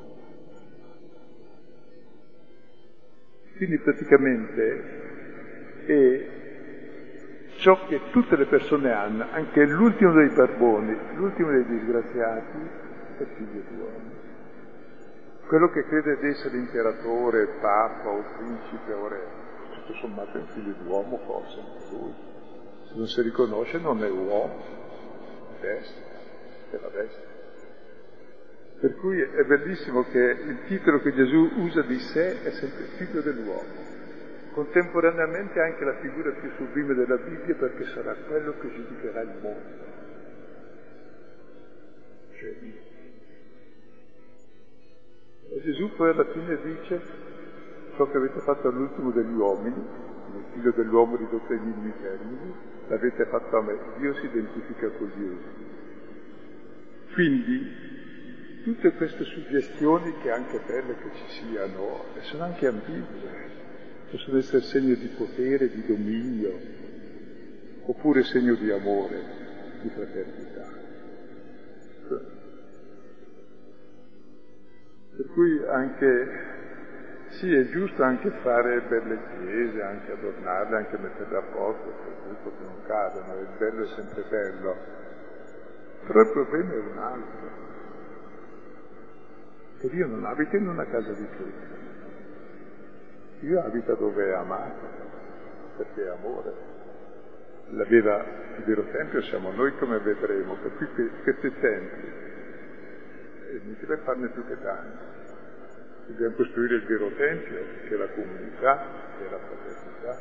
Quindi 3.56 3.78
praticamente 3.78 4.82
è 5.86 6.31
ciò 7.56 7.86
che 7.86 8.00
tutte 8.10 8.36
le 8.36 8.46
persone 8.46 8.92
hanno, 8.92 9.26
anche 9.30 9.64
l'ultimo 9.66 10.12
dei 10.12 10.30
barboni, 10.30 10.96
l'ultimo 11.14 11.50
dei 11.50 11.64
disgraziati, 11.66 12.58
è 13.18 13.24
figlio 13.36 13.62
di 13.68 13.76
uomo. 13.76 14.10
Quello 15.46 15.70
che 15.70 15.84
crede 15.84 16.18
di 16.18 16.28
essere 16.28 16.56
imperatore, 16.56 17.58
papa 17.60 18.08
o 18.08 18.24
principe 18.38 18.92
o 18.92 19.08
re, 19.08 19.26
tutto 19.74 19.94
sommato 19.98 20.38
è 20.38 20.40
un 20.40 20.46
figlio 20.48 20.72
di 20.72 20.88
uomo 20.88 21.18
forse 21.18 21.60
anche 21.60 21.94
lui. 21.94 22.14
Se 22.88 22.94
non 22.96 23.06
si 23.06 23.22
riconosce 23.22 23.78
non 23.78 24.02
è 24.02 24.10
uomo, 24.10 24.62
è 25.58 25.60
bestia, 25.60 26.02
è 26.70 26.78
la 26.80 26.88
bestia. 26.88 27.30
Per 28.80 28.96
cui 28.96 29.20
è 29.20 29.44
bellissimo 29.44 30.02
che 30.04 30.18
il 30.18 30.64
titolo 30.66 31.00
che 31.00 31.12
Gesù 31.12 31.50
usa 31.58 31.82
di 31.82 31.98
sé 31.98 32.42
è 32.42 32.50
sempre 32.50 32.84
figlio 32.96 33.20
dell'uomo. 33.20 33.81
Contemporaneamente 34.52 35.60
anche 35.60 35.84
la 35.84 35.96
figura 36.00 36.30
più 36.32 36.50
sublime 36.56 36.94
della 36.94 37.16
Bibbia 37.16 37.54
perché 37.54 37.84
sarà 37.86 38.14
quello 38.14 38.54
che 38.58 38.70
giudicherà 38.70 39.22
il 39.22 39.34
mondo. 39.40 39.90
Cioè 42.38 42.54
Dio. 42.60 42.80
E 45.54 45.60
Gesù 45.62 45.94
poi 45.96 46.10
alla 46.10 46.24
fine 46.32 46.60
dice 46.62 47.00
ciò 47.96 48.10
che 48.10 48.16
avete 48.16 48.40
fatto 48.40 48.68
all'ultimo 48.68 49.10
degli 49.10 49.32
uomini, 49.32 49.76
il 49.76 50.44
figlio 50.52 50.70
dell'uomo 50.72 51.16
ridotto 51.16 51.52
ai 51.52 51.58
minimi 51.58 51.92
termini, 52.00 52.54
l'avete 52.88 53.26
fatto 53.26 53.56
a 53.56 53.62
me. 53.62 53.78
Dio 53.98 54.14
si 54.14 54.26
identifica 54.26 54.88
con 54.90 55.12
Dio. 55.14 55.38
Quindi 57.12 57.90
tutte 58.64 58.92
queste 58.94 59.24
suggestioni, 59.24 60.14
che 60.22 60.30
anche 60.30 60.60
belle 60.66 60.94
che 60.96 61.10
ci 61.14 61.28
siano, 61.28 62.04
sono 62.20 62.44
anche 62.44 62.66
ambigue, 62.66 63.60
possono 64.12 64.36
essere 64.36 64.60
segno 64.60 64.94
di 64.94 65.08
potere, 65.16 65.70
di 65.70 65.86
dominio, 65.86 66.52
oppure 67.86 68.22
segno 68.24 68.54
di 68.56 68.70
amore, 68.70 69.22
di 69.80 69.88
fraternità. 69.88 70.68
Per 75.16 75.26
cui 75.32 75.66
anche, 75.66 76.28
sì, 77.38 77.54
è 77.54 77.70
giusto 77.70 78.02
anche 78.02 78.30
fare 78.42 78.82
belle 78.82 79.18
chiese, 79.38 79.80
anche 79.80 80.12
adornarle, 80.12 80.76
anche 80.76 80.98
metterle 80.98 81.36
a 81.38 81.42
posto, 81.50 81.84
per 81.84 82.12
tutto 82.28 82.56
che 82.58 82.64
non 82.64 82.82
cadano, 82.84 83.40
il 83.40 83.48
bello 83.56 83.82
è 83.82 83.88
sempre 83.94 84.24
bello, 84.28 84.76
però 86.06 86.20
il 86.20 86.30
problema 86.32 86.72
è 86.74 86.78
un 86.78 86.98
altro 86.98 87.50
che 89.78 89.88
Dio 89.88 90.06
non 90.06 90.26
abita 90.26 90.56
in 90.58 90.68
una 90.68 90.84
casa 90.84 91.12
di 91.12 91.26
chiesa. 91.34 91.81
Dio 93.42 93.60
abita 93.60 93.94
dove 93.94 94.24
è 94.24 94.32
amato, 94.34 94.86
perché 95.76 96.04
è 96.04 96.10
amore. 96.10 96.52
Vera, 97.70 98.24
il 98.56 98.62
vero 98.64 98.84
Tempio 98.92 99.20
siamo 99.22 99.50
noi 99.50 99.76
come 99.78 99.98
vedremo, 99.98 100.54
per 100.62 100.76
cui 100.76 101.10
questi 101.24 101.52
templi 101.58 102.12
è 103.50 103.60
inutile 103.64 103.96
farne 104.04 104.28
più 104.28 104.46
che 104.46 104.60
tanti. 104.62 105.04
Dobbiamo 106.06 106.34
costruire 106.36 106.76
il 106.76 106.84
vero 106.84 107.08
Tempio, 107.16 107.58
che 107.88 107.94
è 107.94 107.96
la 107.96 108.08
comunità, 108.10 108.86
che 109.18 109.26
è 109.26 109.30
la 109.30 109.38
fraternità. 109.38 110.18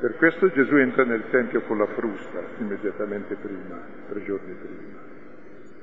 Per 0.00 0.16
questo 0.16 0.50
Gesù 0.50 0.76
entra 0.76 1.04
nel 1.04 1.24
Tempio 1.30 1.62
con 1.62 1.78
la 1.78 1.86
frusta 1.86 2.42
immediatamente 2.58 3.34
prima, 3.36 3.80
tre 4.10 4.24
giorni 4.24 4.52
prima, 4.52 4.98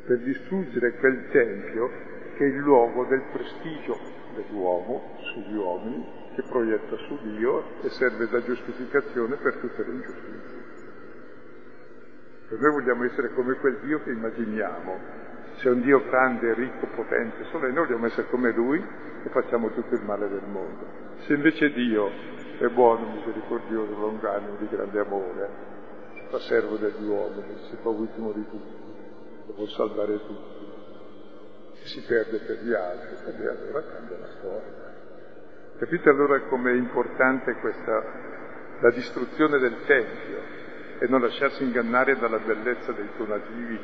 per 0.06 0.20
distruggere 0.20 0.98
quel 0.98 1.30
Tempio 1.32 1.90
che 2.36 2.46
è 2.46 2.48
il 2.48 2.58
luogo 2.58 3.06
del 3.06 3.24
prestigio 3.32 4.15
dell'uomo 4.36 5.16
sugli 5.34 5.56
uomini 5.56 6.06
che 6.36 6.44
proietta 6.44 6.96
su 7.08 7.18
Dio 7.24 7.64
e 7.82 7.90
serve 7.90 8.28
da 8.28 8.44
giustificazione 8.44 9.36
per 9.38 9.56
tutte 9.56 9.84
le 9.84 9.92
ingiustizie. 9.94 10.64
Per 12.48 12.60
noi 12.60 12.72
vogliamo 12.74 13.04
essere 13.06 13.34
come 13.34 13.56
quel 13.56 13.80
Dio 13.82 14.04
che 14.04 14.12
immaginiamo. 14.12 15.24
Se 15.56 15.70
un 15.70 15.82
Dio 15.82 16.04
grande, 16.06 16.54
ricco, 16.54 16.88
potente, 16.94 17.46
solo 17.46 17.66
noi 17.68 17.86
vogliamo 17.86 18.06
essere 18.06 18.28
come 18.30 18.52
Lui 18.52 18.78
e 18.80 19.30
facciamo 19.30 19.72
tutto 19.72 19.96
il 19.96 20.04
male 20.04 20.28
del 20.28 20.46
mondo. 20.48 20.86
Se 21.26 21.34
invece 21.34 21.72
Dio 21.72 22.10
è 22.60 22.68
buono, 22.68 23.14
misericordioso, 23.14 23.98
longanimo, 23.98 24.58
di 24.60 24.68
grande 24.70 25.00
amore, 25.00 25.50
fa 26.30 26.40
servo 26.40 26.76
degli 26.76 27.06
uomini, 27.06 27.58
si 27.70 27.78
fa 27.82 27.90
ultimo 27.90 28.32
di 28.32 28.46
tutti, 28.50 28.74
lo 29.48 29.54
può 29.54 29.66
salvare 29.68 30.20
tutti, 30.26 30.55
si 31.86 32.02
perde 32.02 32.40
per 32.40 32.64
gli 32.64 32.74
altri, 32.74 33.16
e 33.26 33.48
allora 33.48 33.84
cambia 33.84 34.18
la 34.18 34.28
storia. 34.38 34.94
Capite 35.78 36.10
allora 36.10 36.40
com'è 36.42 36.72
importante 36.72 37.54
questa, 37.56 38.04
la 38.80 38.92
distruzione 38.92 39.60
del 39.60 39.84
Tempio 39.86 40.40
e 41.00 41.08
non 41.08 41.22
lasciarsi 41.22 41.64
ingannare 41.64 42.18
dalla 42.18 42.40
bellezza 42.40 42.92
dei 42.94 43.10
donativi, 43.18 43.80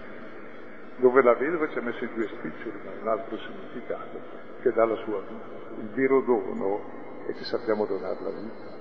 dove 0.97 1.21
la 1.21 1.33
vedova 1.35 1.67
ci 1.69 1.77
ha 1.77 1.81
messo 1.81 2.03
i 2.03 2.13
due 2.13 2.27
spiccioli, 2.27 2.79
ma 2.83 2.91
un 3.01 3.07
altro 3.07 3.37
significato, 3.37 4.19
che 4.61 4.71
dà 4.71 4.85
la 4.85 4.95
sua 5.03 5.21
vita. 5.21 5.81
Il 5.81 5.89
vero 5.89 6.21
dono 6.21 7.25
è 7.27 7.33
che 7.33 7.43
sappiamo 7.43 7.85
donare 7.85 8.17
la 8.21 8.29
vita, 8.29 8.77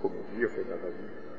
come 0.00 0.24
Dio 0.30 0.48
che 0.48 0.64
dà 0.66 0.74
la 0.74 0.88
vita. 0.88 1.32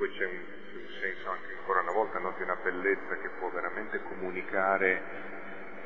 Poi 0.00 0.08
c'è 0.16 0.24
un, 0.24 0.32
un 0.32 0.88
senso 0.98 1.28
anche 1.28 1.52
ancora 1.58 1.79
una 1.90 1.98
volta 1.98 2.18
no, 2.20 2.32
di 2.36 2.42
una 2.42 2.54
bellezza 2.54 3.16
che 3.16 3.28
può 3.40 3.50
veramente 3.50 4.00
comunicare 4.04 5.02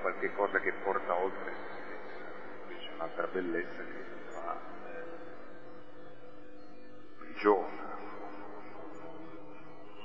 qualche 0.02 0.34
cosa 0.34 0.60
che 0.60 0.72
porta 0.84 1.14
oltre 1.14 1.50
se 1.50 1.80
stessa, 1.80 2.24
invece 2.62 2.90
un'altra 2.94 3.26
bellezza 3.28 3.82
che 3.82 4.04
fa 4.32 4.56
prigiona, 7.16 7.96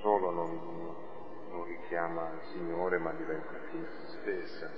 solo 0.02 0.32
non, 0.32 1.50
non 1.50 1.66
richiama 1.66 2.30
il 2.30 2.48
Signore 2.54 2.98
ma 2.98 3.12
diventa 3.12 3.60
fine 3.70 3.88
se 3.90 4.08
stessa. 4.20 4.72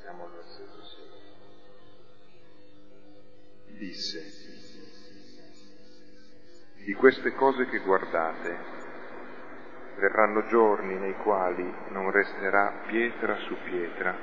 Siamo 0.00 0.24
allo 0.24 0.42
stesso 0.42 0.81
senso. 0.81 0.81
Disse, 3.78 4.42
di 6.84 6.94
queste 6.94 7.32
cose 7.34 7.66
che 7.66 7.78
guardate. 7.78 8.80
Verranno 9.98 10.46
giorni 10.46 10.98
nei 10.98 11.14
quali 11.16 11.62
non 11.90 12.10
resterà 12.10 12.82
pietra 12.88 13.36
su 13.36 13.54
pietra 13.64 14.16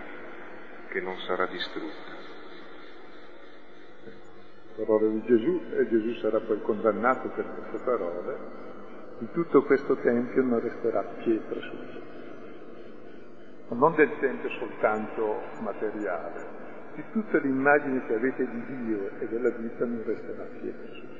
che 0.89 0.99
non 0.99 1.17
sarà 1.19 1.45
distrutta. 1.45 2.17
Parole 4.75 5.11
di 5.11 5.23
Gesù 5.23 5.61
e 5.71 5.87
Gesù 5.87 6.19
sarà 6.19 6.39
poi 6.39 6.61
condannato 6.61 7.29
per 7.29 7.45
queste 7.45 7.85
parole. 7.85 8.37
Di 9.19 9.27
tutto 9.31 9.63
questo 9.63 9.95
Tempio 9.97 10.41
non 10.41 10.59
resterà 10.59 11.01
pietra 11.23 11.59
su 11.61 11.69
pietra. 11.69 12.07
Non 13.69 13.95
del 13.95 14.17
Tempio 14.19 14.49
soltanto 14.49 15.41
materiale, 15.59 16.47
di 16.99 17.03
tutte 17.13 17.39
le 17.39 17.47
immagini 17.47 18.05
che 18.05 18.13
avete 18.13 18.45
di 18.45 18.85
Dio 18.85 19.09
e 19.19 19.27
della 19.27 19.49
vita 19.51 19.85
non 19.85 20.03
resterà 20.03 20.43
pietra. 20.59 21.17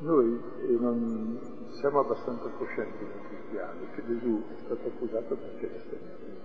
Noi 0.00 0.40
eh, 0.66 0.76
non 0.80 1.38
siamo 1.80 2.00
abbastanza 2.00 2.48
coscienti 2.56 3.04
da 3.04 3.28
cristiani 3.28 3.86
che 3.94 4.02
Gesù 4.04 4.44
è 4.48 4.58
stato 4.64 4.88
accusato 4.88 5.36
perché 5.36 5.70
era 5.70 5.78
stato 5.78 6.40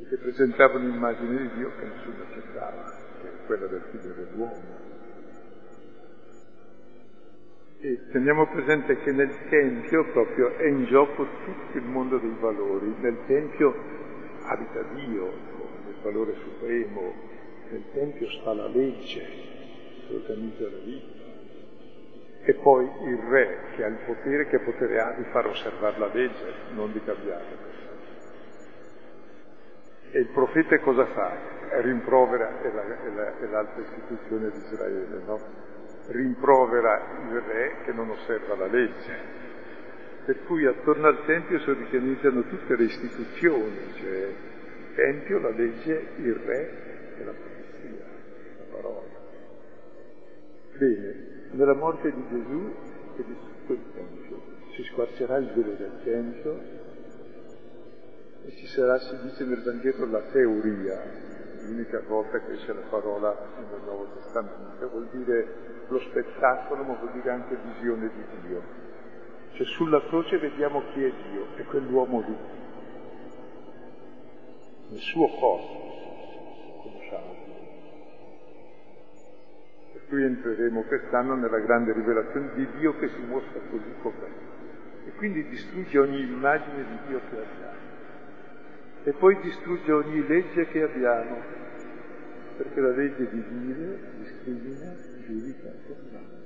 perché 0.00 0.16
presentava 0.16 0.78
un'immagine 0.78 1.36
di 1.36 1.50
Dio 1.54 1.70
che 1.78 1.84
nessuno 1.84 2.22
accettava, 2.22 2.92
che 3.20 3.28
è 3.28 3.46
quella 3.46 3.66
del 3.66 3.82
figlio 3.90 4.14
dell'uomo. 4.14 4.88
E 7.82 8.00
teniamo 8.10 8.46
presente 8.48 8.96
che 8.96 9.12
nel 9.12 9.32
Tempio 9.48 10.10
proprio 10.12 10.56
è 10.56 10.66
in 10.66 10.84
gioco 10.86 11.26
tutto 11.44 11.78
il 11.78 11.84
mondo 11.84 12.18
dei 12.18 12.34
valori. 12.40 12.94
Nel 12.98 13.18
Tempio 13.26 13.74
abita 14.50 14.82
Dio, 14.94 15.26
il 15.26 15.94
valore 16.02 16.34
supremo. 16.42 17.28
Nel 17.70 17.84
Tempio 17.92 18.28
sta 18.30 18.52
la 18.52 18.66
legge 18.66 19.24
che 20.06 20.14
organizza 20.14 20.64
la 20.64 20.78
vita 20.84 21.18
e 22.42 22.54
poi 22.54 22.90
il 23.04 23.18
re 23.28 23.58
che 23.76 23.84
ha 23.84 23.86
il 23.86 23.98
potere, 24.06 24.46
che 24.48 24.58
potere 24.60 25.00
ha 25.00 25.12
di 25.12 25.24
far 25.30 25.46
osservare 25.46 25.98
la 25.98 26.10
legge, 26.12 26.52
non 26.72 26.90
di 26.90 27.00
cambiarla. 27.04 27.68
E 30.10 30.18
il 30.18 30.28
profeta 30.28 30.78
cosa 30.80 31.06
fa? 31.06 31.36
Rimprovera, 31.82 32.60
è, 32.60 32.72
la, 32.72 32.82
è, 32.82 33.08
la, 33.14 33.38
è 33.38 33.46
l'altra 33.46 33.82
istituzione 33.82 34.50
di 34.50 34.58
Israele, 34.58 35.22
no? 35.24 35.38
Rimprovera 36.06 37.02
il 37.30 37.40
re 37.40 37.76
che 37.84 37.92
non 37.92 38.10
osserva 38.10 38.56
la 38.56 38.66
legge. 38.66 39.39
Per 40.24 40.44
cui 40.44 40.66
attorno 40.66 41.06
al 41.06 41.24
Tempio 41.24 41.58
si 41.60 41.70
organizzano 41.70 42.42
tutte 42.44 42.76
le 42.76 42.84
istituzioni, 42.84 43.78
cioè 43.94 44.26
il 44.26 44.94
Tempio, 44.94 45.38
la 45.40 45.50
legge, 45.50 46.08
il 46.16 46.34
re 46.34 47.16
e 47.18 47.24
la 47.24 47.32
polizia, 47.32 48.04
la 48.58 48.64
parola. 48.70 49.08
Bene, 50.76 51.48
nella 51.52 51.74
morte 51.74 52.12
di 52.12 52.24
Gesù 52.28 52.74
è 53.16 53.22
distrutto 53.22 53.72
il 53.72 53.82
Tempio, 53.94 54.42
si 54.74 54.82
squarcerà 54.84 55.36
il 55.38 55.52
velo 55.54 55.72
del 55.74 56.00
Tempio 56.04 56.60
e 58.44 58.50
ci 58.56 58.66
sarà, 58.66 58.98
si 58.98 59.18
dice 59.22 59.44
nel 59.44 59.62
Vangelo, 59.62 60.06
la 60.06 60.22
teoria, 60.32 61.02
l'unica 61.62 62.00
volta 62.06 62.40
che 62.40 62.54
c'è 62.54 62.72
la 62.72 62.86
parola 62.88 63.36
nel 63.56 63.80
Nuovo 63.84 64.08
Testamento, 64.14 64.88
vuol 64.88 65.08
dire 65.12 65.84
lo 65.88 65.98
spettacolo, 65.98 66.84
ma 66.84 66.94
vuol 66.94 67.12
dire 67.12 67.30
anche 67.30 67.56
visione 67.56 68.10
di 68.14 68.48
Dio. 68.48 68.79
Cioè 69.52 69.66
sulla 69.66 70.02
croce 70.06 70.38
vediamo 70.38 70.82
chi 70.92 71.04
è 71.04 71.12
Dio, 71.30 71.46
è 71.56 71.64
quell'uomo 71.64 72.20
lì, 72.26 72.36
nel 74.88 75.00
suo 75.00 75.28
corpo 75.28 75.88
conosciamo 76.82 77.40
qui 80.10 80.24
entreremo 80.24 80.82
quest'anno 80.82 81.36
nella 81.36 81.60
grande 81.60 81.92
rivelazione 81.92 82.52
di 82.54 82.66
Dio 82.78 82.96
che 82.98 83.08
si 83.08 83.20
mostra 83.26 83.60
così 83.70 83.94
com'è. 84.02 84.28
E 85.06 85.12
quindi 85.12 85.46
distrugge 85.48 85.98
ogni 85.98 86.20
immagine 86.20 86.84
di 86.84 86.98
Dio 87.06 87.20
che 87.30 87.36
abbiamo. 87.36 87.78
E 89.04 89.12
poi 89.12 89.40
distrugge 89.40 89.92
ogni 89.92 90.26
legge 90.26 90.66
che 90.66 90.82
abbiamo, 90.82 91.40
perché 92.56 92.80
la 92.80 92.90
legge 92.90 93.30
di 93.30 93.44
dire 93.48 93.98
discrimina, 94.18 94.96
giudica, 95.24 95.70
condanna. 95.86 96.39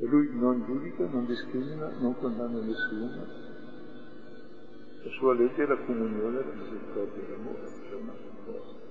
E 0.00 0.06
lui 0.06 0.30
non 0.32 0.64
giudica, 0.64 1.06
non 1.06 1.26
discrimina, 1.26 1.90
non 1.98 2.16
condanna 2.18 2.60
nessuno. 2.60 3.26
La 5.02 5.10
sua 5.10 5.34
legge 5.34 5.64
è 5.64 5.66
la 5.66 5.78
comunione, 5.78 6.38
la 6.38 6.52
misericordia 6.52 7.22
e 7.22 7.30
l'amore, 7.30 7.64
c'è 7.88 7.94
una 7.94 8.12
cosa. 8.44 8.86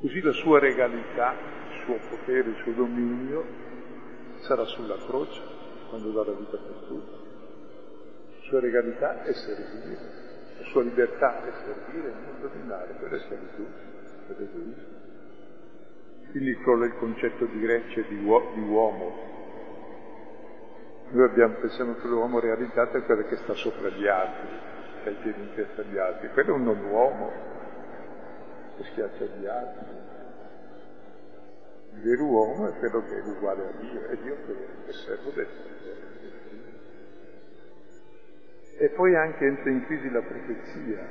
Così 0.00 0.20
la 0.20 0.32
sua 0.32 0.58
regalità, 0.58 1.32
il 1.32 1.84
suo 1.84 1.98
potere, 2.10 2.50
il 2.50 2.56
suo 2.62 2.72
dominio 2.72 3.44
sarà 4.40 4.64
sulla 4.66 4.96
croce 4.96 5.40
quando 5.88 6.12
la 6.12 6.32
vita 6.32 6.56
per 6.58 6.84
tutti. 6.86 7.26
La 8.36 8.42
sua 8.42 8.60
regalità 8.60 9.22
è 9.22 9.32
servire, 9.32 9.98
la 10.58 10.64
sua 10.66 10.82
libertà 10.82 11.42
è 11.42 11.52
servire 11.64 12.12
non 12.12 12.40
dominare 12.40 12.94
per 13.00 13.12
la 13.12 13.18
schiavitù, 13.18 13.66
per 14.26 14.38
l'egoismo. 14.38 14.97
Quindi 16.30 16.56
crolla 16.58 16.86
il 16.86 16.94
concetto 16.98 17.46
di 17.46 17.60
greccia 17.60 18.02
di, 18.02 18.22
uo- 18.22 18.52
di 18.54 18.60
uomo. 18.60 19.26
Noi 21.10 21.24
abbiamo, 21.24 21.54
pensiamo 21.54 21.94
che 21.94 22.06
l'uomo 22.06 22.38
realizzato 22.38 22.98
è 22.98 23.02
quello 23.02 23.22
che 23.22 23.36
sta 23.36 23.54
sopra 23.54 23.88
gli 23.88 24.06
altri, 24.06 24.48
che 25.02 25.08
ha 25.08 25.12
i 25.12 25.16
piedi 25.22 25.40
in 25.40 25.54
testa 25.54 25.80
agli 25.80 25.96
altri. 25.96 26.28
Quello 26.32 26.50
è 26.50 26.52
un 26.52 26.64
non 26.64 26.84
uomo, 26.84 27.32
che 28.76 28.84
schiaccia 28.84 29.24
gli 29.24 29.46
altri. 29.46 29.86
Il 31.94 32.02
vero 32.02 32.24
uomo 32.24 32.68
è 32.68 32.78
quello 32.78 33.02
che 33.04 33.18
è 33.18 33.22
uguale 33.22 33.62
a 33.62 33.72
Dio, 33.80 34.06
è 34.06 34.16
Dio 34.18 34.36
che 34.44 34.56
è 34.86 34.92
servo 34.92 35.30
del 35.30 35.46
E 38.80 38.88
poi 38.90 39.16
anche 39.16 39.44
entra 39.44 39.70
in 39.70 39.84
crisi 39.86 40.10
la 40.10 40.20
profezia, 40.20 41.08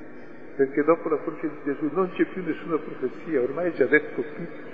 perché 0.56 0.84
dopo 0.84 1.10
la 1.10 1.20
croce 1.22 1.50
di 1.50 1.60
Gesù 1.66 1.90
non 1.92 2.12
c'è 2.12 2.24
più 2.28 2.44
nessuna 2.44 2.78
profezia, 2.78 3.42
ormai 3.42 3.72
è 3.72 3.74
già 3.74 3.88
detto 3.88 4.22
tutto. 4.22 4.67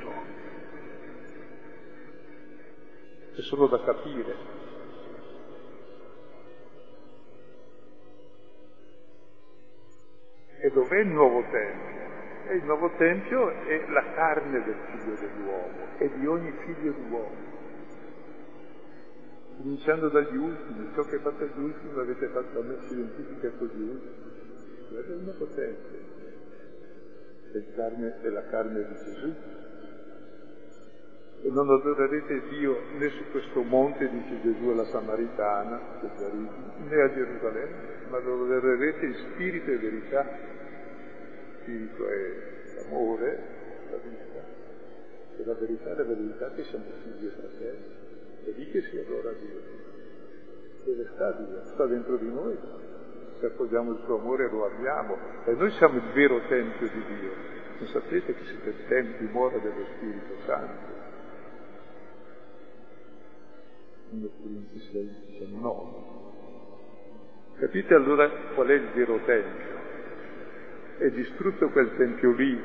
È 3.35 3.41
solo 3.41 3.67
da 3.67 3.79
capire. 3.83 4.35
E 10.61 10.69
dov'è 10.69 10.99
il 10.99 11.07
nuovo 11.07 11.41
Tempio? 11.49 12.01
E 12.47 12.55
il 12.55 12.63
nuovo 12.63 12.91
Tempio 12.95 13.49
è 13.49 13.85
la 13.89 14.13
carne 14.13 14.63
del 14.63 14.75
figlio 14.91 15.15
dell'uomo 15.15 15.97
e 15.97 16.11
di 16.13 16.27
ogni 16.27 16.51
figlio 16.63 16.91
d'uomo. 16.91 17.51
Cominciando 19.57 20.09
dagli 20.09 20.35
ultimi, 20.35 20.91
ciò 20.93 21.01
che 21.01 21.19
fate 21.19 21.43
agli 21.43 21.63
ultimi 21.63 21.95
l'avete 21.95 22.27
fatto 22.27 22.59
a 22.59 22.63
me, 22.63 22.77
si 22.81 22.93
identifica 22.93 23.49
con 23.57 23.67
gli 23.67 23.81
ultimi. 23.81 24.31
Quello 24.89 25.11
è 25.11 25.15
il 25.15 25.23
nuovo 25.23 25.47
Tempio. 25.47 25.99
È, 27.51 27.75
carne, 27.75 28.21
è 28.21 28.29
la 28.29 28.45
carne 28.47 28.87
di 28.87 28.93
Gesù. 28.93 29.33
E 31.45 31.49
non 31.49 31.69
adorerete 31.69 32.41
Dio 32.49 32.79
né 32.97 33.09
su 33.09 33.23
questo 33.31 33.61
monte, 33.63 34.09
dice 34.09 34.41
Gesù 34.41 34.69
alla 34.69 34.85
Samaritana, 34.85 35.79
né 36.87 37.01
a 37.01 37.13
Gerusalemme, 37.13 37.75
ma 38.09 38.17
adorerete 38.17 39.05
in 39.05 39.13
spirito 39.13 39.69
e 39.71 39.77
verità 39.77 40.25
spirito 41.63 42.07
è 42.07 42.83
l'amore, 42.83 43.43
la 43.89 43.97
vita, 43.97 44.61
e 45.37 45.45
la 45.45 45.53
verità 45.53 45.91
è 45.91 45.95
la 45.95 46.03
verità 46.03 46.51
che 46.51 46.63
siamo 46.63 46.85
figli 47.01 47.25
e 47.25 47.29
fratelli. 47.29 48.01
È 48.43 48.49
lì 48.49 48.71
che 48.71 48.81
si 48.81 48.97
adora 48.97 49.31
Dio. 49.31 49.61
Dove 50.83 51.09
sta 51.13 51.31
Dio? 51.31 51.65
Sta 51.73 51.85
dentro 51.85 52.17
di 52.17 52.27
noi. 52.27 52.57
Se 53.39 53.45
accogliamo 53.45 53.91
il 53.93 53.99
suo 54.03 54.19
amore 54.19 54.49
lo 54.49 54.65
abbiamo. 54.65 55.17
E 55.45 55.53
noi 55.53 55.71
siamo 55.71 55.97
il 55.97 56.11
vero 56.13 56.41
Tempio 56.47 56.87
di 56.87 57.03
Dio. 57.19 57.31
Non 57.79 57.87
sapete 57.87 58.33
che 58.33 58.43
siete 58.45 58.69
il 58.69 58.87
Tempio, 58.87 59.25
dimora 59.25 59.57
dello 59.57 59.85
Spirito 59.95 60.35
Santo. 60.45 60.92
1 64.13 64.29
Corinzi 64.41 64.79
6, 64.79 65.09
19. 65.27 66.11
Capite 67.59 67.93
allora 67.93 68.29
qual 68.53 68.67
è 68.67 68.73
il 68.73 68.89
vero 68.93 69.19
Tempio? 69.25 69.73
è 70.97 71.09
distrutto 71.09 71.69
quel 71.69 71.95
tempio 71.97 72.31
lì 72.31 72.61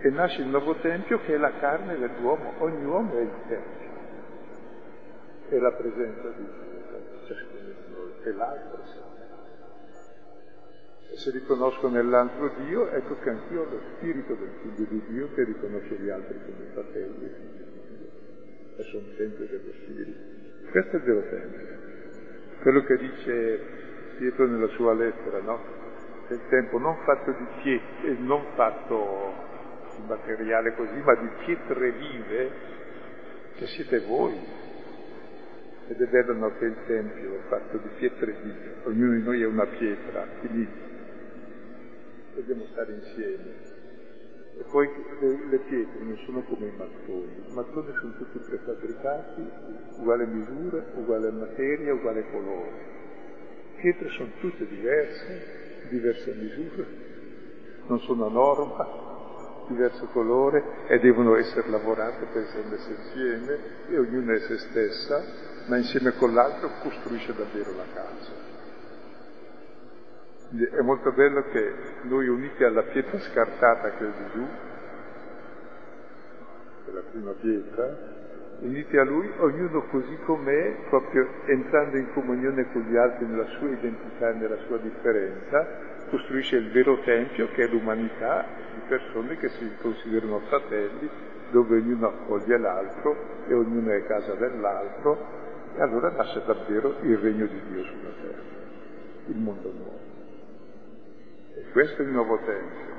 e 0.00 0.10
nasce 0.10 0.42
il 0.42 0.48
nuovo 0.48 0.74
tempio 0.76 1.20
che 1.20 1.34
è 1.34 1.38
la 1.38 1.52
carne 1.58 1.96
dell'uomo, 1.96 2.54
ogni 2.58 2.84
uomo 2.84 3.16
è 3.16 3.20
il 3.20 3.32
tempio, 3.46 3.88
è 5.48 5.58
la 5.58 5.72
presenza 5.72 6.28
di 6.30 6.44
Dio, 6.44 7.26
ciascuno 7.26 7.60
di 7.60 7.94
noi, 7.94 8.12
è 8.22 8.30
l'altro 8.32 8.80
se 11.14 11.30
riconosco 11.30 11.88
nell'altro 11.88 12.52
Dio, 12.64 12.88
ecco 12.88 13.18
che 13.20 13.30
anch'io 13.30 13.62
ho 13.62 13.70
lo 13.70 13.80
spirito 13.94 14.34
del 14.34 14.50
figlio 14.62 14.88
di 14.88 15.02
Dio 15.08 15.32
che 15.34 15.44
riconosce 15.44 15.94
gli 15.96 16.08
altri 16.08 16.38
come 16.44 16.64
fratelli 16.72 17.24
e 17.24 17.28
figli 17.28 17.62
di 17.62 17.96
Dio. 17.96 18.10
E 18.76 18.82
sono 18.84 19.06
dello 19.16 19.72
spirito. 19.82 20.70
Questo 20.70 20.90
è 20.90 20.98
il 20.98 21.02
vero 21.02 21.28
tempio. 21.28 21.66
Quello 22.60 22.84
che 22.84 22.96
dice 22.96 23.60
Pietro 24.18 24.46
nella 24.46 24.68
sua 24.68 24.94
lettera, 24.94 25.40
no? 25.40 25.80
del 26.32 26.40
tempo 26.48 26.78
non 26.78 26.96
fatto 27.04 27.30
di 27.32 27.46
pietre, 27.62 28.14
non 28.20 28.44
fatto 28.54 29.34
di 29.96 30.02
materiale 30.06 30.74
così, 30.74 30.96
ma 31.02 31.14
di 31.14 31.28
pietre 31.44 31.92
vive, 31.92 32.50
che 33.56 33.66
siete 33.66 34.00
voi. 34.00 34.60
Ed 35.88 36.00
è 36.00 36.06
bello 36.06 36.32
no, 36.34 36.56
che 36.56 36.64
il 36.64 36.76
Tempio 36.86 37.34
è 37.34 37.40
fatto 37.48 37.76
di 37.76 37.88
pietre 37.98 38.32
vive, 38.40 38.74
ognuno 38.84 39.12
di 39.12 39.22
noi 39.22 39.42
è 39.42 39.46
una 39.46 39.66
pietra, 39.66 40.26
quindi 40.40 40.66
dobbiamo 42.34 42.64
stare 42.70 42.92
insieme. 42.92 43.71
E 44.58 44.64
poi 44.70 44.88
le, 45.20 45.38
le, 45.48 45.58
pietre 45.58 46.04
non 46.04 46.16
sono 46.24 46.42
come 46.42 46.66
i 46.66 46.72
mattoni, 46.76 47.44
i 47.48 47.52
mattoni 47.52 47.92
sono 47.98 48.12
tutti 48.18 48.38
prefabbricati, 48.38 49.50
uguale 49.96 50.26
misura, 50.26 50.84
uguale 50.94 51.30
materia, 51.30 51.94
uguale 51.94 52.30
colore. 52.30 52.70
Le 53.74 53.80
pietre 53.80 54.08
sono 54.10 54.28
tutte 54.40 54.66
diverse, 54.66 55.86
diversa 55.88 56.32
misura, 56.32 56.84
non 57.86 57.98
sono 58.00 58.26
a 58.26 58.30
norma, 58.30 59.02
diverso 59.68 60.06
colore 60.06 60.62
e 60.86 60.98
devono 60.98 61.36
essere 61.36 61.68
lavorate 61.68 62.26
per 62.26 62.42
essere 62.42 62.68
messe 62.68 62.90
insieme 62.90 63.58
e 63.88 63.98
ognuna 63.98 64.34
è 64.34 64.38
se 64.40 64.58
stessa, 64.58 65.24
ma 65.66 65.76
insieme 65.76 66.12
con 66.16 66.34
l'altro 66.34 66.70
costruisce 66.82 67.32
davvero 67.34 67.74
la 67.74 67.86
casa. 67.94 68.31
È 70.54 70.82
molto 70.82 71.12
bello 71.12 71.44
che 71.44 71.74
noi 72.02 72.28
uniti 72.28 72.62
alla 72.62 72.82
pietra 72.82 73.18
scartata 73.20 73.92
che 73.92 74.06
è 74.06 74.10
Gesù, 74.10 74.46
che 76.84 76.90
è 76.90 76.92
la 76.92 77.02
prima 77.10 77.30
pietra, 77.40 77.96
uniti 78.58 78.98
a 78.98 79.04
Lui, 79.04 79.32
ognuno 79.38 79.86
così 79.86 80.14
com'è, 80.26 80.76
proprio 80.90 81.26
entrando 81.46 81.96
in 81.96 82.12
comunione 82.12 82.70
con 82.70 82.82
gli 82.82 82.96
altri 82.96 83.24
nella 83.24 83.46
sua 83.46 83.68
identità 83.68 84.28
e 84.28 84.34
nella 84.34 84.58
sua 84.66 84.76
differenza, 84.76 85.66
costruisce 86.10 86.56
il 86.56 86.70
vero 86.70 86.98
Tempio 87.00 87.48
che 87.52 87.64
è 87.64 87.68
l'umanità 87.68 88.44
di 88.74 88.80
persone 88.88 89.38
che 89.38 89.48
si 89.48 89.70
considerano 89.80 90.40
fratelli, 90.40 91.08
dove 91.50 91.78
ognuno 91.78 92.08
accoglie 92.08 92.58
l'altro 92.58 93.16
e 93.46 93.54
ognuno 93.54 93.90
è 93.90 94.04
casa 94.04 94.34
dell'altro, 94.34 95.16
e 95.76 95.80
allora 95.80 96.10
nasce 96.10 96.42
davvero 96.44 96.96
il 97.00 97.16
regno 97.16 97.46
di 97.46 97.60
Dio 97.70 97.84
sulla 97.84 98.10
terra, 98.20 98.42
il 99.28 99.36
mondo 99.38 99.72
nuovo. 99.72 100.11
Questo 101.72 102.02
è 102.02 102.04
il 102.04 102.10
nuovo 102.10 102.38
Tempio. 102.38 102.90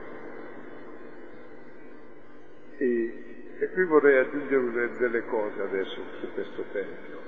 E 2.78 3.24
e 3.64 3.70
qui 3.70 3.86
vorrei 3.86 4.18
aggiungere 4.18 4.98
delle 4.98 5.26
cose 5.28 5.62
adesso 5.62 6.02
su 6.20 6.34
questo 6.34 6.66
Tempio. 6.74 7.22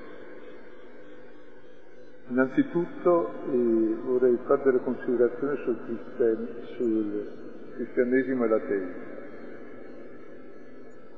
Innanzitutto 2.27 3.31
eh, 3.51 3.95
vorrei 4.03 4.37
fare 4.45 4.63
delle 4.63 4.79
considerazioni 4.79 5.57
sul, 5.63 5.79
cristian- 5.85 6.65
sul 6.75 7.31
cristianesimo 7.75 8.43
e 8.43 8.47
l'ateismo. 8.47 9.13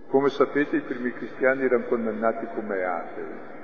Come 0.10 0.30
sapete 0.30 0.76
i 0.76 0.82
primi 0.82 1.12
cristiani 1.14 1.64
erano 1.64 1.86
condannati 1.86 2.46
come 2.54 2.84
atei. 2.84 3.56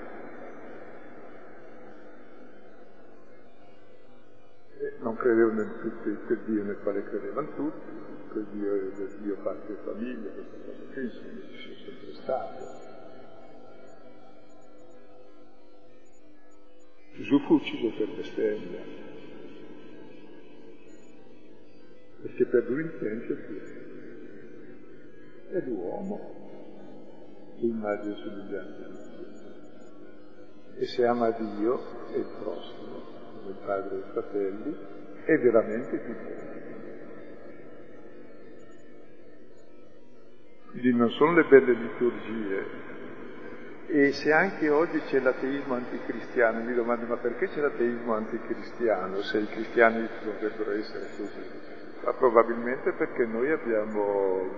Non 5.03 5.15
credevano 5.17 5.61
in 5.61 5.71
tutto 5.81 6.33
il 6.33 6.39
Dio 6.45 6.63
nel 6.63 6.79
quale 6.81 7.03
credevano 7.03 7.53
tutti, 7.55 7.91
quel 8.31 8.45
Dio 8.51 8.91
del 8.95 9.17
Dio 9.21 9.35
parte 9.43 9.77
famiglia, 9.83 10.29
questa 10.31 10.57
cosa 10.65 10.83
qui, 10.93 11.03
insomma, 11.03 11.41
ci 11.49 11.61
sono 11.61 11.75
sempre 11.85 12.13
state. 12.13 12.81
Gesù 17.15 17.39
fu 17.39 17.53
ucciso 17.55 17.97
per 17.97 18.15
bestemmia, 18.15 18.81
perché 22.21 22.45
per 22.45 22.69
lui 22.69 22.83
il 22.83 22.97
Tempio 22.97 23.37
è 25.49 25.61
l'uomo, 25.67 27.55
l'immagine 27.57 28.15
somigliante 28.15 28.83
di 28.83 28.97
Dio. 29.17 29.21
E 30.75 30.85
se 30.85 31.05
ama 31.05 31.29
Dio 31.31 32.09
e 32.13 32.17
il 32.17 32.27
prossimo, 32.39 33.22
il 33.49 33.57
padre 33.65 33.95
e 33.95 33.99
i 33.99 34.11
fratelli, 34.11 34.77
è 35.25 35.37
veramente 35.39 35.97
più 35.97 36.13
buono. 36.13 36.53
Quindi 40.71 40.93
non 40.93 41.09
sono 41.11 41.33
le 41.33 41.43
belle 41.45 41.73
liturgie. 41.73 42.91
E 43.85 44.11
se 44.13 44.31
anche 44.31 44.69
oggi 44.69 44.99
c'è 45.01 45.19
l'ateismo 45.19 45.75
anticristiano, 45.75 46.63
mi 46.63 46.73
domando 46.73 47.05
ma 47.05 47.17
perché 47.17 47.47
c'è 47.49 47.61
l'ateismo 47.61 48.15
anticristiano 48.15 49.21
se 49.21 49.37
i 49.37 49.45
cristiani 49.45 50.09
dovrebbero 50.23 50.71
essere 50.71 51.09
così? 51.15 51.71
Ma 52.03 52.13
probabilmente 52.13 52.91
perché 52.93 53.25
noi 53.25 53.51
abbiamo, 53.51 54.49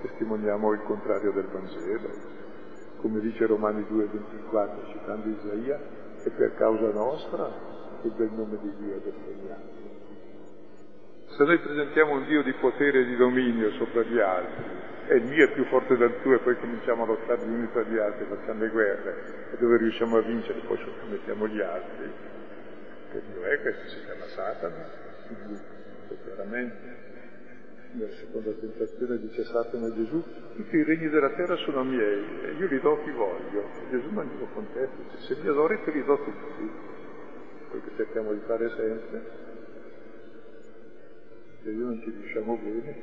testimoniamo 0.00 0.72
il 0.72 0.82
contrario 0.84 1.30
del 1.32 1.46
Vangelo. 1.52 2.08
Come 3.00 3.20
dice 3.20 3.46
Romani 3.46 3.82
2,24, 3.82 4.92
citando 4.92 5.28
Isaia, 5.28 5.78
è 6.22 6.30
per 6.30 6.54
causa 6.54 6.90
nostra 6.90 7.69
il 8.06 8.12
bel 8.16 8.30
nome 8.32 8.58
di 8.60 8.72
Dio 8.78 8.96
è 8.96 9.00
vergognato. 9.00 9.88
Se 11.36 11.44
noi 11.44 11.58
presentiamo 11.58 12.12
un 12.12 12.26
Dio 12.26 12.42
di 12.42 12.52
potere 12.54 13.00
e 13.00 13.04
di 13.04 13.16
dominio 13.16 13.70
sopra 13.72 14.02
gli 14.02 14.18
altri, 14.18 14.64
e 15.10 15.16
il 15.16 15.24
mio 15.24 15.44
è 15.44 15.52
più 15.52 15.64
forte 15.64 15.96
del 15.96 16.20
tuo 16.22 16.34
e 16.34 16.38
poi 16.38 16.56
cominciamo 16.58 17.02
a 17.02 17.06
lottare 17.06 17.44
gli 17.44 17.52
uni 17.52 17.68
tra 17.72 17.82
gli 17.82 17.98
altri, 17.98 18.26
facciamo 18.26 18.60
le 18.60 18.68
guerre 18.68 19.50
e 19.52 19.56
dove 19.58 19.78
riusciamo 19.78 20.16
a 20.16 20.20
vincere 20.20 20.60
poi 20.60 20.78
sottomettiamo 20.78 21.48
gli 21.48 21.60
altri. 21.60 22.12
Che 23.10 23.22
Dio 23.32 23.42
è 23.42 23.60
questo? 23.60 23.88
Si 23.88 24.04
chiama 24.04 24.24
Satana, 24.26 24.88
chiaramente. 26.22 26.98
nella 27.92 28.12
seconda 28.12 28.52
tentazione 28.52 29.18
dice 29.18 29.44
Satana 29.44 29.86
a 29.86 29.94
Gesù, 29.94 30.22
tutti 30.54 30.76
i 30.76 30.84
regni 30.84 31.08
della 31.08 31.30
terra 31.30 31.56
sono 31.56 31.82
miei 31.82 32.24
e 32.44 32.50
io 32.52 32.68
li 32.68 32.80
do 32.80 32.92
a 32.92 33.02
chi 33.02 33.10
voglio. 33.10 33.68
Gesù 33.90 34.10
non 34.10 34.26
glielo 34.26 34.46
contesta, 34.52 34.96
se 35.18 35.34
li 35.34 35.48
adori 35.48 35.80
te 35.84 35.90
li 35.90 36.04
do 36.04 36.16
tutti, 36.22 36.70
quel 37.70 37.82
che 37.82 37.90
cerchiamo 37.96 38.32
di 38.32 38.40
fare 38.46 38.68
sempre. 38.76 39.48
Se 41.62 41.70
io 41.70 41.84
non 41.84 42.00
ci 42.00 42.10
riusciamo 42.10 42.56
bene, 42.56 42.96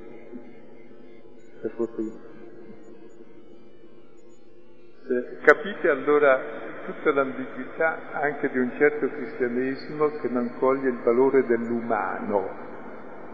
per 1.61 1.71
fortuna. 1.71 2.35
Se 5.07 5.37
capite 5.41 5.89
allora 5.89 6.39
tutta 6.85 7.11
l'ambiguità 7.11 8.11
anche 8.11 8.49
di 8.49 8.57
un 8.59 8.71
certo 8.77 9.07
cristianesimo 9.07 10.09
che 10.19 10.27
non 10.29 10.57
coglie 10.57 10.89
il 10.89 10.99
valore 11.03 11.45
dell'umano, 11.45 12.65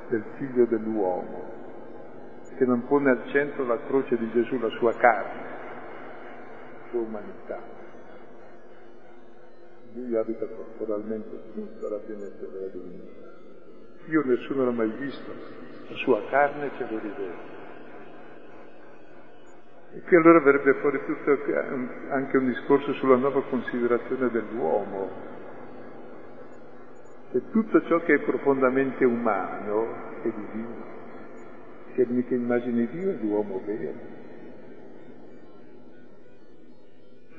del 0.10 0.24
figlio 0.38 0.66
dell'uomo, 0.66 1.52
che 2.58 2.66
non 2.66 2.86
pone 2.86 3.10
al 3.10 3.24
centro 3.32 3.66
la 3.66 3.80
croce 3.88 4.18
di 4.18 4.30
Gesù, 4.32 4.60
la 4.60 4.70
sua 4.70 4.94
carne, 4.94 5.42
la 5.42 6.90
sua 6.90 7.00
umanità. 7.00 7.83
Lui 9.94 10.16
abita 10.16 10.46
corporalmente 10.48 11.30
tutta 11.54 11.88
la 11.90 11.98
pienezza 11.98 12.46
della 12.48 12.68
divinità. 12.68 13.32
Io 14.08 14.24
nessuno 14.26 14.66
l'ho 14.66 14.72
mai 14.72 14.90
visto, 14.98 15.32
la 15.88 15.96
sua 15.98 16.26
carne 16.30 16.72
ce 16.78 16.88
lo 16.90 17.00
rivela. 17.00 17.52
E 19.94 20.02
qui 20.02 20.16
allora 20.16 20.40
verrebbe 20.40 20.74
fuori 20.80 21.00
tutto 21.06 21.38
anche 22.10 22.38
un 22.38 22.48
discorso 22.48 22.94
sulla 22.94 23.16
nuova 23.16 23.44
considerazione 23.44 24.32
dell'uomo. 24.32 25.10
E 27.32 27.42
tutto 27.52 27.86
ciò 27.86 28.00
che 28.00 28.16
è 28.16 28.20
profondamente 28.20 29.06
umano 29.06 30.22
è 30.24 30.30
divino, 30.30 30.86
che 31.94 32.34
immagine 32.34 32.88
di 32.88 33.00
Dio 33.00 33.12
è 33.12 33.18
l'uomo 33.22 33.62
vero. 33.64 34.13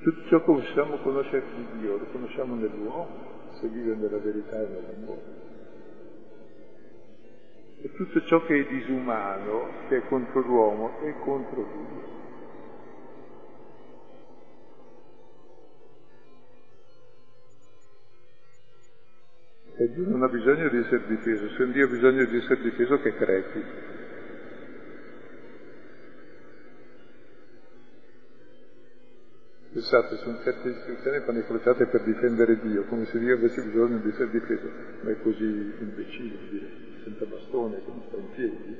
Tutto 0.04 0.22
ciò 0.28 0.38
che 0.40 0.44
possiamo 0.44 0.98
conoscere 0.98 1.46
di 1.56 1.78
Dio 1.78 1.96
lo 1.96 2.04
conosciamo 2.12 2.54
nell'uomo, 2.56 3.08
se 3.58 3.68
vive 3.68 3.94
nella 3.94 4.18
verità 4.18 4.60
e 4.60 4.66
nell'amore. 4.68 5.22
E 7.80 7.90
tutto 7.94 8.22
ciò 8.26 8.44
che 8.44 8.54
è 8.54 8.66
disumano, 8.66 9.66
che 9.88 9.96
è 9.96 10.06
contro 10.06 10.40
l'uomo, 10.40 11.00
è 11.00 11.14
contro 11.20 11.62
Dio. 11.62 12.12
E 19.76 19.90
Dio 19.90 20.06
non 20.06 20.22
ha 20.22 20.28
bisogno 20.28 20.68
di 20.68 20.76
essere 20.76 21.06
difeso, 21.06 21.48
se 21.48 21.72
Dio 21.72 21.86
ha 21.86 21.88
bisogno 21.88 22.26
di 22.26 22.36
essere 22.36 22.60
difeso 22.60 23.00
che 23.00 23.14
crepi. 23.14 23.64
Pensate, 29.74 30.18
sono 30.18 30.38
certe 30.44 30.72
che 30.72 31.20
fanno 31.22 31.38
le 31.38 31.46
crociate 31.46 31.86
per 31.86 32.04
difendere 32.04 32.60
Dio, 32.60 32.84
come 32.84 33.06
se 33.06 33.18
Dio 33.18 33.34
avesse 33.34 33.60
bisogno 33.60 33.98
di 33.98 34.08
essere 34.08 34.30
difeso, 34.30 34.70
ma 35.00 35.10
è 35.10 35.20
così 35.20 35.42
imbecille, 35.42 36.38
dire, 36.48 36.68
senza 37.02 37.24
bastone, 37.24 37.82
che 37.82 37.90
non 37.90 38.02
sta 38.06 38.16
in 38.16 38.30
piedi, 38.36 38.76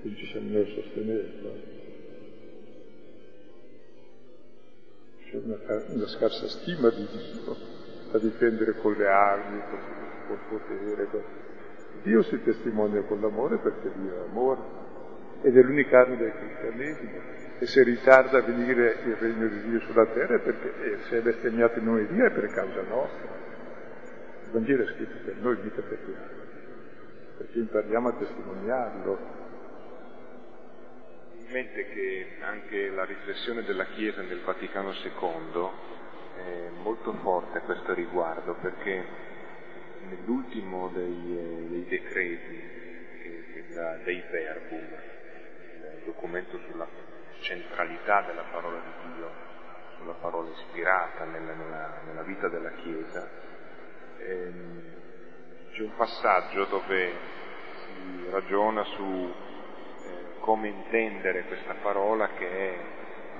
non 0.00 0.16
ci 0.16 0.26
siamo 0.28 0.50
noi 0.50 0.62
a 0.62 0.82
sostenere. 0.82 1.32
C'è 5.28 5.40
una, 5.44 5.58
una 5.88 6.06
scarsa 6.06 6.48
stima 6.48 6.88
di 6.88 7.06
Dio 7.06 7.56
da 8.10 8.18
difendere 8.18 8.78
con 8.78 8.94
le 8.94 9.06
armi, 9.06 9.60
con 9.68 9.78
col 10.26 10.38
potere. 10.48 11.08
Dio 12.02 12.22
si 12.22 12.42
testimonia 12.42 13.02
con 13.02 13.20
l'amore 13.20 13.58
perché 13.58 13.92
Dio 13.94 14.24
è 14.24 14.28
amore 14.30 14.60
ed 15.42 15.54
è 15.54 15.60
l'unica 15.60 16.00
arma 16.00 16.16
del 16.16 16.32
cristianesimo. 16.32 17.42
E 17.58 17.66
se 17.66 17.84
ritarda 17.84 18.38
a 18.38 18.42
venire 18.42 18.98
il 19.04 19.14
regno 19.14 19.46
di 19.46 19.62
Dio 19.62 19.80
sulla 19.80 20.06
terra 20.06 20.34
è 20.34 20.40
perché 20.40 20.74
e 20.82 20.98
se 21.08 21.18
è 21.18 21.22
bestemmiato 21.22 21.78
in 21.78 21.84
nome 21.84 22.06
di 22.06 22.14
Dio 22.14 22.26
è 22.26 22.30
per 22.32 22.48
causa 22.48 22.82
nostra. 22.82 23.42
Il 24.44 24.50
Vangelo 24.50 24.82
è 24.82 24.86
scritto 24.94 25.16
per 25.24 25.36
noi, 25.36 25.56
mica 25.62 25.80
per 25.80 25.98
gli 25.98 26.14
altri, 26.14 26.36
perché 27.38 27.58
impariamo 27.58 28.08
a 28.08 28.12
testimoniarlo. 28.12 29.18
In 31.36 31.46
mente 31.50 31.88
che 31.90 32.26
anche 32.40 32.90
la 32.90 33.04
riflessione 33.04 33.62
della 33.62 33.86
Chiesa 33.86 34.22
nel 34.22 34.40
Vaticano 34.40 34.90
II 34.92 35.68
è 36.36 36.70
molto 36.82 37.12
forte 37.22 37.58
a 37.58 37.60
questo 37.60 37.94
riguardo, 37.94 38.56
perché 38.60 39.04
nell'ultimo 40.08 40.90
dei, 40.92 41.38
eh, 41.38 41.68
dei 41.68 41.86
decreti, 41.88 42.62
eh, 43.22 44.00
dei 44.02 44.22
verbum, 44.28 44.88
il 45.98 46.02
documento 46.04 46.58
sulla 46.70 46.86
centralità 47.44 48.22
della 48.22 48.44
parola 48.50 48.78
di 48.80 49.12
Dio, 49.14 49.30
sulla 49.98 50.14
parola 50.14 50.50
ispirata 50.50 51.24
nella, 51.24 51.52
nella, 51.52 52.00
nella 52.06 52.22
vita 52.22 52.48
della 52.48 52.70
Chiesa, 52.72 53.28
ehm, 54.18 54.82
c'è 55.72 55.82
un 55.82 55.94
passaggio 55.96 56.64
dove 56.64 57.12
si 57.84 58.30
ragiona 58.30 58.82
su 58.84 59.02
eh, 59.02 60.38
come 60.40 60.68
intendere 60.68 61.44
questa 61.44 61.74
parola 61.82 62.28
che 62.28 62.48
è 62.48 62.78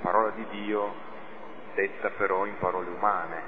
parola 0.01 0.29
di 0.31 0.45
Dio 0.49 0.93
detta 1.73 2.09
però 2.11 2.45
in 2.45 2.57
parole 2.59 2.89
umane, 2.89 3.41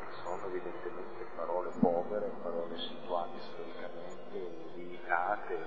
che 0.00 0.14
sono 0.22 0.46
evidentemente 0.46 1.26
parole 1.36 1.70
povere, 1.78 2.30
parole 2.42 2.76
situate 2.76 3.38
storicamente, 3.38 4.72
limitate, 4.74 5.58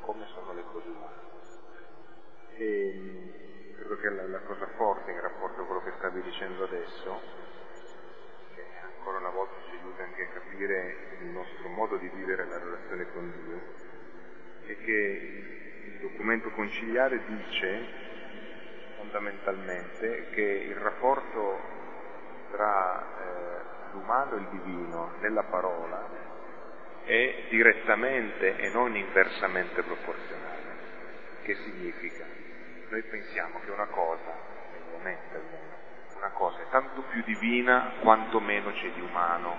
come 0.00 0.26
sono 0.34 0.52
le 0.52 0.64
cose 0.70 0.88
umane. 0.88 1.22
E 2.56 3.43
credo 3.84 4.00
che 4.00 4.08
la, 4.08 4.26
la 4.26 4.40
cosa 4.40 4.66
forte 4.76 5.10
in 5.10 5.20
rapporto 5.20 5.60
a 5.60 5.64
quello 5.64 5.82
che 5.82 5.92
stavi 5.98 6.22
dicendo 6.22 6.64
adesso, 6.64 7.20
che 8.54 8.64
ancora 8.82 9.18
una 9.18 9.28
volta 9.28 9.54
ci 9.68 9.76
aiuta 9.76 10.02
anche 10.02 10.22
a 10.22 10.40
capire 10.40 10.96
il 11.20 11.26
nostro 11.26 11.68
modo 11.68 11.96
di 11.96 12.08
vivere 12.08 12.46
la 12.46 12.58
relazione 12.58 13.06
con 13.12 13.32
Dio, 13.44 13.60
è 14.66 14.76
che 14.84 14.90
il 14.90 15.98
documento 16.00 16.50
conciliare 16.52 17.20
dice 17.26 17.86
fondamentalmente 18.96 20.28
che 20.30 20.40
il 20.40 20.76
rapporto 20.76 21.60
tra 22.52 23.02
eh, 23.02 23.92
l'umano 23.92 24.36
e 24.36 24.38
il 24.38 24.48
divino 24.62 25.12
nella 25.20 25.42
parola 25.42 26.08
è 27.04 27.44
direttamente 27.50 28.56
e 28.56 28.70
non 28.70 28.96
inversamente 28.96 29.82
proporzionale. 29.82 30.62
Che 31.42 31.54
significa? 31.56 32.33
Noi 32.94 33.02
pensiamo 33.02 33.58
che 33.58 33.72
una 33.72 33.86
cosa, 33.86 34.32
mediamente 34.70 35.34
almeno, 35.34 35.74
una 36.14 36.28
cosa 36.28 36.60
è 36.60 36.68
tanto 36.70 37.02
più 37.10 37.24
divina 37.24 37.94
quanto 37.98 38.38
meno 38.38 38.70
c'è 38.70 38.88
di 38.92 39.00
umano, 39.00 39.56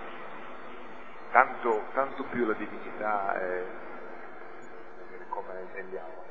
tanto, 1.32 1.84
tanto 1.94 2.24
più 2.32 2.46
la 2.46 2.54
divinità 2.54 3.38
è, 3.38 3.64
come 5.28 5.60
intendiamo, 5.64 6.24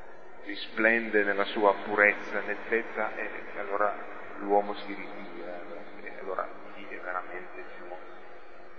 risplende 0.44 1.24
nella 1.24 1.44
sua 1.44 1.74
purezza, 1.84 2.40
nettezza 2.40 3.14
e 3.16 3.28
allora 3.58 3.94
l'uomo 4.38 4.72
si 4.72 4.94
ritira 4.94 5.60
e 6.00 6.18
allora 6.20 6.48
lì 6.74 6.86
veramente 6.86 7.64
diciamo, 7.70 7.98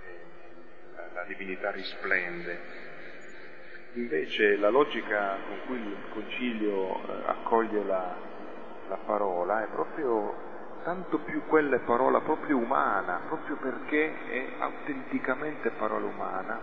eh, 0.04 1.14
la 1.14 1.22
divinità 1.22 1.70
risplende. 1.70 2.85
Invece 3.96 4.56
la 4.56 4.68
logica 4.68 5.38
con 5.46 5.58
cui 5.64 5.78
il 5.78 5.96
concilio 6.10 7.00
eh, 7.00 7.22
accoglie 7.28 7.82
la, 7.82 8.14
la 8.88 8.98
parola 9.06 9.62
è 9.64 9.68
proprio 9.68 10.34
tanto 10.84 11.18
più 11.20 11.46
quella 11.46 11.78
parola 11.78 12.20
proprio 12.20 12.58
umana, 12.58 13.22
proprio 13.26 13.56
perché 13.56 14.28
è 14.28 14.52
autenticamente 14.58 15.70
parola 15.70 16.04
umana, 16.04 16.60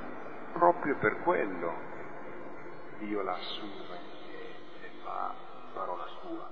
proprio 0.53 0.95
per 0.97 1.21
quello 1.23 1.73
Dio 2.99 3.23
la 3.23 3.33
assume 3.33 3.97
e 4.83 4.89
fa 5.03 5.33
parola 5.73 6.05
sua, 6.21 6.49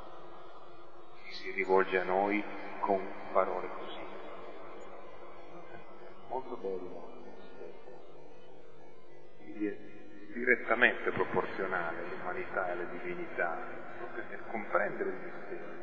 che 1.24 1.32
si 1.32 1.52
rivolge 1.52 2.00
a 2.00 2.04
noi 2.04 2.44
con 2.80 3.00
parole 3.32 3.70
così. 3.78 4.00
Molto 6.28 6.58
bello, 6.58 7.10
direttamente 10.34 11.12
proporzionale 11.12 11.98
all'umanità 12.00 12.68
e 12.68 12.72
alla 12.72 12.90
divinità, 12.92 13.58
nel 14.30 14.40
comprendere 14.50 15.10
il 15.10 15.16
mistero. 15.16 15.80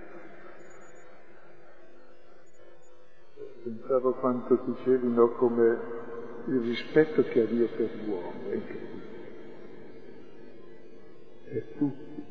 Pensavo 3.63 4.15
quanto 4.15 4.55
dicevi 4.65 5.13
no, 5.13 5.29
come 5.33 5.79
il 6.47 6.61
rispetto 6.61 7.23
che 7.25 7.43
ha 7.43 7.45
Dio 7.45 7.69
per 7.69 7.91
l'uomo 8.05 8.51
è 8.51 8.55
incredibile. 8.55 9.07
Per 11.45 11.65
tutti. 11.77 12.27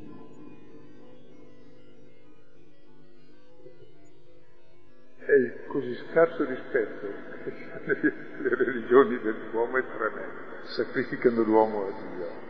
È 5.18 5.66
così 5.68 5.94
scarso 6.10 6.46
rispetto 6.46 7.08
che 7.44 7.52
le 8.42 8.56
religioni 8.56 9.20
dell'uomo 9.20 9.78
è 9.78 9.84
tremendo, 9.86 10.47
sacrificano 10.68 11.44
l'uomo 11.44 11.88
a 11.88 11.92
Dio. 11.92 12.46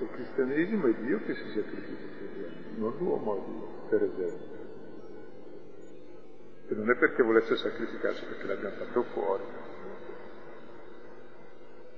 Il 0.00 0.08
cristianesimo 0.12 0.86
è 0.86 0.94
Dio 0.94 1.20
che 1.24 1.34
si 1.34 1.48
sacrifica 1.54 2.04
per 2.18 2.28
gli 2.28 2.80
non 2.80 2.94
l'uomo 2.98 3.36
è 3.36 3.50
Dio, 3.50 3.68
per 3.88 4.02
esempio. 4.02 4.58
E 6.68 6.74
non 6.74 6.90
è 6.90 6.96
perché 6.96 7.22
volesse 7.22 7.56
sacrificarsi, 7.56 8.24
perché 8.24 8.46
l'abbiamo 8.46 8.76
fatto 8.76 9.02
fuori. 9.12 9.42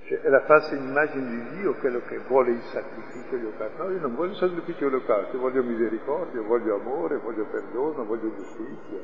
Cioè, 0.05 0.19
è 0.19 0.29
la 0.29 0.43
falsa 0.45 0.75
immagine 0.75 1.29
di 1.29 1.57
Dio 1.59 1.75
quello 1.75 2.01
che 2.01 2.17
vuole 2.27 2.51
il 2.51 2.61
sacrificio 2.71 3.37
di 3.37 3.45
olocausto. 3.45 3.83
No, 3.83 3.89
io 3.91 3.99
non 3.99 4.15
voglio 4.15 4.31
il 4.31 4.37
sacrificio 4.37 4.79
di 4.79 4.95
olocausto, 4.95 5.37
voglio 5.37 5.63
misericordia, 5.63 6.41
voglio 6.41 6.75
amore, 6.75 7.17
voglio 7.17 7.45
perdono, 7.45 8.03
voglio 8.03 8.35
giustizia. 8.35 8.99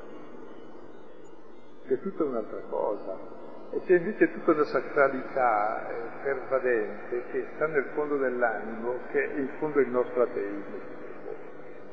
È 1.83 1.99
tutta 2.01 2.23
un'altra 2.25 2.59
cosa. 2.69 3.38
E 3.71 3.81
c'è 3.85 3.97
invece 3.97 4.31
tutta 4.33 4.51
una 4.51 4.63
sacralità 4.63 5.89
eh, 5.89 6.23
pervadente 6.23 7.23
che 7.31 7.45
sta 7.55 7.67
nel 7.67 7.85
fondo 7.93 8.17
dell'animo, 8.17 8.99
che 9.11 9.21
in 9.21 9.49
fondo 9.59 9.79
è 9.79 9.83
il 9.83 9.89
nostro 9.89 10.23
ateismo. 10.23 10.97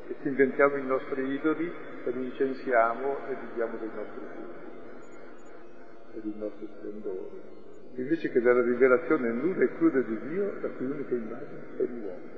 Che 0.07 0.15
ci 0.21 0.27
inventiamo 0.27 0.75
i 0.77 0.85
nostri 0.85 1.21
idoli 1.33 1.71
e 2.05 2.11
li 2.11 2.25
incensiamo 2.25 3.27
e 3.27 3.35
viviamo 3.47 3.77
dei 3.77 3.89
nostri 3.93 4.21
figli 4.33 4.57
e 6.15 6.21
dei 6.21 6.33
nostri 6.37 6.67
splendori. 6.77 7.41
Invece 7.95 8.31
che 8.31 8.41
dalla 8.41 8.61
rivelazione 8.61 9.31
nulla 9.31 9.63
e 9.63 9.75
cruda 9.75 9.99
di 9.99 10.19
Dio, 10.29 10.53
la 10.61 10.69
cui 10.69 10.85
unica 10.85 11.13
immagine 11.13 11.61
è 11.77 11.83
l'uomo, 11.83 12.35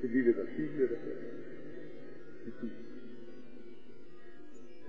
che 0.00 0.06
vive 0.06 0.34
da 0.34 0.44
figlio 0.44 0.84
e 0.84 0.88
da 0.88 0.96
di 2.42 2.52
tutti. 2.58 2.81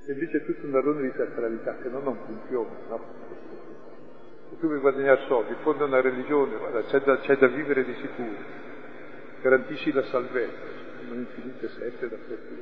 E 0.06 0.12
invece 0.12 0.38
è 0.38 0.46
tutta 0.46 0.68
una 0.68 0.82
ronda 0.82 1.02
di 1.02 1.14
sacralità 1.16 1.78
che 1.78 1.88
non, 1.88 2.04
non 2.04 2.18
funziona, 2.26 2.72
no? 2.90 3.06
Se 4.50 4.60
tu 4.60 4.68
vuoi 4.68 4.80
guadagnare 4.80 5.22
soldi, 5.28 5.56
fonda 5.62 5.86
una 5.86 6.02
religione, 6.02 6.58
guarda, 6.58 6.82
c'è 6.84 7.00
da, 7.00 7.20
c'è 7.20 7.38
da 7.38 7.48
vivere 7.48 7.86
di 7.86 7.94
sicuro, 7.94 8.36
garantisci 9.42 9.94
la 9.94 10.04
salvezza, 10.04 10.58
sono 11.00 11.22
infinite 11.22 11.70
sette 11.70 12.10
da 12.10 12.18
fortuna. 12.18 12.62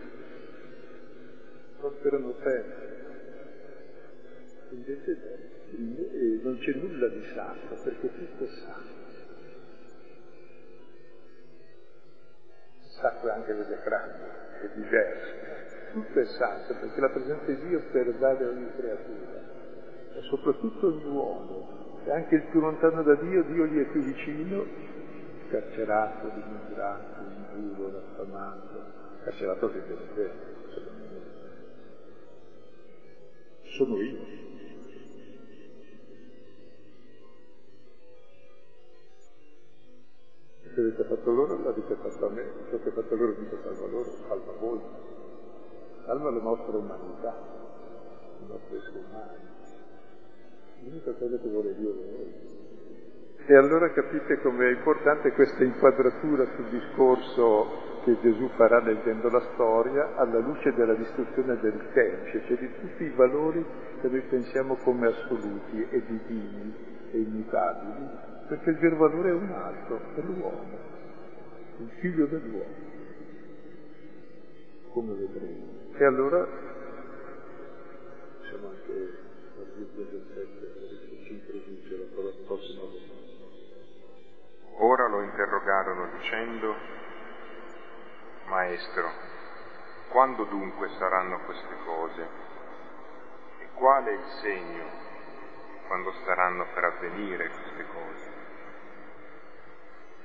Prosperano 1.80 2.34
sempre. 2.44 2.90
Invece 4.70 5.18
no, 5.78 6.42
non 6.44 6.58
c'è 6.60 6.74
nulla 6.74 7.08
di 7.08 7.26
sacro, 7.34 7.76
perché 7.84 8.08
tutto 8.08 8.44
è 8.44 8.48
sacro. 8.48 9.00
Sacro 13.00 13.30
è 13.30 13.32
anche 13.32 13.54
l'esecrando, 13.54 14.26
è 14.62 14.70
diverso 14.76 15.81
tutto 15.92 16.20
è 16.20 16.26
santo, 16.26 16.74
perché 16.80 17.00
la 17.00 17.10
presenza 17.10 17.46
di 17.46 17.68
Dio 17.68 17.82
pervade 17.92 18.46
ogni 18.46 18.72
creatura, 18.76 19.40
e 20.16 20.22
soprattutto 20.30 20.88
l'uomo, 20.90 22.00
e 22.04 22.12
anche 22.12 22.36
il 22.36 22.44
più 22.50 22.60
lontano 22.60 23.04
da 23.04 23.16
Dio, 23.16 23.44
Dio 23.44 23.66
gli 23.66 23.80
è 23.80 23.92
più 23.92 24.02
vicino, 24.02 24.66
carcerato, 25.50 26.30
dismisurato, 26.34 27.22
impuro, 27.22 27.98
affamato, 27.98 28.84
carcerato 29.24 29.72
che 29.72 29.82
deve 29.82 30.04
essere, 30.04 30.32
sono 33.64 34.02
io. 34.02 34.40
Se 40.74 40.80
avete 40.80 41.04
fatto 41.04 41.32
loro, 41.32 41.62
l'avete 41.64 41.96
fatto 41.96 42.28
a 42.28 42.30
me, 42.30 42.46
ciò 42.70 42.80
che 42.82 42.92
fatto 42.92 43.16
loro 43.16 43.34
dico 43.34 43.58
salva 43.62 43.88
loro, 43.88 44.16
salva 44.28 44.54
voi 44.54 44.80
salva 46.12 46.30
la 46.30 46.42
nostra 46.42 46.78
umanità, 46.78 47.34
il 48.42 48.48
nostro 48.50 48.76
essere 48.76 49.00
umano. 49.08 49.50
L'unica 50.84 51.14
cosa 51.14 51.38
che 51.38 51.48
vuole 51.48 51.74
Dio 51.76 51.92
da 51.94 52.04
noi. 52.04 52.60
E 53.46 53.56
allora 53.56 53.92
capite 53.92 54.42
com'è 54.42 54.72
importante 54.72 55.32
questa 55.32 55.64
inquadratura 55.64 56.46
sul 56.56 56.68
discorso 56.70 57.90
che 58.04 58.18
Gesù 58.20 58.50
farà 58.56 58.82
leggendo 58.82 59.30
la 59.30 59.40
storia 59.54 60.16
alla 60.16 60.40
luce 60.40 60.74
della 60.74 60.96
distruzione 60.96 61.58
del 61.60 61.80
Tempio, 61.94 62.42
cioè 62.42 62.58
di 62.58 62.70
tutti 62.82 63.04
i 63.04 63.14
valori 63.16 63.66
che 64.02 64.10
noi 64.10 64.22
pensiamo 64.22 64.76
come 64.84 65.08
assoluti 65.08 65.88
e 65.90 66.04
divini 66.06 66.76
e 67.12 67.20
immutabili, 67.20 68.10
perché 68.50 68.70
il 68.72 68.78
vero 68.80 68.98
valore 68.98 69.30
è 69.30 69.34
un 69.34 69.50
altro, 69.50 70.00
è 70.16 70.22
l'uomo, 70.22 70.78
il 71.78 71.90
figlio 72.00 72.26
dell'uomo, 72.26 72.90
come 74.92 75.14
vedremo. 75.14 75.81
E 75.94 76.06
allora 76.06 76.48
siamo 78.50 78.70
anche 78.70 78.92
al 79.58 79.72
Bibbia 79.76 80.06
del 80.06 80.26
7 80.34 81.10
che 81.10 81.24
ci 81.26 81.34
introduce 81.34 81.98
la 81.98 82.06
prossima 82.46 82.82
volta. 82.82 83.10
Ora 84.78 85.08
lo 85.08 85.22
interrogarono 85.22 86.10
dicendo, 86.18 86.76
Maestro, 88.48 89.12
quando 90.10 90.44
dunque 90.46 90.90
saranno 90.98 91.40
queste 91.46 91.76
cose? 91.86 92.22
E 93.60 93.68
qual 93.76 94.04
è 94.06 94.12
il 94.12 94.26
segno 94.42 94.84
quando 95.88 96.12
staranno 96.22 96.66
per 96.74 96.84
avvenire 96.84 97.50
queste 97.50 97.86
cose? 97.94 98.31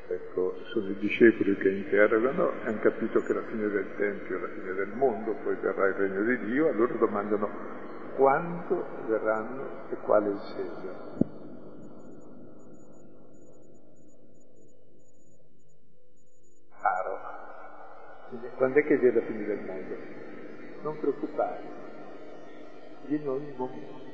Ecco, 0.09 0.55
sono 0.73 0.89
i 0.91 0.99
discepoli 0.99 1.57
che 1.57 1.69
interrogano 1.69 2.53
e 2.53 2.69
hanno 2.69 2.79
capito 2.79 3.21
che 3.23 3.33
la 3.33 3.43
fine 3.43 3.69
del 3.69 3.97
Tempio 3.97 4.37
è 4.37 4.41
la 4.41 4.49
fine 4.49 4.73
del 4.75 4.89
mondo, 4.95 5.35
poi 5.43 5.57
verrà 5.57 5.89
il 5.89 5.95
regno 5.95 6.23
di 6.23 6.45
Dio, 6.45 6.69
allora 6.69 6.95
domandano 6.95 7.49
quando 8.15 8.85
verranno 9.09 9.91
e 9.91 9.97
quale 9.97 10.31
il 10.31 10.39
segno. 10.55 11.25
Caro, 16.81 17.19
quando 18.57 18.79
è 18.79 18.85
che 18.85 18.99
viene 18.99 19.21
la 19.21 19.27
fine 19.27 19.45
del 19.45 19.65
mondo? 19.65 19.97
Non 20.83 20.99
preoccupatevi, 21.01 21.69
viene 23.07 23.29
ogni 23.29 23.53
momento 23.57 24.06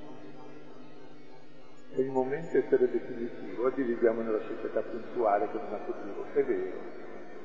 il 1.96 2.06
momento 2.06 2.56
essere 2.56 2.90
definitivo. 2.90 3.66
Oggi 3.66 3.82
viviamo 3.82 4.22
nella 4.22 4.40
società 4.40 4.80
puntuale 4.80 5.48
con 5.50 5.60
un 5.60 5.78
futuro, 5.84 6.26
è 6.32 6.44
vero, 6.44 6.78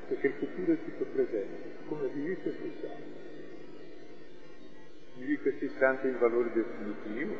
perché 0.08 0.26
il 0.28 0.32
futuro 0.34 0.72
è 0.72 0.84
tutto 0.84 1.04
presente, 1.12 1.76
come 1.86 2.08
vivi 2.08 2.36
questo 2.36 2.64
istante. 2.64 3.26
Vivi 5.16 5.38
questo 5.38 5.64
istante 5.64 6.08
in 6.08 6.18
valore 6.18 6.52
definitivo, 6.52 7.34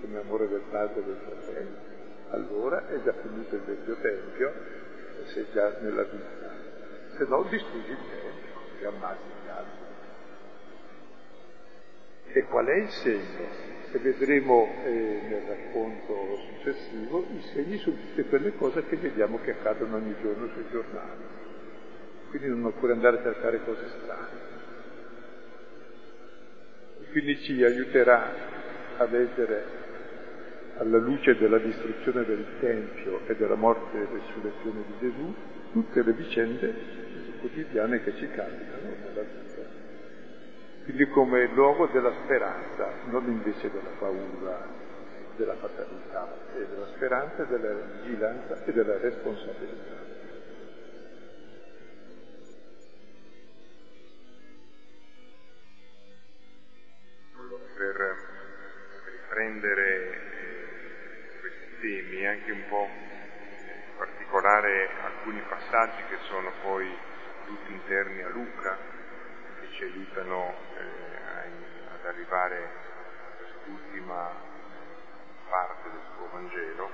come 0.00 0.18
amore 0.18 0.48
del 0.48 0.62
padre 0.70 1.00
e 1.00 1.04
del 1.04 1.20
fratello, 1.24 1.76
allora 2.30 2.88
è 2.88 3.02
già 3.02 3.12
finito 3.14 3.54
il 3.56 3.62
vecchio 3.62 3.96
tempio 3.96 4.80
sei 5.26 5.46
già 5.52 5.78
nella 5.80 6.02
vita. 6.04 6.50
Se 7.16 7.24
no 7.24 7.42
distruggi 7.44 7.90
il 7.90 7.96
tempio 7.96 8.80
e 8.80 8.86
ammazzi 8.86 9.22
gli 9.44 9.48
altri. 9.48 9.80
E 12.32 12.42
qual 12.44 12.66
è 12.66 12.76
il 12.76 12.88
segno? 12.88 13.71
E 13.92 13.98
vedremo 13.98 14.68
eh, 14.84 15.20
nel 15.28 15.42
racconto 15.46 16.38
successivo 16.48 17.26
i 17.30 17.42
segni 17.52 17.76
su 17.76 17.94
tutte 17.94 18.24
quelle 18.24 18.54
cose 18.56 18.86
che 18.86 18.96
vediamo 18.96 19.38
che 19.40 19.50
accadono 19.50 19.96
ogni 19.96 20.14
giorno 20.22 20.48
sui 20.54 20.64
giornali. 20.70 21.20
Quindi 22.30 22.48
non 22.48 22.64
occorre 22.64 22.92
andare 22.92 23.18
a 23.18 23.22
cercare 23.22 23.62
cose 23.64 23.86
strane. 24.00 24.50
Quindi 27.10 27.38
ci 27.42 27.62
aiuterà 27.62 28.32
a 28.96 29.04
leggere 29.04 29.80
alla 30.78 30.96
luce 30.96 31.36
della 31.36 31.58
distruzione 31.58 32.24
del 32.24 32.46
Tempio 32.60 33.20
e 33.26 33.36
della 33.36 33.56
morte 33.56 33.98
e 33.98 34.06
resurrezione 34.10 34.84
di 34.86 34.94
Gesù 35.00 35.34
tutte 35.72 36.02
le 36.02 36.12
vicende 36.12 36.74
quotidiane 37.40 38.02
che 38.02 38.14
ci 38.16 38.26
capitano 38.28 38.94
nella 39.04 39.22
vita 39.22 39.41
quindi 40.92 41.10
come 41.10 41.46
luogo 41.46 41.86
della 41.86 42.12
speranza, 42.22 42.86
non 43.06 43.24
invece 43.26 43.70
della 43.70 43.88
paura, 43.98 44.68
della 45.36 45.54
fatalità, 45.54 46.28
e 46.54 46.66
della 46.66 46.86
speranza, 46.94 47.44
della 47.44 47.72
vigilanza 48.02 48.62
e 48.62 48.72
della 48.72 48.98
responsabilità. 48.98 50.00
Per 57.74 58.16
riprendere 59.06 60.10
eh, 60.10 61.40
questi 61.40 61.80
temi 61.80 62.26
anche 62.26 62.50
un 62.50 62.64
po' 62.68 62.86
in 62.86 63.96
particolare 63.96 64.90
alcuni 65.04 65.42
passaggi 65.48 66.02
che 66.10 66.18
sono 66.28 66.52
poi 66.62 66.86
tutti 67.46 67.72
interni 67.72 68.20
a 68.20 68.28
Luca, 68.28 69.01
ci 69.82 69.88
aiutano 69.88 70.54
eh, 70.76 71.90
ad 71.92 72.06
arrivare 72.06 72.56
a 72.56 73.36
quest'ultima 73.36 74.30
parte 75.48 75.90
del 75.90 76.00
suo 76.14 76.28
Vangelo. 76.30 76.90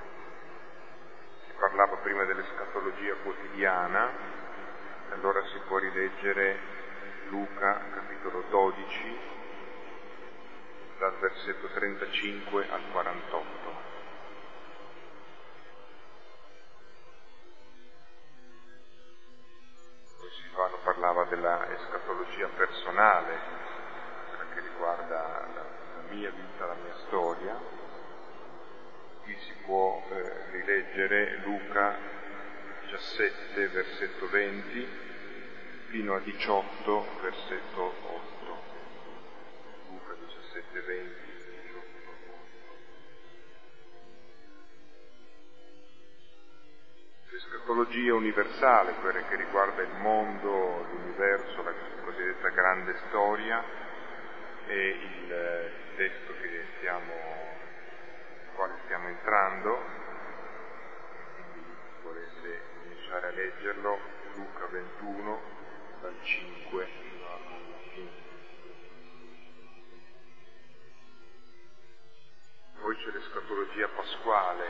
Si 1.45 1.53
parlava 1.59 1.97
prima 1.97 2.23
dell'escatologia 2.23 3.13
quotidiana, 3.21 4.09
allora 5.11 5.45
si 5.45 5.59
può 5.67 5.77
rileggere 5.77 6.57
Luca 7.29 7.79
capitolo 7.93 8.43
12 8.49 9.19
dal 10.97 11.15
versetto 11.19 11.67
35 11.67 12.69
al 12.71 12.81
48. 12.91 13.88
Escatologia 21.39 22.47
personale, 22.47 23.39
che 24.53 24.59
riguarda 24.59 25.47
la, 25.53 25.63
la 25.95 26.13
mia 26.13 26.29
vita, 26.31 26.65
la 26.65 26.75
mia 26.75 26.93
storia, 27.07 27.57
qui 29.23 29.37
si 29.39 29.53
può 29.63 30.03
eh, 30.09 30.51
rileggere 30.51 31.37
Luca 31.45 31.97
17, 32.89 33.67
versetto 33.69 34.27
20, 34.27 34.87
fino 35.87 36.15
a 36.15 36.19
18, 36.19 37.07
versetto 37.21 37.83
8. 37.83 38.57
Luca 39.91 40.13
17, 40.13 40.79
20. 40.81 41.28
L'escatologia 47.31 48.15
universale, 48.15 48.95
quella 49.01 49.21
che 49.27 49.35
riguarda 49.35 49.83
il 49.83 49.93
mondo, 49.97 50.83
l'universo, 50.89 51.61
la 51.61 51.73
cosiddetta 52.03 52.49
grande 52.49 52.95
storia, 53.07 53.63
è 54.65 54.73
il 54.73 55.71
testo 55.95 56.33
che 56.41 56.65
stiamo, 56.77 57.13
nel 57.13 58.49
quale 58.55 58.73
stiamo 58.85 59.07
entrando, 59.09 59.79
quindi 61.35 61.65
volete 62.01 62.61
cominciare 62.81 63.27
a 63.27 63.31
leggerlo, 63.31 63.99
Luca 64.33 64.65
21, 64.65 65.41
dal 66.01 66.15
5 66.23 66.85
fino 66.85 67.27
alla 67.27 67.77
fine. 67.93 68.11
Poi 72.81 72.95
c'è 72.95 73.11
l'escatologia 73.11 73.87
pasquale, 73.89 74.65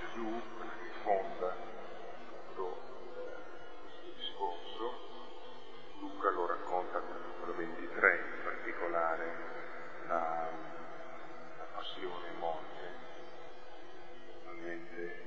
Gesù 0.00 0.58
fonda 1.02 1.54
tutto 2.54 2.78
questo 3.82 4.12
discorso. 4.16 5.08
Luca 6.00 6.30
lo 6.30 6.46
racconta 6.46 6.98
nel 6.98 7.08
capitolo 7.08 7.54
23, 7.56 8.16
in 8.16 8.42
particolare 8.44 9.34
la, 10.06 10.48
la 11.58 11.64
passione 11.74 12.30
morte. 12.38 12.88
Naturalmente 14.34 15.22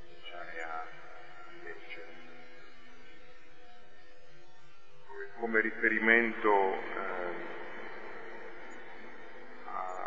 cominciare 0.00 0.62
a 0.62 0.84
leggere. 1.62 2.12
Come 5.40 5.60
riferimento 5.60 6.72
eh, 6.72 7.52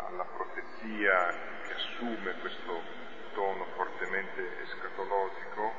alla 0.06 0.24
profezia 0.24 1.46
che 1.66 1.72
assume 1.74 2.34
questo 2.40 2.97
fortemente 4.38 4.62
escatologico 4.62 5.72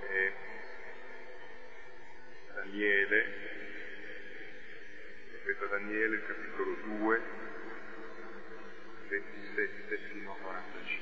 è 0.00 0.32
Daniele, 2.54 3.26
profeta 5.30 5.66
Daniele, 5.66 6.22
capitolo 6.26 6.74
2, 6.98 7.20
27 9.08 9.96
fino 10.10 10.32
a 10.32 10.36
45. 10.42 11.01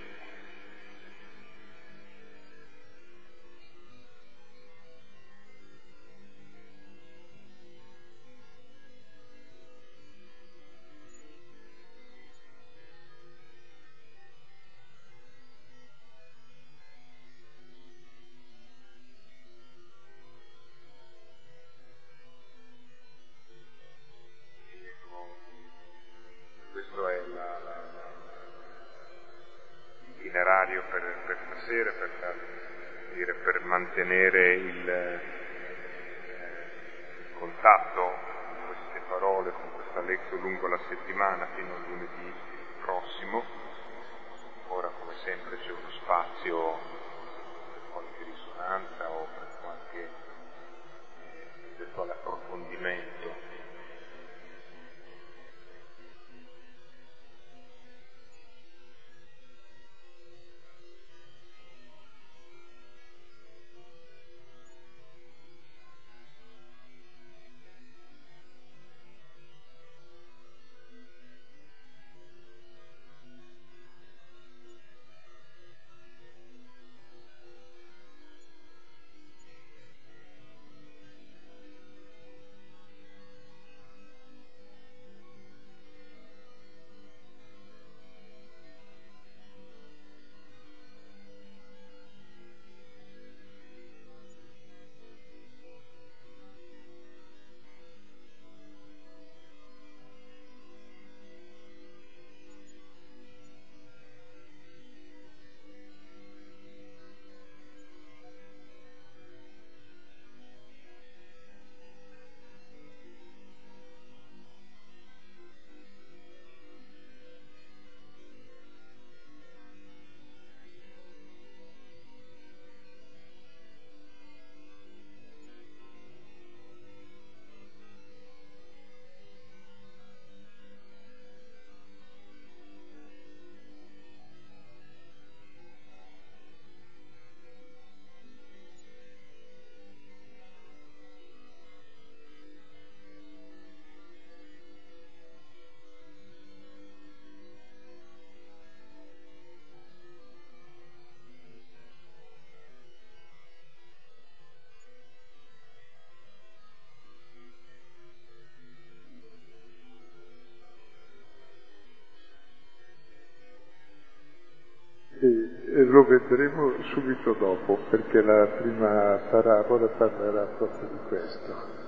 Subito 166.93 167.32
dopo, 167.34 167.78
perché 167.91 168.22
la 168.22 168.47
prima 168.59 169.20
parabola 169.30 169.86
parlerà 169.88 170.45
proprio 170.57 170.88
di 170.88 170.99
questo. 171.09 171.78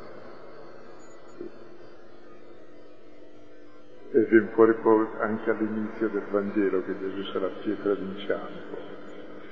E 4.15 4.25
viene 4.27 4.51
fuori 4.51 5.09
anche 5.21 5.51
all'inizio 5.51 6.09
del 6.09 6.25
Vangelo 6.31 6.83
che 6.85 6.99
Gesù 6.99 7.23
sarà 7.33 7.49
pietra 7.63 7.95
d'inciampo, 7.95 8.77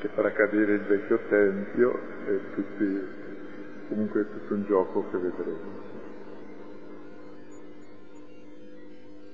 che 0.01 0.09
farà 0.09 0.33
cadere 0.33 0.75
il 0.75 0.83
vecchio 0.83 1.19
Tempio 1.29 1.99
e 2.27 2.41
tutti, 2.55 3.09
comunque 3.89 4.21
è 4.21 4.31
tutto 4.31 4.55
un 4.55 4.65
gioco 4.65 5.09
che 5.11 5.19
vedremo. 5.19 5.89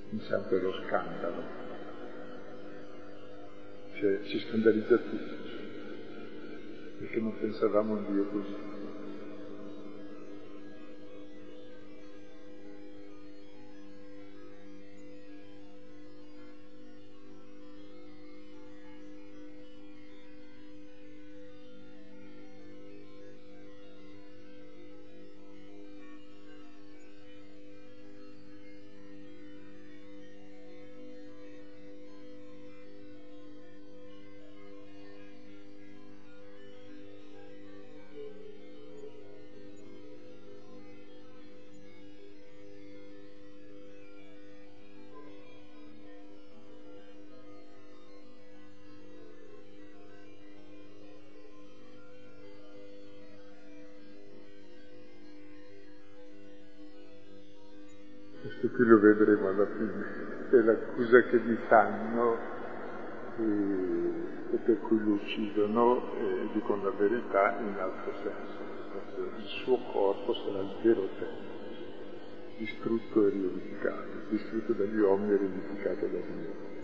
Inciampo 0.09 0.55
è 0.55 0.59
lo 0.61 0.71
scandalo 0.85 1.65
cioè, 3.99 4.21
ci 4.25 4.39
scandalizza 4.39 4.95
tutti, 4.97 5.56
perché 6.97 7.19
non 7.19 7.37
pensavamo 7.37 7.93
a 7.93 7.97
un 7.97 8.05
Dio 8.11 8.25
così. 8.25 8.76
Gli 61.67 61.69
fanno 61.69 62.37
e, 63.37 64.57
per 64.63 64.79
cui 64.79 64.99
lo 65.03 65.13
uccidono 65.13 66.13
e 66.17 66.49
dicono 66.53 66.83
la 66.83 66.91
verità 66.91 67.57
in 67.59 67.75
altro 67.77 68.13
senso. 68.23 68.75
Il 69.37 69.45
suo 69.63 69.77
corpo 69.91 70.33
sarà 70.33 70.59
il 70.59 70.75
vero 70.81 71.07
tempio 71.19 71.55
distrutto 72.57 73.27
e 73.27 73.29
riedificato, 73.29 74.03
distrutto 74.29 74.73
dagli 74.73 74.97
uomini 74.97 75.33
e 75.33 75.37
riedificato 75.37 76.07
da 76.07 76.17
Dio. 76.17 76.76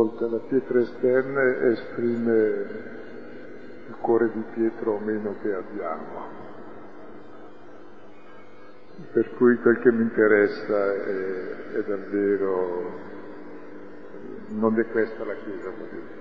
Ascolta, 0.00 0.28
la 0.28 0.38
pietra 0.38 0.80
esterna 0.80 1.42
esprime 1.66 2.66
il 3.88 3.96
cuore 4.00 4.30
di 4.32 4.42
Pietro 4.54 4.92
o 4.92 4.98
meno 4.98 5.36
che 5.42 5.52
abbiamo. 5.52 6.38
Per 9.12 9.34
cui 9.34 9.58
quel 9.58 9.78
che 9.80 9.92
mi 9.92 10.00
interessa 10.00 10.94
è, 10.94 11.72
è 11.74 11.84
davvero, 11.84 12.98
non 14.48 14.78
è 14.78 14.86
questa 14.86 15.22
la 15.22 15.34
Chiesa, 15.34 15.68
voglio. 15.68 16.18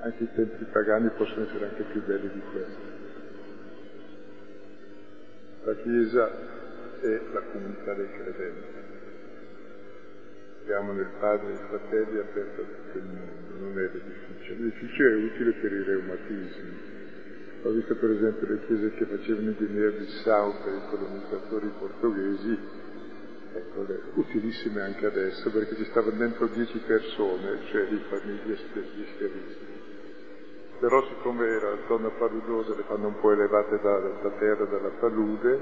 Anche 0.00 0.22
i 0.22 0.28
templi 0.34 0.64
pagani 0.72 1.10
possono 1.10 1.44
essere 1.44 1.68
anche 1.68 1.82
più 1.82 2.02
belli 2.06 2.30
di 2.32 2.42
questo. 2.50 2.80
La 5.64 5.74
Chiesa 5.74 6.30
è 7.00 7.20
la 7.34 7.42
comunità 7.52 7.92
dei 7.92 8.08
credenti 8.12 8.78
abbiamo 10.68 10.92
nel 10.92 11.08
Padre 11.18 11.54
fratelli 11.66 12.18
aperto 12.18 12.60
a 12.60 12.64
tutto 12.64 12.98
il 12.98 13.04
mondo, 13.04 13.64
non 13.64 13.78
è 13.78 13.88
l'edificio. 13.90 14.52
L'edificio 14.52 15.02
è 15.02 15.14
utile 15.14 15.52
per 15.52 15.72
i 15.72 15.82
reumatismi. 15.82 16.96
Ho 17.62 17.70
visto 17.70 17.96
per 17.96 18.10
esempio 18.10 18.46
le 18.48 18.66
chiese 18.66 18.90
che 18.90 19.06
facevano 19.06 19.48
in 19.48 19.56
Guinea 19.56 19.90
Bissau 19.92 20.52
per 20.62 20.74
i 20.74 20.82
colonizzatori 20.90 21.72
portoghesi, 21.78 22.58
ecco, 23.54 23.86
utilissime 24.16 24.82
anche 24.82 25.06
adesso 25.06 25.50
perché 25.50 25.74
ci 25.74 25.84
stavano 25.86 26.18
dentro 26.18 26.46
dieci 26.48 26.78
persone, 26.86 27.60
cioè 27.70 27.86
di 27.86 28.02
famiglie 28.10 28.52
gli 28.52 29.06
schiavisti. 29.14 29.66
Però 30.80 31.02
siccome 31.06 31.46
era 31.46 31.78
zona 31.86 32.10
paludosa 32.10 32.74
le 32.76 32.84
fanno 32.86 33.06
un 33.06 33.18
po' 33.20 33.32
elevate 33.32 33.80
da, 33.80 33.98
da 34.22 34.30
terra, 34.38 34.66
dalla 34.66 34.92
palude, 35.00 35.60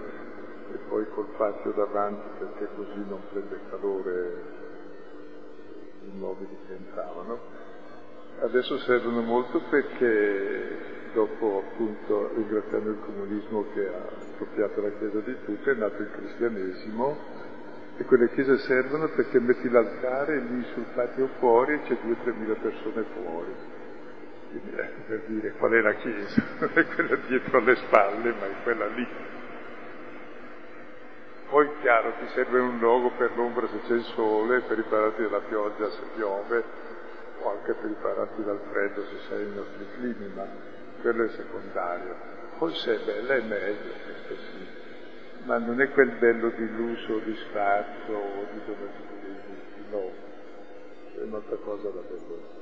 e 0.72 0.78
poi 0.88 1.06
col 1.10 1.28
patio 1.36 1.70
davanti 1.70 2.28
perché 2.40 2.68
così 2.74 3.04
non 3.08 3.20
prende 3.30 3.60
calore 3.70 4.55
i 6.12 6.18
mobili 6.18 6.56
che 6.66 6.74
entravano. 6.74 7.38
Adesso 8.40 8.78
servono 8.78 9.22
molto 9.22 9.60
perché 9.70 10.94
dopo 11.14 11.64
appunto 11.66 12.30
ringraziando 12.34 12.90
il 12.90 12.98
comunismo 13.00 13.64
che 13.72 13.88
ha 13.88 14.08
appropriato 14.32 14.82
la 14.82 14.90
Chiesa 14.98 15.20
di 15.20 15.36
tutto, 15.44 15.70
è 15.70 15.74
nato 15.74 16.02
il 16.02 16.10
cristianesimo 16.10 17.16
e 17.98 18.04
quelle 18.04 18.30
chiese 18.32 18.58
servono 18.58 19.08
perché 19.08 19.40
metti 19.40 19.70
l'altare 19.70 20.38
lì 20.40 20.62
sul 20.74 20.84
patio 20.94 21.28
fuori 21.38 21.74
e 21.74 21.80
c'è 21.84 21.96
2-3 22.04 22.34
mila 22.36 22.54
persone 22.54 23.04
fuori. 23.14 23.54
Quindi 24.50 24.78
ecco 24.78 25.00
per 25.06 25.22
dire 25.26 25.52
qual 25.52 25.72
è 25.72 25.80
la 25.80 25.94
chiesa, 25.94 26.42
non 26.60 26.70
è 26.74 26.86
quella 26.86 27.16
dietro 27.26 27.58
alle 27.58 27.76
spalle, 27.76 28.30
ma 28.32 28.46
è 28.46 28.62
quella 28.62 28.86
lì. 28.88 29.06
Poi 31.48 31.70
chiaro 31.80 32.12
ti 32.18 32.26
serve 32.34 32.58
un 32.58 32.78
luogo 32.78 33.10
per 33.16 33.36
l'ombra 33.36 33.68
se 33.68 33.80
c'è 33.86 33.94
il 33.94 34.04
sole, 34.14 34.62
per 34.62 34.78
ripararti 34.78 35.22
dalla 35.22 35.40
pioggia 35.40 35.88
se 35.90 36.02
piove, 36.16 36.64
o 37.40 37.50
anche 37.50 37.72
per 37.74 37.84
ripararti 37.84 38.42
dal 38.42 38.60
freddo 38.70 39.04
se 39.04 39.16
sei 39.28 39.46
in 39.46 39.56
altri 39.56 39.86
climi, 39.94 40.32
ma 40.34 40.44
quello 41.00 41.24
è 41.24 41.28
secondario. 41.28 42.14
Poi 42.58 42.74
se 42.74 42.94
è 42.94 43.04
bella 43.04 43.34
è 43.34 43.40
meglio, 43.42 43.92
questo 44.04 44.34
sì, 44.34 44.66
ma 45.44 45.58
non 45.58 45.80
è 45.80 45.90
quel 45.92 46.10
bello 46.18 46.48
di 46.50 46.68
lusso, 46.74 47.18
di 47.18 47.36
sfarzo 47.48 48.12
o 48.12 48.46
di 48.50 48.60
dove 48.64 48.86
tu 48.96 49.02
devi, 49.20 49.86
no, 49.90 50.12
è 51.14 51.22
un'altra 51.22 51.56
cosa 51.56 51.88
da 51.90 52.00
bello. 52.00 52.55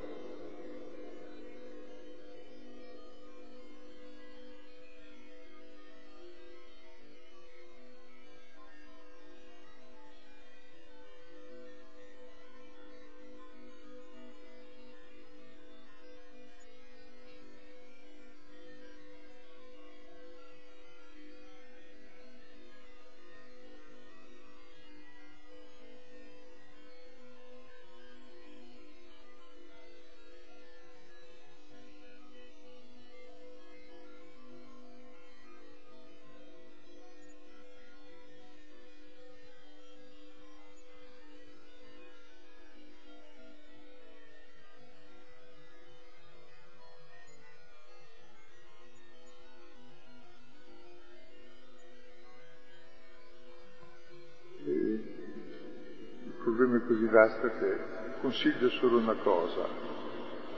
Vasto 57.24 57.50
che 57.58 57.76
consiglio 58.20 58.68
solo 58.70 58.98
una 58.98 59.16
cosa. 59.22 59.92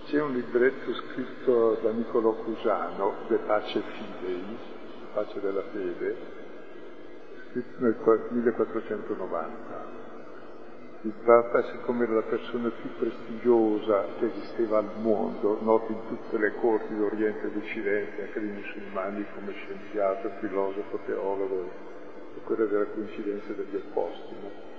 C'è 0.07 0.21
un 0.21 0.33
libretto 0.33 0.95
scritto 0.95 1.79
da 1.83 1.91
Niccolò 1.93 2.33
Cusano, 2.35 3.14
De 3.29 3.37
Pace 3.39 3.81
Fidei, 3.81 4.59
Pace 5.12 5.41
della 5.41 5.62
Fede, 5.73 6.17
scritto 7.51 7.85
nel 7.85 7.97
1490. 8.31 10.05
Il 11.03 11.12
Papa, 11.25 11.62
siccome 11.71 12.05
era 12.05 12.14
la 12.14 12.23
persona 12.23 12.69
più 12.71 12.91
prestigiosa 12.99 14.07
che 14.19 14.27
esisteva 14.27 14.79
al 14.79 14.91
mondo, 15.01 15.59
noto 15.61 15.93
in 15.93 16.01
tutte 16.09 16.37
le 16.39 16.55
corti 16.55 16.97
d'Oriente 16.97 17.47
e 17.47 17.51
d'Occidente, 17.53 18.23
anche 18.23 18.41
dei 18.41 18.51
musulmani 18.51 19.25
come 19.35 19.53
scienziato, 19.53 20.31
filosofo, 20.41 20.99
teologo, 21.07 21.71
e 22.37 22.41
quella 22.43 22.64
della 22.64 22.87
coincidenza 22.87 23.53
degli 23.53 23.77
opposti. 23.77 24.76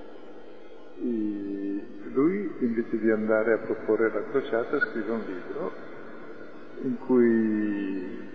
Lui, 0.99 2.51
invece 2.59 2.97
di 2.99 3.11
andare 3.11 3.53
a 3.53 3.57
proporre 3.57 4.11
la 4.11 4.23
crociata, 4.23 4.79
scrive 4.79 5.11
un 5.11 5.23
libro 5.25 5.71
in 6.81 6.97
cui 6.99 8.27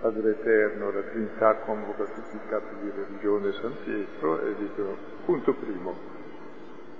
Padre 0.00 0.30
Eterno, 0.30 0.92
la 0.92 1.02
Trinità 1.02 1.56
convoca 1.64 2.04
tutti 2.04 2.36
i 2.36 2.48
capi 2.48 2.76
di 2.82 2.90
religione 2.94 3.52
San 3.52 3.74
Pietro 3.82 4.40
e 4.40 4.54
dicono, 4.56 4.96
punto 5.24 5.54
primo, 5.54 5.94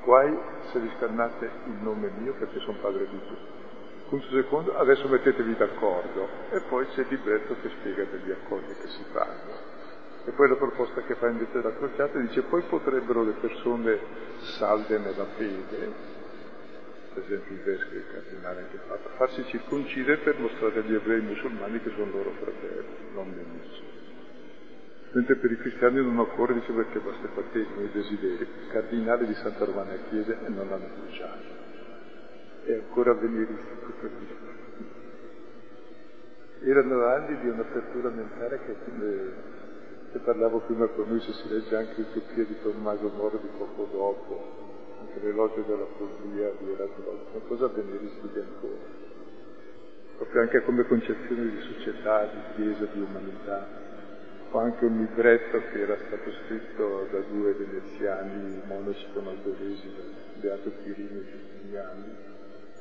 guai 0.03 0.37
se 0.73 0.81
vi 0.81 0.91
il 1.67 1.83
nome 1.83 2.11
mio 2.19 2.35
perché 2.35 2.59
sono 2.61 2.79
padre 2.81 3.07
di 3.09 3.21
tutti. 3.29 3.55
Punto 4.09 4.27
secondo, 4.31 4.77
adesso 4.77 5.09
mettetevi 5.09 5.57
d'accordo 5.57 6.29
e 6.51 6.61
poi 6.69 6.87
c'è 6.89 7.01
il 7.01 7.07
libretto 7.11 7.57
che 7.61 7.69
spiega 7.69 8.05
degli 8.05 8.31
accordi 8.31 8.73
che 8.81 8.89
si 8.89 9.05
fanno. 9.13 9.76
E 10.27 10.31
poi 10.33 10.49
la 10.49 10.57
proposta 10.57 11.03
che 11.03 11.15
fa 11.15 11.29
invece 11.29 11.63
la 11.63 11.73
crociata 11.75 12.19
dice 12.19 12.43
poi 12.43 12.63
potrebbero 12.63 13.23
le 13.23 13.35
persone 13.41 13.99
salde 14.59 14.99
nella 14.99 15.25
fede 15.37 16.15
per 17.17 17.25
esempio 17.25 17.55
il 17.55 17.63
vescovo 17.63 17.95
e 17.95 17.97
il 17.97 18.05
cardinale 18.13 18.61
anche 18.61 18.79
Papa, 18.87 19.09
farsi 19.17 19.43
circoncidere 19.47 20.19
per 20.19 20.39
mostrare 20.39 20.81
agli 20.81 20.95
ebrei 20.95 21.23
musulmani 21.23 21.81
che 21.81 21.91
sono 21.97 22.11
loro 22.11 22.31
fratelli, 22.33 22.85
non 23.15 23.35
benissimo. 23.35 23.89
Mentre 25.13 25.37
per 25.37 25.51
i 25.51 25.57
cristiani 25.57 26.03
non 26.03 26.19
occorre, 26.19 26.53
dice 26.53 26.73
perché 26.73 26.99
basta 26.99 27.27
battesimo 27.35 27.81
i 27.81 27.91
desideri. 27.91 28.43
Il 28.43 28.69
cardinale 28.71 29.25
di 29.25 29.33
Santa 29.37 29.65
Romana 29.65 29.95
chiede 30.11 30.37
e 30.45 30.49
non 30.51 30.69
l'hanno 30.69 30.89
bruciato. 30.95 31.65
È 32.65 32.73
ancora 32.75 33.13
avveniristico 33.13 33.93
per 33.99 34.11
dire. 34.11 34.55
Erano 36.71 37.07
anni 37.07 37.41
di 37.41 37.49
un'apertura 37.49 38.11
mentale 38.11 38.61
che, 38.67 38.77
se 40.17 40.23
parlavo 40.23 40.61
prima 40.61 40.87
con 40.87 41.09
lui, 41.09 41.21
se 41.21 41.33
si 41.33 41.49
legge 41.49 41.77
anche 41.77 42.01
l'utopia 42.01 42.45
di 42.45 42.57
Tommaso 42.63 43.11
Moro 43.17 43.39
poco 43.59 43.87
dopo, 43.93 44.41
anche 45.01 45.21
l'elogio 45.21 45.61
della 45.61 45.85
follia 45.99 46.53
di 46.59 46.73
Erasmo, 46.73 47.05
sono 47.31 47.45
cose 47.47 47.65
avveniristiche 47.65 48.41
ancora. 48.41 49.05
Proprio 50.17 50.41
anche 50.41 50.63
come 50.63 50.87
concezione 50.87 51.51
di 51.51 51.61
società, 51.61 52.25
di 52.33 52.41
chiesa, 52.55 52.87
di 52.95 53.01
umanità. 53.01 53.85
Ho 54.53 54.59
anche 54.59 54.87
un 54.87 55.01
libretto 55.01 55.61
che 55.71 55.81
era 55.83 55.99
stato 56.07 56.31
scritto 56.47 57.09
da 57.11 57.19
due 57.19 57.53
veneziani 57.53 58.63
monaci 58.65 59.07
con 59.13 59.27
Aldovesi, 59.27 59.93
Beato 60.41 60.73
Chirino 60.83 61.21
e 61.21 61.25
Giustiniani, 61.31 62.17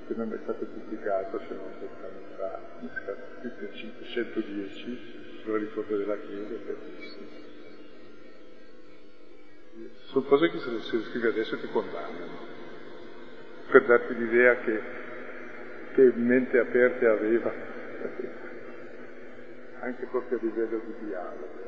che 0.08 0.14
non 0.16 0.32
è 0.32 0.38
stato 0.44 0.66
pubblicato 0.66 1.40
se 1.40 1.54
non 1.54 1.68
vent'anni 1.80 2.24
fa, 2.38 2.60
scritto 3.40 3.60
nel 3.60 3.74
510 3.74 5.25
sulla 5.46 5.58
riforma 5.60 5.96
della 5.96 6.18
Chiesa, 6.18 6.56
bellissimo. 6.66 7.44
Sono 10.06 10.26
cose 10.26 10.50
che 10.50 10.60
se 10.60 10.72
le 10.72 10.82
scrive 10.82 11.30
adesso 11.30 11.58
ti 11.60 11.68
condannano, 11.68 12.38
per 13.70 13.86
darti 13.86 14.16
l'idea 14.16 14.56
che, 14.62 14.82
che 15.94 16.12
mente 16.16 16.58
aperta 16.58 17.12
aveva, 17.12 17.54
anche 19.82 20.06
proprio 20.08 20.40
a 20.40 20.42
livello 20.42 20.82
di 20.84 21.06
dialogo. 21.06 21.64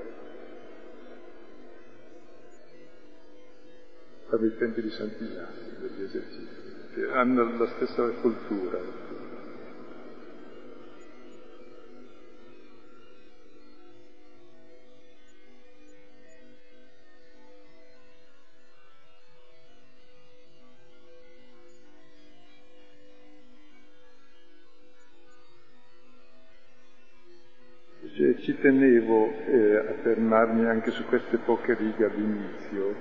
Come 4.29 4.47
i 4.47 4.57
tempi 4.57 4.81
di 4.81 4.89
Sant'Ignazio, 4.89 5.71
degli 5.79 6.03
esercizi 6.03 6.65
hanno 7.11 7.57
la 7.57 7.67
stessa 7.67 8.09
cultura. 8.21 8.96
Ci 28.39 28.57
tenevo 28.59 29.31
eh, 29.45 29.75
a 29.77 29.93
fermarmi 30.03 30.65
anche 30.65 30.91
su 30.91 31.05
queste 31.05 31.37
poche 31.37 31.73
righe 31.75 32.05
all'inizio, 32.05 32.95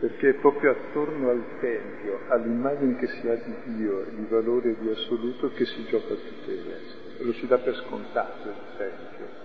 perché 0.00 0.30
è 0.30 0.34
proprio 0.34 0.72
attorno 0.72 1.30
al 1.30 1.42
Tempio, 1.60 2.20
all'immagine 2.28 2.96
che 2.96 3.06
si 3.06 3.28
ha 3.28 3.34
di 3.36 3.76
Dio, 3.76 4.04
di 4.10 4.26
valore 4.28 4.76
di 4.78 4.88
assoluto, 4.90 5.50
che 5.52 5.64
si 5.64 5.84
gioca 5.86 6.14
tutto 6.14 6.50
il 6.50 6.62
resto. 6.62 7.24
Lo 7.24 7.32
si 7.32 7.46
dà 7.46 7.58
per 7.58 7.74
scontato 7.76 8.48
il 8.48 8.54
Tempio. 8.76 9.44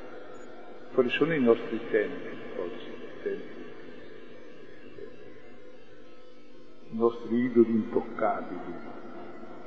Quali 0.94 1.10
sono 1.10 1.34
i 1.34 1.42
nostri 1.42 1.80
tempi 1.90 2.36
oggi? 2.58 2.92
Tempi? 3.24 3.64
I 6.90 6.98
nostri 6.98 7.36
idoli 7.46 7.72
intoccabili, 7.72 8.74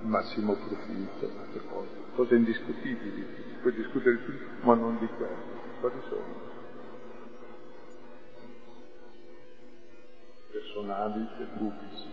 massimo 0.05 0.55
profitto, 0.55 1.31
altre 1.39 1.61
cose, 1.69 1.89
cose 2.15 2.35
indiscutibili, 2.35 3.27
puoi 3.61 3.75
discutere 3.75 4.17
di 4.19 4.25
tutto, 4.25 4.67
ma 4.67 4.75
non 4.75 4.99
di 4.99 5.07
quello. 5.17 5.63
Quali 5.81 6.01
sono? 6.09 6.53
personali 10.75 11.29
e 11.39 11.45
pubblici. 11.57 12.13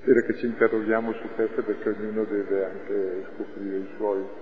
Spero 0.00 0.26
che 0.26 0.36
ci 0.38 0.46
interroghiamo 0.46 1.12
su 1.12 1.28
questo 1.34 1.62
perché 1.62 1.88
ognuno 1.90 2.24
deve 2.24 2.64
anche 2.64 3.26
scoprire 3.34 3.78
i 3.78 3.88
suoi. 3.96 4.41